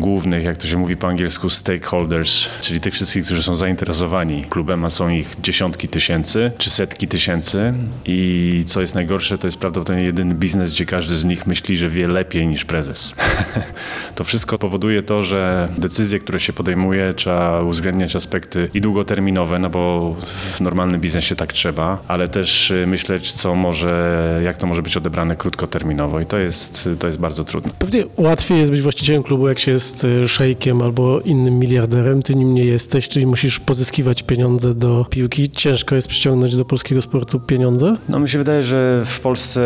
głównych, 0.00 0.44
jak 0.44 0.56
to 0.56 0.66
się 0.66 0.76
mówi 0.76 0.96
po 0.96 1.08
angielsku, 1.08 1.50
stakeholders, 1.50 2.48
czyli 2.60 2.80
tych 2.80 2.94
wszystkich, 2.94 3.24
którzy 3.24 3.42
są 3.42 3.56
zainteresowani 3.56 4.44
klubem, 4.50 4.84
a 4.84 4.90
są 4.90 5.08
ich 5.08 5.36
dziesiątki 5.42 5.88
tysięcy 5.88 6.52
czy 6.58 6.70
setki 6.70 7.08
tysięcy. 7.08 7.74
I 8.04 8.62
co 8.66 8.80
jest 8.80 8.94
najgorsze, 8.94 9.38
to 9.38 9.46
jest 9.46 9.58
prawdopodobnie 9.58 10.04
jedyny 10.04 10.34
biznes, 10.34 10.72
gdzie 10.72 10.84
każdy 10.84 11.16
z 11.16 11.24
nich 11.24 11.46
myśli, 11.46 11.76
że 11.76 11.88
wie 11.88 12.08
lepiej 12.08 12.46
niż 12.46 12.64
prezes. 12.64 13.14
to 14.14 14.24
wszystko 14.24 14.58
powoduje 14.58 15.02
to, 15.02 15.22
że 15.22 15.68
decyzje, 15.78 16.18
które 16.18 16.40
się 16.40 16.52
podejmuje, 16.52 17.14
trzeba 17.14 17.62
uwzględniać 17.62 18.16
aspekty 18.16 18.68
i 18.74 18.80
długoterminowe, 18.80 19.58
no 19.58 19.70
bo 19.70 20.14
w 20.52 20.60
normalnym 20.60 21.00
biznesie 21.00 21.36
tak 21.36 21.52
trzeba, 21.52 21.98
ale 22.08 22.28
też 22.28 22.70
y, 22.70 22.86
myśleć, 22.86 23.32
co 23.32 23.54
może, 23.54 24.40
jak 24.44 24.56
to 24.56 24.66
może 24.66 24.82
być 24.82 24.96
odebrane 24.96 25.36
krótkoterminowo. 25.36 26.20
I 26.20 26.26
to 26.26 26.38
jest, 26.38 26.88
to 26.98 27.06
jest 27.06 27.18
bardzo 27.18 27.44
trudne. 27.44 27.72
Pewnie 27.78 28.04
łatwiej 28.16 28.58
jest 28.58 28.70
być 28.70 28.82
właścicielem 28.82 29.22
klubu, 29.22 29.48
jak 29.48 29.58
się 29.58 29.70
jest 29.70 29.81
y, 30.04 30.28
szejkiem 30.28 30.82
albo 30.82 31.20
innym 31.20 31.58
miliarderem. 31.58 32.22
Ty 32.22 32.34
nim 32.34 32.54
nie 32.54 32.64
jesteś, 32.64 33.08
czyli 33.08 33.26
musisz 33.26 33.60
pozyskiwać 33.60 34.22
pieniądze 34.22 34.74
do 34.74 35.06
piłki. 35.10 35.50
Ciężko 35.50 35.94
jest 35.94 36.08
przyciągnąć 36.08 36.56
do 36.56 36.64
polskiego 36.64 37.02
sportu 37.02 37.40
pieniądze. 37.40 37.96
No 38.08 38.20
mi 38.20 38.28
się 38.28 38.38
wydaje, 38.38 38.62
że 38.62 39.02
w 39.04 39.20
Polsce 39.20 39.60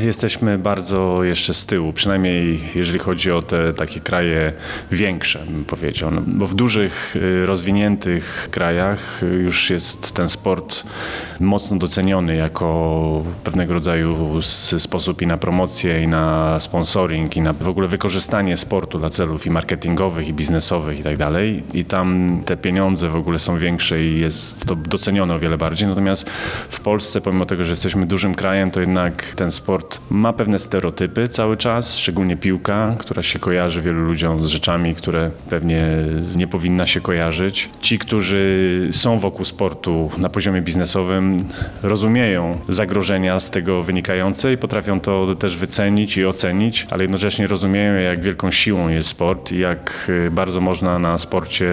e, 0.00 0.04
jesteśmy 0.04 0.58
bardzo 0.58 1.24
jeszcze 1.24 1.54
z 1.54 1.66
tyłu, 1.66 1.92
przynajmniej 1.92 2.60
jeżeli 2.74 2.98
chodzi 2.98 3.30
o 3.30 3.42
te 3.42 3.74
takie 3.74 4.00
kraje 4.00 4.52
większe, 4.92 5.38
bym 5.50 5.64
powiedział. 5.64 6.10
No, 6.10 6.22
bo 6.26 6.46
w 6.46 6.54
dużych, 6.54 7.14
e, 7.42 7.46
rozwiniętych 7.46 8.48
krajach 8.50 9.22
już 9.44 9.70
jest 9.70 10.12
ten 10.12 10.28
sport 10.28 10.84
mocno 11.40 11.76
doceniony 11.76 12.36
jako 12.36 13.22
pewnego 13.44 13.74
rodzaju 13.74 14.42
sposób 14.78 15.22
i 15.22 15.26
na 15.26 15.36
promocję, 15.38 16.02
i 16.02 16.08
na 16.08 16.60
sponsoring, 16.60 17.36
i 17.36 17.40
na 17.40 17.52
w 17.52 17.68
ogóle 17.68 17.88
wykorzystanie 17.88 18.56
sportu 18.56 18.98
dla 18.98 19.08
celów 19.16 19.46
i 19.46 19.50
marketingowych, 19.50 20.28
i 20.28 20.32
biznesowych, 20.32 21.00
i 21.00 21.02
tak 21.02 21.16
dalej. 21.16 21.62
I 21.74 21.84
tam 21.84 22.40
te 22.46 22.56
pieniądze 22.56 23.08
w 23.08 23.16
ogóle 23.16 23.38
są 23.38 23.58
większe 23.58 24.04
i 24.04 24.20
jest 24.20 24.66
to 24.66 24.76
docenione 24.76 25.34
o 25.34 25.38
wiele 25.38 25.58
bardziej. 25.58 25.88
Natomiast 25.88 26.30
w 26.68 26.80
Polsce, 26.80 27.20
pomimo 27.20 27.46
tego, 27.46 27.64
że 27.64 27.70
jesteśmy 27.70 28.06
dużym 28.06 28.34
krajem, 28.34 28.70
to 28.70 28.80
jednak 28.80 29.32
ten 29.36 29.50
sport 29.50 30.00
ma 30.10 30.32
pewne 30.32 30.58
stereotypy 30.58 31.28
cały 31.28 31.56
czas, 31.56 31.98
szczególnie 31.98 32.36
piłka, 32.36 32.96
która 32.98 33.22
się 33.22 33.38
kojarzy 33.38 33.80
wielu 33.80 34.00
ludziom 34.00 34.44
z 34.44 34.48
rzeczami, 34.48 34.94
które 34.94 35.30
pewnie 35.50 35.86
nie 36.36 36.46
powinna 36.46 36.86
się 36.86 37.00
kojarzyć. 37.00 37.70
Ci, 37.80 37.98
którzy 37.98 38.88
są 38.92 39.18
wokół 39.18 39.44
sportu 39.44 40.10
na 40.18 40.28
poziomie 40.28 40.62
biznesowym, 40.62 41.48
rozumieją 41.82 42.58
zagrożenia 42.68 43.40
z 43.40 43.50
tego 43.50 43.82
wynikające 43.82 44.52
i 44.52 44.56
potrafią 44.56 45.00
to 45.00 45.34
też 45.34 45.56
wycenić 45.56 46.16
i 46.16 46.26
ocenić, 46.26 46.86
ale 46.90 47.04
jednocześnie 47.04 47.46
rozumieją, 47.46 47.94
jak 47.94 48.22
wielką 48.22 48.50
siłą 48.50 48.88
jest 48.88 49.05
sport 49.06 49.52
i 49.52 49.58
jak 49.58 50.06
y, 50.08 50.30
bardzo 50.30 50.60
można 50.60 50.98
na 50.98 51.18
sporcie 51.18 51.66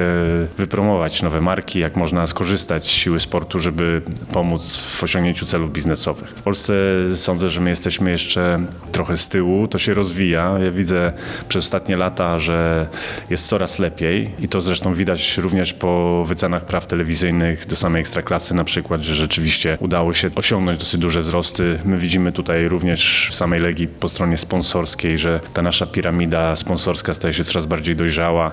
wypromować 0.58 1.22
nowe 1.22 1.42
marki, 1.42 1.80
jak 1.80 1.98
można 1.98 2.28
skorzystać 2.28 2.88
z 2.88 2.92
siły 2.92 3.20
sportu, 3.20 3.60
żeby 3.60 4.02
pomóc 4.34 4.82
w 4.82 5.04
osiągnięciu 5.04 5.46
celów 5.46 5.74
biznesowych. 5.74 6.30
W 6.30 6.42
Polsce 6.42 6.74
sądzę, 7.16 7.50
że 7.50 7.62
my 7.62 7.70
jesteśmy 7.70 8.12
jeszcze 8.12 8.66
trochę 8.92 9.18
z 9.18 9.30
tyłu, 9.30 9.68
to 9.68 9.78
się 9.78 9.94
rozwija. 9.94 10.56
Ja 10.60 10.72
widzę 10.72 11.14
przez 11.48 11.64
ostatnie 11.64 11.98
lata, 11.98 12.40
że 12.40 12.88
jest 13.30 13.48
coraz 13.48 13.80
lepiej 13.80 14.30
i 14.40 14.48
to 14.48 14.62
zresztą 14.62 14.94
widać 14.94 15.38
również 15.38 15.74
po 15.74 16.24
wycenach 16.26 16.66
praw 16.66 16.88
telewizyjnych 16.88 17.66
do 17.66 17.76
samej 17.76 18.00
Ekstraklasy 18.00 18.56
na 18.56 18.64
przykład, 18.64 19.02
że 19.02 19.14
rzeczywiście 19.14 19.78
udało 19.80 20.14
się 20.14 20.30
osiągnąć 20.36 20.80
dosyć 20.80 21.00
duże 21.00 21.22
wzrosty. 21.22 21.80
My 21.86 21.98
widzimy 21.98 22.32
tutaj 22.32 22.68
również 22.68 23.28
w 23.32 23.36
samej 23.36 23.60
Legii 23.60 23.88
po 23.88 24.10
stronie 24.10 24.38
sponsorskiej, 24.38 25.18
że 25.18 25.40
ta 25.54 25.62
nasza 25.62 25.86
piramida 25.86 26.56
sponsorska 26.56 27.14
staje 27.24 27.34
się 27.34 27.44
coraz 27.44 27.66
bardziej 27.66 27.96
dojrzała. 27.96 28.52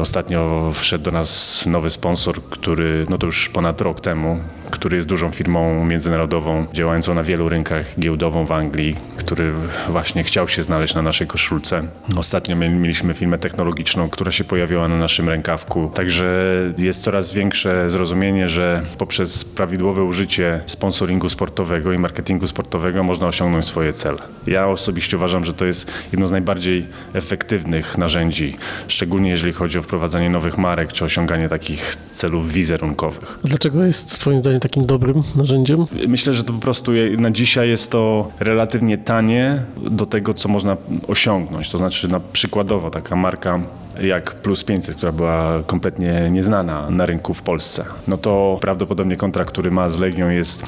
Ostatnio 0.00 0.70
wszedł 0.74 1.04
do 1.04 1.10
nas 1.10 1.66
nowy 1.66 1.90
sponsor, 1.90 2.42
który, 2.50 3.06
no 3.10 3.18
to 3.18 3.26
już 3.26 3.48
ponad 3.48 3.80
rok 3.80 4.00
temu, 4.00 4.40
który 4.70 4.96
jest 4.96 5.08
dużą 5.08 5.30
firmą 5.30 5.84
międzynarodową, 5.84 6.66
działającą 6.72 7.14
na 7.14 7.22
wielu 7.22 7.48
rynkach, 7.48 7.86
giełdową 7.98 8.46
w 8.46 8.52
Anglii, 8.52 8.96
który 9.16 9.52
właśnie 9.88 10.24
chciał 10.24 10.48
się 10.48 10.62
znaleźć 10.62 10.94
na 10.94 11.02
naszej 11.02 11.26
koszulce. 11.26 11.82
Ostatnio 12.16 12.56
mieliśmy 12.56 13.14
firmę 13.14 13.38
technologiczną, 13.38 14.08
która 14.08 14.32
się 14.32 14.44
pojawiła 14.44 14.88
na 14.88 14.96
naszym 14.96 15.28
rękawku. 15.28 15.90
Także 15.94 16.44
jest 16.78 17.02
coraz 17.02 17.32
większe 17.32 17.90
zrozumienie, 17.90 18.48
że 18.48 18.82
poprzez 18.98 19.44
prawidłowe 19.44 20.02
użycie 20.04 20.60
sponsoringu 20.66 21.28
sportowego 21.28 21.92
i 21.92 21.98
marketingu 21.98 22.46
sportowego 22.46 23.04
można 23.04 23.26
osiągnąć 23.26 23.64
swoje 23.64 23.92
cele. 23.92 24.18
Ja 24.46 24.66
osobiście 24.66 25.16
uważam, 25.16 25.44
że 25.44 25.54
to 25.54 25.64
jest 25.64 25.92
jedno 26.12 26.26
z 26.26 26.30
najbardziej 26.30 26.86
efektywnych 27.12 27.98
narzędzi, 28.00 28.56
szczególnie 28.88 29.30
jeżeli 29.30 29.52
chodzi 29.52 29.78
o 29.78 29.82
wprowadzanie 29.82 30.30
nowych 30.30 30.58
marek 30.58 30.92
czy 30.92 31.04
osiąganie 31.04 31.48
takich 31.48 31.94
celów 31.94 32.52
wizerunkowych. 32.52 33.38
A 33.44 33.48
dlaczego 33.48 33.84
jest 33.84 34.18
Twoim 34.18 34.38
zdaniem 34.38 34.60
takim 34.60 34.82
dobrym 34.82 35.22
narzędziem? 35.36 35.84
Myślę, 36.08 36.34
że 36.34 36.44
to 36.44 36.52
po 36.52 36.58
prostu 36.58 36.92
na 37.18 37.30
dzisiaj 37.30 37.68
jest 37.68 37.90
to 37.90 38.30
relatywnie 38.40 38.98
tanie 38.98 39.62
do 39.90 40.06
tego, 40.06 40.34
co 40.34 40.48
można 40.48 40.76
osiągnąć. 41.08 41.70
To 41.70 41.78
znaczy, 41.78 42.08
na 42.08 42.20
przykładowo 42.20 42.90
taka 42.90 43.16
marka 43.16 43.60
jak 44.02 44.34
Plus 44.34 44.64
500, 44.64 44.96
która 44.96 45.12
była 45.12 45.62
kompletnie 45.66 46.28
nieznana 46.30 46.90
na 46.90 47.06
rynku 47.06 47.34
w 47.34 47.42
Polsce, 47.42 47.84
no 48.08 48.16
to 48.16 48.58
prawdopodobnie 48.60 49.16
kontrakt, 49.16 49.50
który 49.50 49.70
ma 49.70 49.88
z 49.88 49.98
Legią 49.98 50.28
jest 50.28 50.64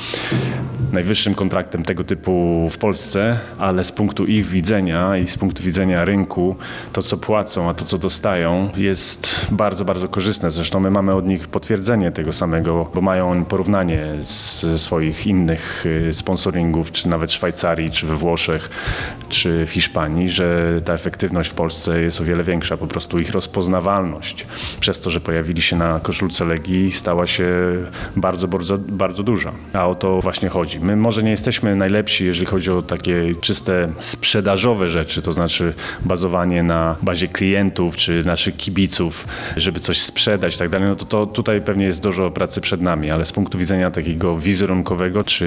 najwyższym 0.92 1.34
kontraktem 1.34 1.82
tego 1.82 2.04
typu 2.04 2.68
w 2.70 2.78
Polsce, 2.78 3.38
ale 3.58 3.84
z 3.84 3.92
punktu 3.92 4.26
ich 4.26 4.46
widzenia 4.46 5.16
i 5.16 5.26
z 5.26 5.38
punktu 5.38 5.62
widzenia 5.62 6.04
rynku, 6.04 6.56
to 6.92 7.02
co 7.02 7.16
płacą, 7.22 7.68
a 7.68 7.74
to 7.74 7.84
co 7.84 7.98
dostają 7.98 8.68
jest 8.76 9.46
bardzo, 9.50 9.84
bardzo 9.84 10.08
korzystne. 10.08 10.50
Zresztą 10.50 10.80
my 10.80 10.90
mamy 10.90 11.14
od 11.14 11.26
nich 11.26 11.48
potwierdzenie 11.48 12.10
tego 12.10 12.32
samego, 12.32 12.90
bo 12.94 13.00
mają 13.00 13.44
porównanie 13.44 14.16
z 14.20 14.80
swoich 14.80 15.26
innych 15.26 15.86
y, 15.86 16.12
sponsoringów, 16.12 16.92
czy 16.92 17.08
nawet 17.08 17.32
Szwajcarii, 17.32 17.90
czy 17.90 18.06
we 18.06 18.16
Włoszech, 18.16 18.70
czy 19.28 19.66
w 19.66 19.70
Hiszpanii, 19.70 20.30
że 20.30 20.80
ta 20.84 20.92
efektywność 20.92 21.50
w 21.50 21.54
Polsce 21.54 22.00
jest 22.00 22.20
o 22.20 22.24
wiele 22.24 22.44
większa. 22.44 22.76
Po 22.76 22.86
prostu 22.86 23.18
ich 23.18 23.30
rozpoznawalność 23.30 24.46
przez 24.80 25.00
to, 25.00 25.10
że 25.10 25.20
pojawili 25.20 25.62
się 25.62 25.76
na 25.76 26.00
koszulce 26.00 26.44
Legii 26.44 26.90
stała 26.90 27.26
się 27.26 27.46
bardzo, 28.16 28.48
bardzo, 28.48 28.78
bardzo 28.78 29.22
duża. 29.22 29.52
A 29.72 29.88
o 29.88 29.94
to 29.94 30.20
właśnie 30.20 30.48
chodzi. 30.48 30.80
My 30.80 30.96
może 30.96 31.22
nie 31.22 31.30
jesteśmy 31.30 31.76
najlepsi, 31.76 32.24
jeżeli 32.24 32.46
chodzi 32.46 32.70
o 32.70 32.82
takie 32.82 33.34
czyste 33.40 33.92
sprzedażowe 33.98 34.88
rzeczy, 34.88 35.22
to 35.22 35.32
znaczy 35.32 35.74
bazowanie 36.04 36.62
na 36.62 36.96
bazie 37.12 37.28
klientów 37.28 37.96
czy 37.96 38.24
naszych 38.24 38.56
kibiców, 38.56 39.26
żeby 39.56 39.80
coś 39.80 40.00
sprzedać 40.00 40.54
i 40.54 40.58
tak 40.58 40.68
dalej, 40.68 40.88
no 40.88 40.96
to, 40.96 41.04
to 41.04 41.26
tutaj 41.26 41.60
pewnie 41.60 41.84
jest 41.84 42.02
dużo 42.02 42.30
pracy 42.30 42.60
przed 42.60 42.80
nami, 42.80 43.10
ale 43.10 43.24
z 43.24 43.32
punktu 43.32 43.58
widzenia 43.58 43.90
takiego 43.90 44.38
wizerunkowego 44.38 45.24
czy 45.24 45.46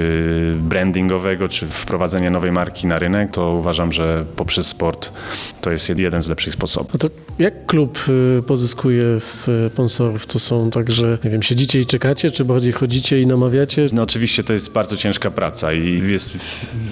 brandingowego, 0.58 1.48
czy 1.48 1.66
wprowadzenia 1.66 2.30
nowej 2.30 2.52
marki 2.52 2.86
na 2.86 2.98
rynek, 2.98 3.30
to 3.30 3.52
uważam, 3.52 3.92
że 3.92 4.24
poprzez 4.36 4.66
sport 4.66 5.12
to 5.60 5.70
jest 5.70 5.88
jeden 5.88 6.22
z 6.22 6.28
lepszych 6.28 6.52
sposobów. 6.52 6.94
A 6.94 6.98
to 6.98 7.08
jak 7.38 7.66
klub 7.66 7.98
y, 8.38 8.42
pozyskuje 8.42 9.20
sponsorów? 9.20 10.26
To 10.26 10.38
są 10.38 10.70
tak, 10.70 10.90
że 10.90 11.18
nie 11.24 11.30
wiem, 11.30 11.42
siedzicie 11.42 11.80
i 11.80 11.86
czekacie, 11.86 12.30
czy 12.30 12.44
bardziej 12.44 12.72
chodzicie 12.72 13.20
i 13.20 13.26
namawiacie? 13.26 13.86
No 13.92 14.02
oczywiście 14.02 14.44
to 14.44 14.52
jest 14.52 14.72
bardzo 14.72 14.96
ciężka 14.96 15.30
praca 15.30 15.72
i 15.72 16.02
jest 16.10 16.38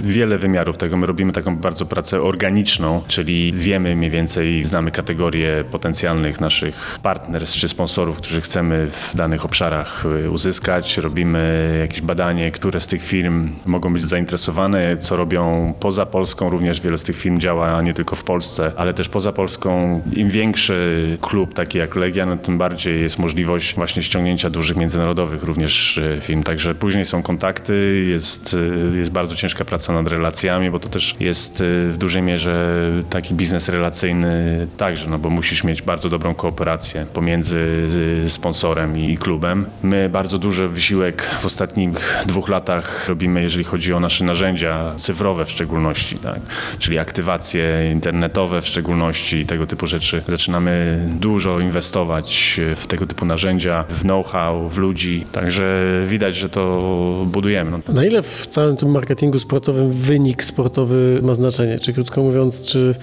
wiele 0.04 0.38
wymiarów 0.38 0.76
tego. 0.76 0.96
My 0.96 1.06
robimy 1.06 1.32
taką 1.32 1.56
bardzo 1.56 1.86
pracę 1.86 2.22
organiczną, 2.22 3.02
czyli 3.08 3.52
wiemy 3.52 3.96
mniej 3.96 4.10
więcej, 4.10 4.63
znamy 4.66 4.90
kategorie 4.90 5.64
potencjalnych 5.70 6.40
naszych 6.40 6.98
partnerstw 7.02 7.58
czy 7.58 7.68
sponsorów, 7.68 8.16
którzy 8.16 8.40
chcemy 8.40 8.90
w 8.90 9.16
danych 9.16 9.44
obszarach 9.44 10.04
y, 10.24 10.30
uzyskać. 10.30 10.98
Robimy 10.98 11.76
jakieś 11.80 12.00
badanie, 12.00 12.50
które 12.50 12.80
z 12.80 12.86
tych 12.86 13.02
firm 13.02 13.50
mogą 13.66 13.92
być 13.92 14.06
zainteresowane, 14.06 14.96
co 14.96 15.16
robią 15.16 15.74
poza 15.80 16.06
Polską. 16.06 16.50
Również 16.50 16.80
wiele 16.80 16.98
z 16.98 17.02
tych 17.02 17.16
firm 17.16 17.38
działa 17.38 17.82
nie 17.82 17.94
tylko 17.94 18.16
w 18.16 18.24
Polsce, 18.24 18.72
ale 18.76 18.94
też 18.94 19.08
poza 19.08 19.32
Polską. 19.32 20.02
Im 20.12 20.28
większy 20.28 21.18
klub, 21.20 21.54
taki 21.54 21.78
jak 21.78 21.96
Legia, 21.96 22.26
no 22.26 22.36
tym 22.36 22.58
bardziej 22.58 23.00
jest 23.02 23.18
możliwość 23.18 23.74
właśnie 23.74 24.02
ściągnięcia 24.02 24.50
dużych 24.50 24.76
międzynarodowych 24.76 25.42
również 25.42 25.98
y, 25.98 26.18
firm. 26.20 26.42
Także 26.42 26.74
później 26.74 27.04
są 27.04 27.22
kontakty, 27.22 28.06
jest, 28.08 28.54
y, 28.54 28.96
jest 28.96 29.12
bardzo 29.12 29.36
ciężka 29.36 29.64
praca 29.64 29.92
nad 29.92 30.08
relacjami, 30.08 30.70
bo 30.70 30.78
to 30.78 30.88
też 30.88 31.16
jest 31.20 31.62
w 31.92 31.96
dużej 31.98 32.22
mierze 32.22 32.90
taki 33.10 33.34
biznes 33.34 33.68
relacyjny 33.68 34.53
także, 34.76 35.10
no 35.10 35.18
bo 35.18 35.30
musisz 35.30 35.64
mieć 35.64 35.82
bardzo 35.82 36.08
dobrą 36.08 36.34
kooperację 36.34 37.06
pomiędzy 37.12 37.86
sponsorem 38.28 38.98
i 38.98 39.16
klubem. 39.16 39.66
My 39.82 40.08
bardzo 40.08 40.38
duży 40.38 40.68
wysiłek 40.68 41.22
w 41.40 41.46
ostatnich 41.46 42.22
dwóch 42.26 42.48
latach 42.48 43.08
robimy, 43.08 43.42
jeżeli 43.42 43.64
chodzi 43.64 43.92
o 43.92 44.00
nasze 44.00 44.24
narzędzia 44.24 44.94
cyfrowe 44.96 45.44
w 45.44 45.50
szczególności, 45.50 46.16
tak? 46.16 46.40
czyli 46.78 46.98
aktywacje 46.98 47.90
internetowe 47.92 48.60
w 48.60 48.66
szczególności 48.66 49.36
i 49.36 49.46
tego 49.46 49.66
typu 49.66 49.86
rzeczy 49.86 50.22
zaczynamy 50.28 51.04
dużo 51.20 51.60
inwestować 51.60 52.60
w 52.76 52.86
tego 52.86 53.06
typu 53.06 53.26
narzędzia, 53.26 53.84
w 53.88 54.00
know-how, 54.00 54.68
w 54.68 54.78
ludzi, 54.78 55.26
także 55.32 55.86
widać, 56.06 56.36
że 56.36 56.48
to 56.48 57.24
budujemy. 57.26 57.70
No. 57.70 57.94
Na 57.94 58.04
ile 58.04 58.22
w 58.22 58.46
całym 58.46 58.76
tym 58.76 58.90
marketingu 58.90 59.38
sportowym 59.38 59.90
wynik 59.90 60.44
sportowy 60.44 61.20
ma 61.22 61.34
znaczenie? 61.34 61.78
Czy 61.78 61.92
krótko 61.92 62.22
mówiąc, 62.22 62.70
czy 62.70 62.94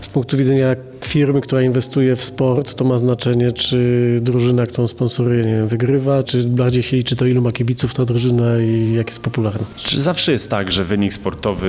z 0.00 0.08
punktu 0.08 0.36
widzenia 0.36 0.76
firmy, 1.04 1.40
która 1.40 1.62
inwestuje 1.62 2.16
w 2.16 2.24
sport, 2.24 2.74
to 2.74 2.84
ma 2.84 2.98
znaczenie, 2.98 3.52
czy 3.52 4.18
drużyna, 4.22 4.66
którą 4.66 4.88
sponsoruje, 4.88 5.44
nie 5.44 5.52
wiem, 5.52 5.68
wygrywa, 5.68 6.22
czy 6.22 6.48
bardziej 6.48 6.82
się 6.82 6.96
liczy 6.96 7.16
to, 7.16 7.26
ilu 7.26 7.42
ma 7.42 7.52
kibiców 7.52 7.94
ta 7.94 8.04
drużyna 8.04 8.58
i 8.58 8.92
jak 8.92 9.08
jest 9.08 9.22
popularna? 9.22 9.66
Zawsze 9.96 10.32
jest 10.32 10.50
tak, 10.50 10.72
że 10.72 10.84
wynik 10.84 11.12
sportowy 11.12 11.68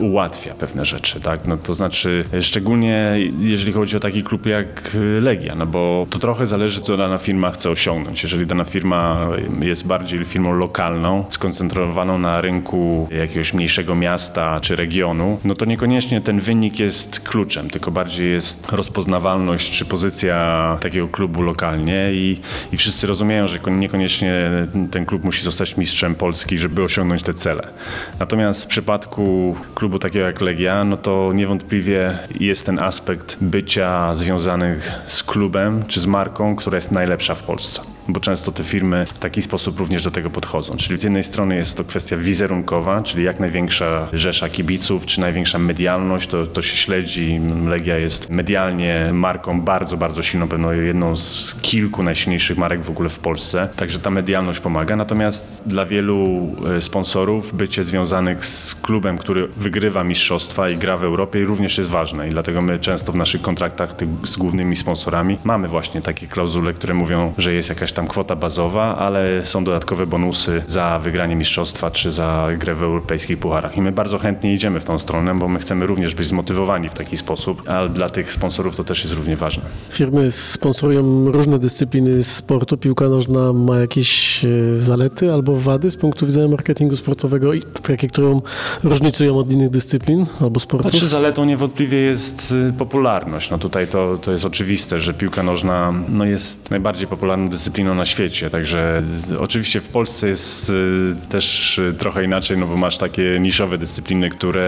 ułatwia 0.00 0.54
pewne 0.54 0.84
rzeczy, 0.84 1.20
tak? 1.20 1.46
No 1.46 1.56
to 1.56 1.74
znaczy, 1.74 2.24
szczególnie 2.40 3.18
jeżeli 3.40 3.72
chodzi 3.72 3.96
o 3.96 4.00
taki 4.00 4.22
klub 4.22 4.46
jak 4.46 4.96
Legia, 5.20 5.54
no 5.54 5.66
bo 5.66 6.06
to 6.10 6.18
trochę 6.18 6.46
zależy, 6.46 6.80
co 6.80 6.96
dana 6.96 7.18
firma 7.18 7.50
chce 7.50 7.70
osiągnąć. 7.70 8.22
Jeżeli 8.22 8.46
dana 8.46 8.64
firma 8.64 9.28
jest 9.60 9.86
bardziej 9.86 10.24
firmą 10.24 10.52
lokalną, 10.52 11.24
skoncentrowaną 11.30 12.18
na 12.18 12.40
rynku 12.40 13.08
jakiegoś 13.10 13.54
mniejszego 13.54 13.94
miasta 13.94 14.60
czy 14.60 14.76
regionu, 14.76 15.38
no 15.44 15.54
to 15.54 15.64
niekoniecznie 15.64 16.20
ten 16.20 16.40
wynik 16.40 16.78
jest 16.78 17.20
kluczem, 17.20 17.70
tylko 17.70 17.90
bardziej 17.90 18.37
jest 18.38 18.72
rozpoznawalność 18.72 19.78
czy 19.78 19.84
pozycja 19.84 20.78
takiego 20.80 21.08
klubu 21.08 21.42
lokalnie 21.42 22.10
i, 22.12 22.40
i 22.72 22.76
wszyscy 22.76 23.06
rozumieją, 23.06 23.46
że 23.46 23.58
niekoniecznie 23.70 24.50
ten 24.90 25.06
klub 25.06 25.24
musi 25.24 25.44
zostać 25.44 25.76
mistrzem 25.76 26.14
Polski, 26.14 26.58
żeby 26.58 26.84
osiągnąć 26.84 27.22
te 27.22 27.34
cele. 27.34 27.68
Natomiast 28.20 28.64
w 28.64 28.66
przypadku 28.66 29.56
klubu 29.74 29.98
takiego 29.98 30.26
jak 30.26 30.40
Legia, 30.40 30.84
no 30.84 30.96
to 30.96 31.32
niewątpliwie 31.34 32.18
jest 32.40 32.66
ten 32.66 32.78
aspekt 32.78 33.36
bycia 33.40 34.14
związanych 34.14 34.92
z 35.06 35.22
klubem 35.22 35.84
czy 35.88 36.00
z 36.00 36.06
marką, 36.06 36.56
która 36.56 36.76
jest 36.76 36.92
najlepsza 36.92 37.34
w 37.34 37.42
Polsce 37.42 37.97
bo 38.08 38.20
często 38.20 38.52
te 38.52 38.64
firmy 38.64 39.06
w 39.14 39.18
taki 39.18 39.42
sposób 39.42 39.78
również 39.78 40.04
do 40.04 40.10
tego 40.10 40.30
podchodzą. 40.30 40.76
Czyli 40.76 40.98
z 40.98 41.02
jednej 41.02 41.24
strony 41.24 41.56
jest 41.56 41.76
to 41.76 41.84
kwestia 41.84 42.16
wizerunkowa, 42.16 43.02
czyli 43.02 43.24
jak 43.24 43.40
największa 43.40 44.08
rzesza 44.12 44.48
kibiców, 44.48 45.06
czy 45.06 45.20
największa 45.20 45.58
medialność, 45.58 46.28
to, 46.28 46.46
to 46.46 46.62
się 46.62 46.76
śledzi. 46.76 47.40
Legia 47.66 47.98
jest 47.98 48.30
medialnie 48.30 49.10
marką 49.12 49.60
bardzo, 49.60 49.96
bardzo 49.96 50.22
silną, 50.22 50.48
pewno 50.48 50.72
jedną 50.72 51.16
z 51.16 51.54
kilku 51.62 52.02
najsilniejszych 52.02 52.58
marek 52.58 52.82
w 52.82 52.90
ogóle 52.90 53.08
w 53.08 53.18
Polsce, 53.18 53.68
także 53.76 53.98
ta 53.98 54.10
medialność 54.10 54.60
pomaga. 54.60 54.96
Natomiast 54.96 55.62
dla 55.66 55.86
wielu 55.86 56.48
e, 56.76 56.80
sponsorów 56.80 57.56
bycie 57.56 57.84
związanych 57.84 58.44
z 58.44 58.74
klubem, 58.74 59.18
który 59.18 59.48
wygrywa 59.48 60.04
mistrzostwa 60.04 60.70
i 60.70 60.76
gra 60.76 60.96
w 60.96 61.04
Europie 61.04 61.44
również 61.44 61.78
jest 61.78 61.90
ważne 61.90 62.28
i 62.28 62.30
dlatego 62.30 62.62
my 62.62 62.78
często 62.78 63.12
w 63.12 63.16
naszych 63.16 63.42
kontraktach 63.42 63.94
z 64.24 64.36
głównymi 64.36 64.76
sponsorami 64.76 65.38
mamy 65.44 65.68
właśnie 65.68 66.02
takie 66.02 66.26
klauzule, 66.26 66.72
które 66.72 66.94
mówią, 66.94 67.34
że 67.38 67.52
jest 67.52 67.68
jakaś 67.68 67.92
tam 67.98 68.08
kwota 68.08 68.36
bazowa, 68.36 68.98
ale 68.98 69.44
są 69.44 69.64
dodatkowe 69.64 70.06
bonusy 70.06 70.62
za 70.66 70.98
wygranie 70.98 71.36
mistrzostwa 71.36 71.90
czy 71.90 72.12
za 72.12 72.48
grę 72.58 72.74
w 72.74 72.82
europejskich 72.82 73.38
pucharach. 73.38 73.76
I 73.76 73.82
my 73.82 73.92
bardzo 73.92 74.18
chętnie 74.18 74.54
idziemy 74.54 74.80
w 74.80 74.84
tą 74.84 74.98
stronę, 74.98 75.34
bo 75.34 75.48
my 75.48 75.58
chcemy 75.58 75.86
również 75.86 76.14
być 76.14 76.26
zmotywowani 76.26 76.88
w 76.88 76.94
taki 76.94 77.16
sposób, 77.16 77.62
ale 77.68 77.88
dla 77.88 78.10
tych 78.10 78.32
sponsorów 78.32 78.76
to 78.76 78.84
też 78.84 79.04
jest 79.04 79.14
równie 79.16 79.36
ważne. 79.36 79.62
Firmy 79.90 80.30
sponsorują 80.30 81.24
różne 81.24 81.58
dyscypliny 81.58 82.22
sportu. 82.22 82.76
Piłka 82.76 83.08
nożna 83.08 83.52
ma 83.52 83.78
jakieś 83.78 84.44
e, 84.44 84.48
zalety 84.78 85.32
albo 85.32 85.56
wady 85.56 85.90
z 85.90 85.96
punktu 85.96 86.26
widzenia 86.26 86.48
marketingu 86.48 86.96
sportowego 86.96 87.54
i 87.54 87.62
takie, 87.62 88.08
którą 88.08 88.42
różnicują 88.84 89.38
od 89.38 89.52
innych 89.52 89.70
dyscyplin 89.70 90.26
albo 90.40 90.60
sportów? 90.60 90.90
Znaczy 90.90 91.06
zaletą 91.06 91.44
niewątpliwie 91.44 91.98
jest 91.98 92.54
y, 92.68 92.72
popularność. 92.72 93.50
No 93.50 93.58
tutaj 93.58 93.86
to, 93.86 94.18
to 94.22 94.32
jest 94.32 94.44
oczywiste, 94.44 95.00
że 95.00 95.14
piłka 95.14 95.42
nożna 95.42 95.94
no 96.08 96.24
jest 96.24 96.70
najbardziej 96.70 97.06
popularną 97.06 97.48
dyscypliną 97.48 97.87
na 97.94 98.04
świecie, 98.04 98.50
także 98.50 99.02
oczywiście 99.38 99.80
w 99.80 99.88
Polsce 99.88 100.28
jest 100.28 100.70
y, 100.70 101.14
też 101.28 101.78
y, 101.78 101.94
trochę 101.98 102.24
inaczej, 102.24 102.58
no 102.58 102.66
bo 102.66 102.76
masz 102.76 102.98
takie 102.98 103.40
niszowe 103.40 103.78
dyscypliny, 103.78 104.30
które 104.30 104.62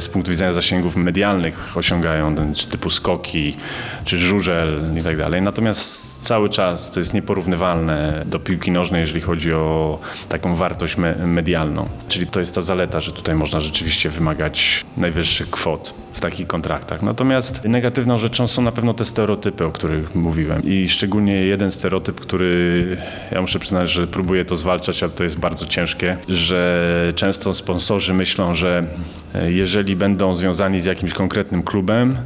z 0.00 0.08
punktu 0.08 0.30
widzenia 0.30 0.52
zasięgów 0.52 0.96
medialnych 0.96 1.76
osiągają, 1.76 2.34
typu 2.70 2.90
skoki, 2.90 3.56
czy 4.04 4.18
żużel 4.18 4.82
i 5.00 5.02
tak 5.02 5.16
dalej. 5.16 5.42
Natomiast 5.42 6.22
cały 6.26 6.48
czas 6.48 6.90
to 6.90 7.00
jest 7.00 7.14
nieporównywalne 7.14 8.22
do 8.26 8.38
piłki 8.38 8.70
nożnej, 8.70 9.00
jeżeli 9.00 9.20
chodzi 9.20 9.52
o 9.52 9.98
taką 10.28 10.56
wartość 10.56 10.96
me 10.96 11.14
medialną. 11.26 11.88
Czyli 12.08 12.26
to 12.26 12.40
jest 12.40 12.54
ta 12.54 12.62
zaleta, 12.62 13.00
że 13.00 13.12
tutaj 13.12 13.34
można 13.34 13.60
rzeczywiście 13.60 14.10
wymagać 14.10 14.84
najwyższych 14.96 15.50
kwot 15.50 16.03
w 16.14 16.20
takich 16.20 16.46
kontraktach. 16.46 17.02
Natomiast 17.02 17.64
negatywną 17.64 18.16
rzeczą 18.16 18.46
są 18.46 18.62
na 18.62 18.72
pewno 18.72 18.94
te 18.94 19.04
stereotypy, 19.04 19.64
o 19.64 19.72
których 19.72 20.14
mówiłem. 20.14 20.62
I 20.64 20.88
szczególnie 20.88 21.34
jeden 21.34 21.70
stereotyp, 21.70 22.20
który 22.20 22.96
ja 23.32 23.40
muszę 23.40 23.58
przyznać, 23.58 23.90
że 23.90 24.06
próbuję 24.06 24.44
to 24.44 24.56
zwalczać, 24.56 25.02
ale 25.02 25.12
to 25.12 25.24
jest 25.24 25.38
bardzo 25.38 25.66
ciężkie, 25.66 26.16
że 26.28 27.12
często 27.16 27.54
sponsorzy 27.54 28.14
myślą, 28.14 28.54
że 28.54 28.86
e, 29.34 29.52
jeżeli 29.52 29.96
będą 29.96 30.34
związani 30.34 30.80
z 30.80 30.84
jakimś 30.84 31.12
konkretnym 31.12 31.62
klubem, 31.62 32.16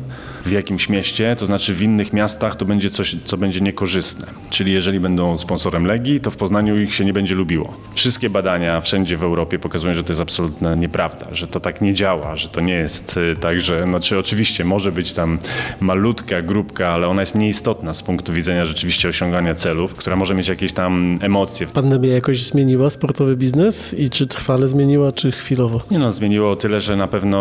w 0.49 0.53
jakimś 0.53 0.89
mieście, 0.89 1.37
to 1.37 1.47
znaczy 1.47 1.75
w 1.75 1.83
innych 1.83 2.13
miastach 2.13 2.57
to 2.57 2.65
będzie 2.65 2.91
coś, 2.91 3.17
co 3.25 3.37
będzie 3.37 3.61
niekorzystne. 3.61 4.27
Czyli 4.51 4.73
jeżeli 4.73 5.01
będą 5.01 5.39
sponsorem 5.39 5.87
Legii, 5.87 6.21
to 6.21 6.31
w 6.31 6.37
Poznaniu 6.37 6.81
ich 6.81 6.95
się 6.95 7.05
nie 7.05 7.13
będzie 7.13 7.35
lubiło. 7.35 7.77
Wszystkie 7.95 8.31
badania 8.31 8.81
wszędzie 8.81 9.17
w 9.17 9.23
Europie 9.23 9.59
pokazują, 9.59 9.95
że 9.95 10.05
to 10.05 10.13
jest 10.13 10.21
absolutna 10.21 10.75
nieprawda, 10.75 11.27
że 11.33 11.47
to 11.47 11.61
tak 11.61 11.81
nie 11.81 11.95
działa, 11.95 12.37
że 12.37 12.49
to 12.49 12.61
nie 12.61 12.75
jest 12.75 13.17
y, 13.17 13.37
tak, 13.41 13.61
że 13.61 13.83
znaczy 13.83 14.19
oczywiście 14.19 14.65
może 14.65 14.93
być 14.93 15.13
tam 15.13 15.39
malutka 15.81 16.43
grupka, 16.43 16.89
ale 16.89 17.09
ona 17.09 17.23
jest 17.23 17.35
nieistotna 17.35 17.95
z 17.95 18.03
punktu 18.03 18.33
widzenia 18.33 18.65
rzeczywiście 18.65 19.09
osiągania 19.09 19.55
celów, 19.55 19.95
która 19.95 20.17
może 20.17 20.35
mieć 20.35 20.49
jakieś 20.49 20.73
tam 20.73 21.19
emocje. 21.21 21.67
Pandemia 21.67 22.13
jakoś 22.13 22.43
zmieniła 22.43 22.91
sportowy 22.91 23.37
biznes 23.37 23.95
i 23.95 24.11
czy 24.11 24.27
trwale 24.27 24.69
zmieniła, 24.69 25.13
czy 25.13 25.33
chwilowo? 25.33 25.81
Nie 25.91 25.99
no, 25.99 26.13
zmieniło 26.13 26.51
o 26.51 26.57
tyle, 26.57 26.81
że 26.81 26.97
na 26.97 27.09
pewno 27.09 27.39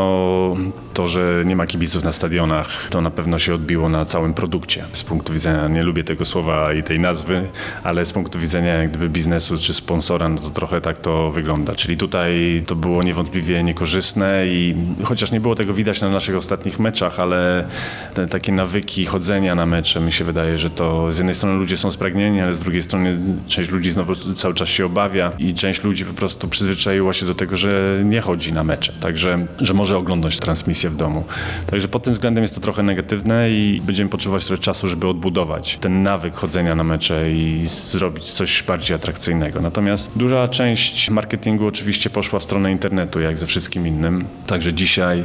to, 0.94 1.08
że 1.08 1.44
nie 1.46 1.56
ma 1.56 1.68
kibiców 1.68 2.04
na 2.04 2.12
stadionach, 2.12 2.88
to 2.98 3.02
na 3.02 3.12
pewno 3.12 3.40
się 3.40 3.54
odbiło 3.54 3.90
na 3.90 4.06
całym 4.06 4.34
produkcie. 4.34 4.86
Z 4.92 5.04
punktu 5.04 5.34
widzenia, 5.34 5.68
nie 5.68 5.84
lubię 5.84 6.04
tego 6.04 6.26
słowa 6.26 6.74
i 6.74 6.84
tej 6.84 7.00
nazwy, 7.00 7.48
ale 7.84 8.06
z 8.06 8.14
punktu 8.14 8.40
widzenia 8.40 8.74
jak 8.74 8.90
gdyby 8.90 9.10
biznesu 9.10 9.58
czy 9.58 9.74
sponsora, 9.74 10.30
no 10.30 10.40
to 10.40 10.50
trochę 10.50 10.82
tak 10.82 10.98
to 10.98 11.32
wygląda. 11.32 11.76
Czyli 11.76 11.98
tutaj 11.98 12.64
to 12.68 12.76
było 12.76 13.04
niewątpliwie 13.04 13.64
niekorzystne 13.64 14.48
i 14.48 14.76
chociaż 15.04 15.32
nie 15.32 15.40
było 15.40 15.56
tego 15.56 15.74
widać 15.74 16.02
na 16.02 16.10
naszych 16.10 16.36
ostatnich 16.36 16.80
meczach, 16.80 17.20
ale 17.20 17.68
te 18.14 18.28
takie 18.28 18.52
nawyki 18.52 19.06
chodzenia 19.06 19.56
na 19.56 19.66
mecze, 19.66 20.00
mi 20.00 20.12
się 20.12 20.24
wydaje, 20.26 20.58
że 20.58 20.70
to 20.70 21.14
z 21.14 21.18
jednej 21.18 21.36
strony 21.36 21.56
ludzie 21.56 21.78
są 21.78 21.92
spragnieni, 21.92 22.42
ale 22.42 22.54
z 22.54 22.60
drugiej 22.60 22.82
strony 22.82 23.18
część 23.48 23.72
ludzi 23.72 23.92
znowu 23.92 24.16
cały 24.16 24.54
czas 24.54 24.70
się 24.70 24.86
obawia 24.86 25.32
i 25.40 25.54
część 25.54 25.84
ludzi 25.84 26.06
po 26.06 26.14
prostu 26.14 26.48
przyzwyczaiła 26.48 27.14
się 27.14 27.26
do 27.26 27.36
tego, 27.36 27.58
że 27.58 28.02
nie 28.04 28.22
chodzi 28.22 28.54
na 28.54 28.64
mecze, 28.64 28.94
także, 28.94 29.46
że 29.62 29.74
może 29.74 29.98
oglądać 29.98 30.40
transmisję 30.40 30.90
w 30.90 30.96
domu. 30.96 31.24
Także 31.68 31.88
pod 31.88 32.04
tym 32.04 32.14
względem 32.14 32.44
jest 32.44 32.56
to 32.56 32.62
trochę 32.62 32.77
negatywne 32.84 33.52
i 33.52 33.82
będziemy 33.86 34.10
potrzebować 34.10 34.46
trochę 34.46 34.64
czasu, 34.64 34.88
żeby 34.88 35.08
odbudować 35.08 35.78
ten 35.78 36.04
nawyk 36.04 36.36
chodzenia 36.36 36.76
na 36.76 36.84
mecze 36.84 37.32
i 37.32 37.68
zrobić 37.68 38.32
coś 38.32 38.64
bardziej 38.64 38.96
atrakcyjnego. 38.96 39.62
Natomiast 39.62 40.18
duża 40.18 40.48
część 40.48 41.10
marketingu 41.10 41.68
oczywiście 41.68 42.10
poszła 42.10 42.40
w 42.40 42.44
stronę 42.44 42.72
internetu, 42.72 43.20
jak 43.20 43.38
ze 43.38 43.48
wszystkim 43.48 43.88
innym. 43.88 44.26
Także 44.48 44.74
dzisiaj 44.74 45.24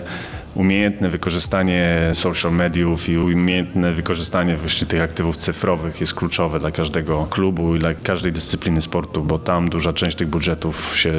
umiejętne 0.55 1.09
wykorzystanie 1.09 2.11
social 2.15 2.53
mediów 2.53 3.09
i 3.09 3.19
umiejętne 3.19 3.93
wykorzystanie 3.93 4.57
właśnie 4.57 4.87
tych 4.87 5.03
aktywów 5.03 5.37
cyfrowych 5.37 6.01
jest 6.01 6.15
kluczowe 6.15 6.59
dla 6.59 6.71
każdego 6.71 7.27
klubu 7.31 7.77
i 7.77 7.79
dla 7.79 7.95
każdej 7.95 8.33
dyscypliny 8.33 8.81
sportu, 8.81 9.25
bo 9.25 9.39
tam 9.39 9.69
duża 9.69 9.93
część 9.93 10.17
tych 10.17 10.29
budżetów 10.29 10.97
się 10.97 11.13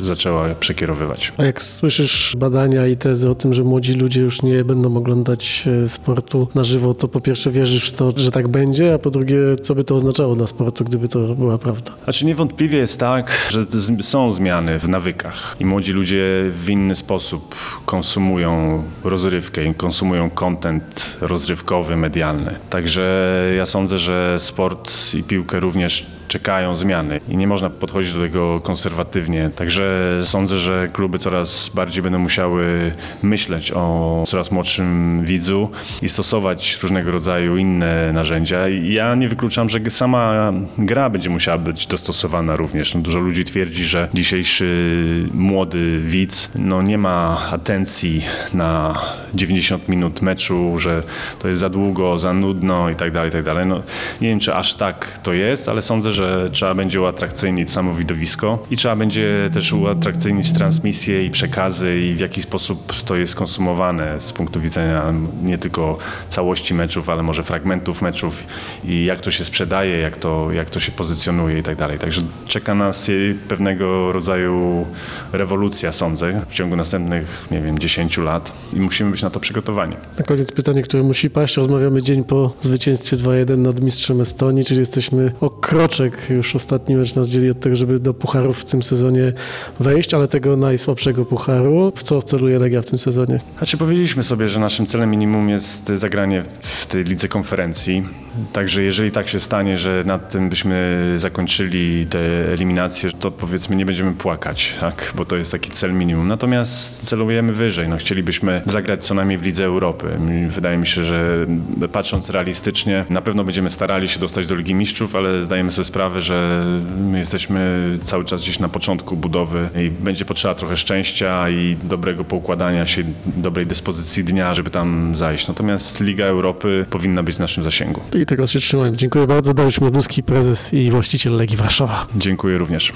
zaczęła 0.00 0.54
przekierowywać. 0.54 1.32
A 1.36 1.44
jak 1.44 1.62
słyszysz 1.62 2.36
badania 2.38 2.86
i 2.86 2.96
tezy 2.96 3.30
o 3.30 3.34
tym, 3.34 3.52
że 3.52 3.64
młodzi 3.64 3.94
ludzie 3.94 4.20
już 4.20 4.42
nie 4.42 4.64
będą 4.64 4.96
oglądać 4.96 5.64
e, 5.84 5.88
sportu 5.88 6.48
na 6.54 6.64
żywo, 6.64 6.94
to 6.94 7.08
po 7.08 7.20
pierwsze 7.20 7.50
wierzysz 7.50 7.90
w 7.90 7.92
to, 7.92 8.12
że 8.16 8.30
tak 8.30 8.48
będzie, 8.48 8.94
a 8.94 8.98
po 8.98 9.10
drugie, 9.10 9.36
co 9.62 9.74
by 9.74 9.84
to 9.84 9.94
oznaczało 9.94 10.36
dla 10.36 10.46
sportu, 10.46 10.84
gdyby 10.84 11.08
to 11.08 11.18
była 11.34 11.58
prawda? 11.58 11.92
Znaczy 12.04 12.26
niewątpliwie 12.26 12.78
jest 12.78 13.00
tak, 13.00 13.48
że 13.50 13.66
są 14.00 14.30
zmiany 14.30 14.78
w 14.78 14.88
nawykach 14.88 15.56
i 15.60 15.64
młodzi 15.64 15.92
ludzie 15.92 16.24
w 16.50 16.70
inny 16.70 16.94
sposób 16.94 17.54
konsumują 17.86 18.73
rozrywkę 19.04 19.64
i 19.64 19.74
konsumują 19.74 20.30
content 20.30 21.18
rozrywkowy, 21.20 21.96
medialny. 21.96 22.54
Także 22.70 23.30
ja 23.56 23.66
sądzę, 23.66 23.98
że 23.98 24.38
sport 24.38 25.14
i 25.14 25.22
piłkę 25.22 25.60
również 25.60 26.06
czekają 26.28 26.76
zmiany 26.76 27.20
i 27.28 27.36
nie 27.36 27.46
można 27.46 27.70
podchodzić 27.70 28.12
do 28.12 28.20
tego 28.20 28.60
konserwatywnie. 28.60 29.50
Także 29.56 30.18
sądzę, 30.22 30.58
że 30.58 30.88
kluby 30.92 31.18
coraz 31.18 31.70
bardziej 31.74 32.02
będą 32.02 32.18
musiały 32.18 32.92
myśleć 33.22 33.72
o 33.72 34.24
coraz 34.26 34.50
młodszym 34.50 35.20
widzu 35.24 35.70
i 36.02 36.08
stosować 36.08 36.78
różnego 36.82 37.10
rodzaju 37.10 37.56
inne 37.56 38.12
narzędzia. 38.12 38.68
Ja 38.68 39.14
nie 39.14 39.28
wykluczam, 39.28 39.68
że 39.68 39.80
sama 39.90 40.52
gra 40.78 41.10
będzie 41.10 41.30
musiała 41.30 41.58
być 41.58 41.86
dostosowana 41.86 42.56
również. 42.56 42.94
No, 42.94 43.00
dużo 43.00 43.18
ludzi 43.18 43.44
twierdzi, 43.44 43.84
że 43.84 44.08
dzisiejszy 44.14 45.28
młody 45.34 46.00
widz 46.00 46.50
no, 46.54 46.82
nie 46.82 46.98
ma 46.98 47.48
atencji 47.50 48.24
na 48.54 48.94
90 49.34 49.88
minut 49.88 50.22
meczu, 50.22 50.78
że 50.78 51.02
to 51.38 51.48
jest 51.48 51.60
za 51.60 51.68
długo, 51.68 52.18
za 52.18 52.32
nudno 52.32 52.90
i 52.90 52.94
tak 52.94 53.12
dalej, 53.12 53.28
i 53.28 53.32
tak 53.32 53.42
dalej. 53.42 53.66
No, 53.66 53.82
nie 54.20 54.28
wiem, 54.28 54.40
czy 54.40 54.54
aż 54.54 54.74
tak 54.74 55.18
to 55.22 55.32
jest, 55.32 55.68
ale 55.68 55.82
sądzę, 55.82 56.12
że 56.14 56.50
trzeba 56.52 56.74
będzie 56.74 57.00
uatrakcyjnić 57.00 57.70
samo 57.70 57.94
widowisko 57.94 58.66
i 58.70 58.76
trzeba 58.76 58.96
będzie 58.96 59.50
też 59.52 59.72
uatrakcyjnić 59.72 60.52
transmisje 60.52 61.24
i 61.24 61.30
przekazy 61.30 62.00
i 62.00 62.14
w 62.14 62.20
jaki 62.20 62.40
sposób 62.40 62.92
to 63.04 63.16
jest 63.16 63.34
konsumowane 63.34 64.20
z 64.20 64.32
punktu 64.32 64.60
widzenia 64.60 65.14
nie 65.42 65.58
tylko 65.58 65.98
całości 66.28 66.74
meczów, 66.74 67.08
ale 67.08 67.22
może 67.22 67.42
fragmentów 67.42 68.02
meczów 68.02 68.44
i 68.84 69.04
jak 69.04 69.20
to 69.20 69.30
się 69.30 69.44
sprzedaje, 69.44 69.98
jak 69.98 70.16
to, 70.16 70.52
jak 70.52 70.70
to 70.70 70.80
się 70.80 70.92
pozycjonuje 70.92 71.58
i 71.58 71.62
tak 71.62 71.76
dalej. 71.76 71.98
Także 71.98 72.22
czeka 72.46 72.74
nas 72.74 73.10
pewnego 73.48 74.12
rodzaju 74.12 74.86
rewolucja, 75.32 75.92
sądzę, 75.92 76.40
w 76.48 76.54
ciągu 76.54 76.76
następnych, 76.76 77.46
nie 77.50 77.60
wiem, 77.60 77.78
10 77.78 78.18
lat 78.18 78.52
i 78.72 78.80
musimy 78.80 79.10
być 79.10 79.22
na 79.22 79.30
to 79.30 79.40
przygotowani. 79.40 79.96
Na 80.18 80.24
koniec 80.24 80.52
pytanie, 80.52 80.82
które 80.82 81.02
musi 81.02 81.30
paść. 81.30 81.56
Rozmawiamy 81.56 82.02
dzień 82.02 82.24
po 82.24 82.52
zwycięstwie 82.60 83.16
2-1 83.16 83.58
nad 83.58 83.80
mistrzem 83.80 84.20
Estonii, 84.20 84.64
czyli 84.64 84.80
jesteśmy 84.80 85.32
o 85.40 85.50
kroczek, 85.50 86.03
już 86.30 86.56
ostatni 86.56 86.94
mecz 86.96 87.14
nas 87.14 87.28
dzieli 87.28 87.50
od 87.50 87.60
tego, 87.60 87.76
żeby 87.76 87.98
do 87.98 88.14
pucharów 88.14 88.58
w 88.58 88.64
tym 88.64 88.82
sezonie 88.82 89.32
wejść, 89.80 90.14
ale 90.14 90.28
tego 90.28 90.56
najsłabszego 90.56 91.24
pucharu. 91.24 91.92
W 91.96 92.02
co 92.02 92.22
celuje 92.22 92.58
Legia 92.58 92.82
w 92.82 92.86
tym 92.86 92.98
sezonie? 92.98 93.40
Znaczy 93.58 93.76
powiedzieliśmy 93.76 94.22
sobie, 94.22 94.48
że 94.48 94.60
naszym 94.60 94.86
celem 94.86 95.10
minimum 95.10 95.48
jest 95.48 95.88
zagranie 95.88 96.42
w 96.62 96.86
tej 96.86 97.04
lidze 97.04 97.28
konferencji. 97.28 98.04
Także 98.52 98.82
jeżeli 98.82 99.10
tak 99.10 99.28
się 99.28 99.40
stanie, 99.40 99.76
że 99.76 100.02
nad 100.06 100.32
tym 100.32 100.48
byśmy 100.48 101.12
zakończyli 101.16 102.06
te 102.06 102.52
eliminacje, 102.52 103.10
to 103.10 103.30
powiedzmy 103.30 103.76
nie 103.76 103.86
będziemy 103.86 104.12
płakać, 104.12 104.74
tak? 104.80 105.12
bo 105.16 105.24
to 105.24 105.36
jest 105.36 105.52
taki 105.52 105.70
cel 105.70 105.92
minimum. 105.92 106.28
Natomiast 106.28 107.08
celujemy 107.08 107.52
wyżej. 107.52 107.88
No, 107.88 107.96
chcielibyśmy 107.96 108.62
zagrać 108.66 109.04
co 109.04 109.14
najmniej 109.14 109.38
w 109.38 109.42
Lidze 109.42 109.64
Europy. 109.64 110.06
Wydaje 110.48 110.78
mi 110.78 110.86
się, 110.86 111.04
że 111.04 111.46
patrząc 111.92 112.30
realistycznie, 112.30 113.04
na 113.10 113.22
pewno 113.22 113.44
będziemy 113.44 113.70
starali 113.70 114.08
się 114.08 114.20
dostać 114.20 114.46
do 114.46 114.54
Ligi 114.54 114.74
Mistrzów, 114.74 115.16
ale 115.16 115.42
zdajemy 115.42 115.70
sobie 115.70 115.84
sprawę, 115.84 116.20
że 116.20 116.64
my 117.10 117.18
jesteśmy 117.18 117.90
cały 118.02 118.24
czas 118.24 118.42
gdzieś 118.42 118.58
na 118.58 118.68
początku 118.68 119.16
budowy 119.16 119.68
i 119.74 119.90
będzie 119.90 120.24
potrzeba 120.24 120.54
trochę 120.54 120.76
szczęścia 120.76 121.50
i 121.50 121.76
dobrego 121.82 122.24
poukładania 122.24 122.86
się, 122.86 123.02
dobrej 123.36 123.66
dyspozycji 123.66 124.24
dnia, 124.24 124.54
żeby 124.54 124.70
tam 124.70 125.16
zajść. 125.16 125.48
Natomiast 125.48 126.00
Liga 126.00 126.24
Europy 126.24 126.86
powinna 126.90 127.22
być 127.22 127.36
w 127.36 127.38
naszym 127.38 127.62
zasięgu. 127.62 128.00
I 128.24 128.26
tego 128.26 128.46
się 128.46 128.58
trzymajmy. 128.58 128.96
Dziękuję 128.96 129.26
bardzo. 129.26 129.54
Dariusz 129.54 129.80
Mioduski, 129.80 130.22
prezes 130.22 130.74
i 130.74 130.90
właściciel 130.90 131.36
Legii 131.36 131.56
Warszawa. 131.56 132.06
Dziękuję 132.16 132.58
również. 132.58 132.92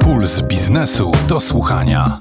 Puls 0.00 0.46
biznesu 0.46 1.12
do 1.28 1.40
słuchania. 1.40 2.20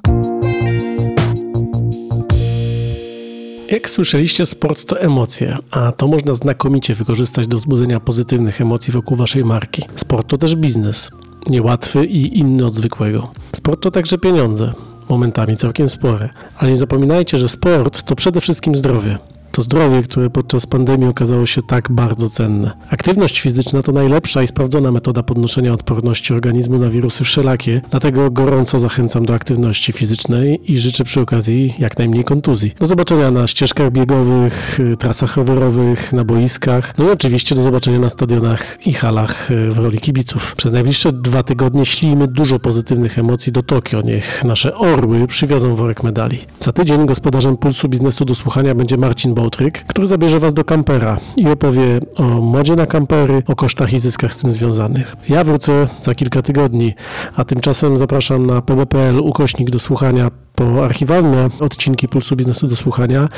Jak 3.67 3.89
słyszeliście, 3.89 4.45
sport 4.45 4.85
to 4.85 4.99
emocje, 4.99 5.57
a 5.71 5.91
to 5.91 6.07
można 6.07 6.33
znakomicie 6.33 6.93
wykorzystać 6.93 7.47
do 7.47 7.57
wzbudzenia 7.57 7.99
pozytywnych 7.99 8.61
emocji 8.61 8.93
wokół 8.93 9.17
waszej 9.17 9.45
marki. 9.45 9.83
Sport 9.95 10.27
to 10.27 10.37
też 10.37 10.55
biznes, 10.55 11.11
niełatwy 11.49 12.05
i 12.05 12.39
inny 12.39 12.65
od 12.65 12.73
zwykłego. 12.73 13.31
Sport 13.55 13.81
to 13.81 13.91
także 13.91 14.17
pieniądze, 14.17 14.73
momentami 15.11 15.57
całkiem 15.57 15.89
spore. 15.89 16.29
Ale 16.57 16.71
nie 16.71 16.77
zapominajcie, 16.77 17.37
że 17.37 17.47
sport 17.47 18.03
to 18.03 18.15
przede 18.15 18.41
wszystkim 18.41 18.75
zdrowie. 18.75 19.17
To 19.51 19.61
zdrowie, 19.61 20.03
które 20.03 20.29
podczas 20.29 20.65
pandemii 20.65 21.07
okazało 21.07 21.45
się 21.45 21.61
tak 21.61 21.91
bardzo 21.91 22.29
cenne. 22.29 22.71
Aktywność 22.89 23.39
fizyczna 23.39 23.83
to 23.83 23.91
najlepsza 23.91 24.43
i 24.43 24.47
sprawdzona 24.47 24.91
metoda 24.91 25.23
podnoszenia 25.23 25.73
odporności 25.73 26.33
organizmu 26.33 26.77
na 26.77 26.89
wirusy 26.89 27.23
wszelakie, 27.23 27.81
dlatego 27.89 28.31
gorąco 28.31 28.79
zachęcam 28.79 29.25
do 29.25 29.33
aktywności 29.33 29.91
fizycznej 29.91 30.71
i 30.71 30.79
życzę 30.79 31.03
przy 31.03 31.21
okazji 31.21 31.73
jak 31.79 31.97
najmniej 31.97 32.23
kontuzji. 32.23 32.71
Do 32.79 32.85
zobaczenia 32.85 33.31
na 33.31 33.47
ścieżkach 33.47 33.91
biegowych, 33.91 34.79
trasach 34.99 35.37
rowerowych, 35.37 36.13
na 36.13 36.23
boiskach, 36.23 36.97
no 36.97 37.05
i 37.05 37.09
oczywiście 37.09 37.55
do 37.55 37.61
zobaczenia 37.61 37.99
na 37.99 38.09
stadionach 38.09 38.87
i 38.87 38.93
halach 38.93 39.51
y, 39.51 39.71
w 39.71 39.77
roli 39.77 39.99
kibiców. 39.99 40.55
Przez 40.55 40.71
najbliższe 40.71 41.11
dwa 41.13 41.43
tygodnie 41.43 41.85
ślijmy 41.85 42.27
dużo 42.27 42.59
pozytywnych 42.59 43.19
emocji 43.19 43.51
do 43.51 43.63
Tokio. 43.63 44.01
Niech 44.01 44.43
nasze 44.43 44.75
orły 44.75 45.27
przywiozą 45.27 45.75
worek 45.75 46.03
medali. 46.03 46.39
Za 46.59 46.71
tydzień 46.71 47.05
gospodarzem 47.05 47.57
Pulsu 47.57 47.89
Biznesu 47.89 48.25
do 48.25 48.35
słuchania 48.35 48.75
będzie 48.75 48.97
Marcin 48.97 49.33
Bołtryk, 49.41 49.83
który 49.87 50.07
zabierze 50.07 50.39
Was 50.39 50.53
do 50.53 50.63
kampera 50.63 51.17
i 51.37 51.47
opowie 51.47 51.99
o 52.17 52.23
modzie 52.23 52.75
na 52.75 52.85
kampery, 52.85 53.43
o 53.47 53.55
kosztach 53.55 53.93
i 53.93 53.99
zyskach 53.99 54.33
z 54.33 54.37
tym 54.37 54.51
związanych. 54.51 55.15
Ja 55.29 55.43
wrócę 55.43 55.87
za 56.01 56.15
kilka 56.15 56.41
tygodni, 56.41 56.93
a 57.35 57.43
tymczasem 57.43 57.97
zapraszam 57.97 58.45
na 58.45 58.61
pb.pl 58.61 59.19
ukośnik 59.19 59.69
do 59.69 59.79
słuchania 59.79 60.31
po 60.55 60.85
archiwalne 60.85 61.47
odcinki 61.59 62.07
Pulsu 62.07 62.35
Biznesu 62.35 62.67
do 62.67 62.75
słuchania 62.75 63.29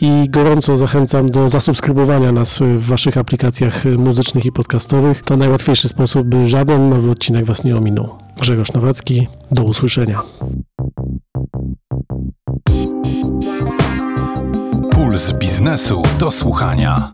i 0.00 0.30
gorąco 0.30 0.76
zachęcam 0.76 1.30
do 1.30 1.48
zasubskrybowania 1.48 2.32
nas 2.32 2.58
w 2.58 2.86
Waszych 2.86 3.18
aplikacjach 3.18 3.84
muzycznych 3.84 4.46
i 4.46 4.52
podcastowych. 4.52 5.22
To 5.22 5.36
najłatwiejszy 5.36 5.88
sposób, 5.88 6.26
by 6.26 6.46
żaden 6.46 6.88
nowy 6.88 7.10
odcinek 7.10 7.44
Was 7.44 7.64
nie 7.64 7.76
ominął. 7.76 8.08
Grzegorz 8.40 8.72
Nowacki, 8.72 9.26
do 9.50 9.64
usłyszenia. 9.64 10.22
Puls 15.02 15.32
biznesu 15.32 16.02
do 16.18 16.30
słuchania. 16.30 17.12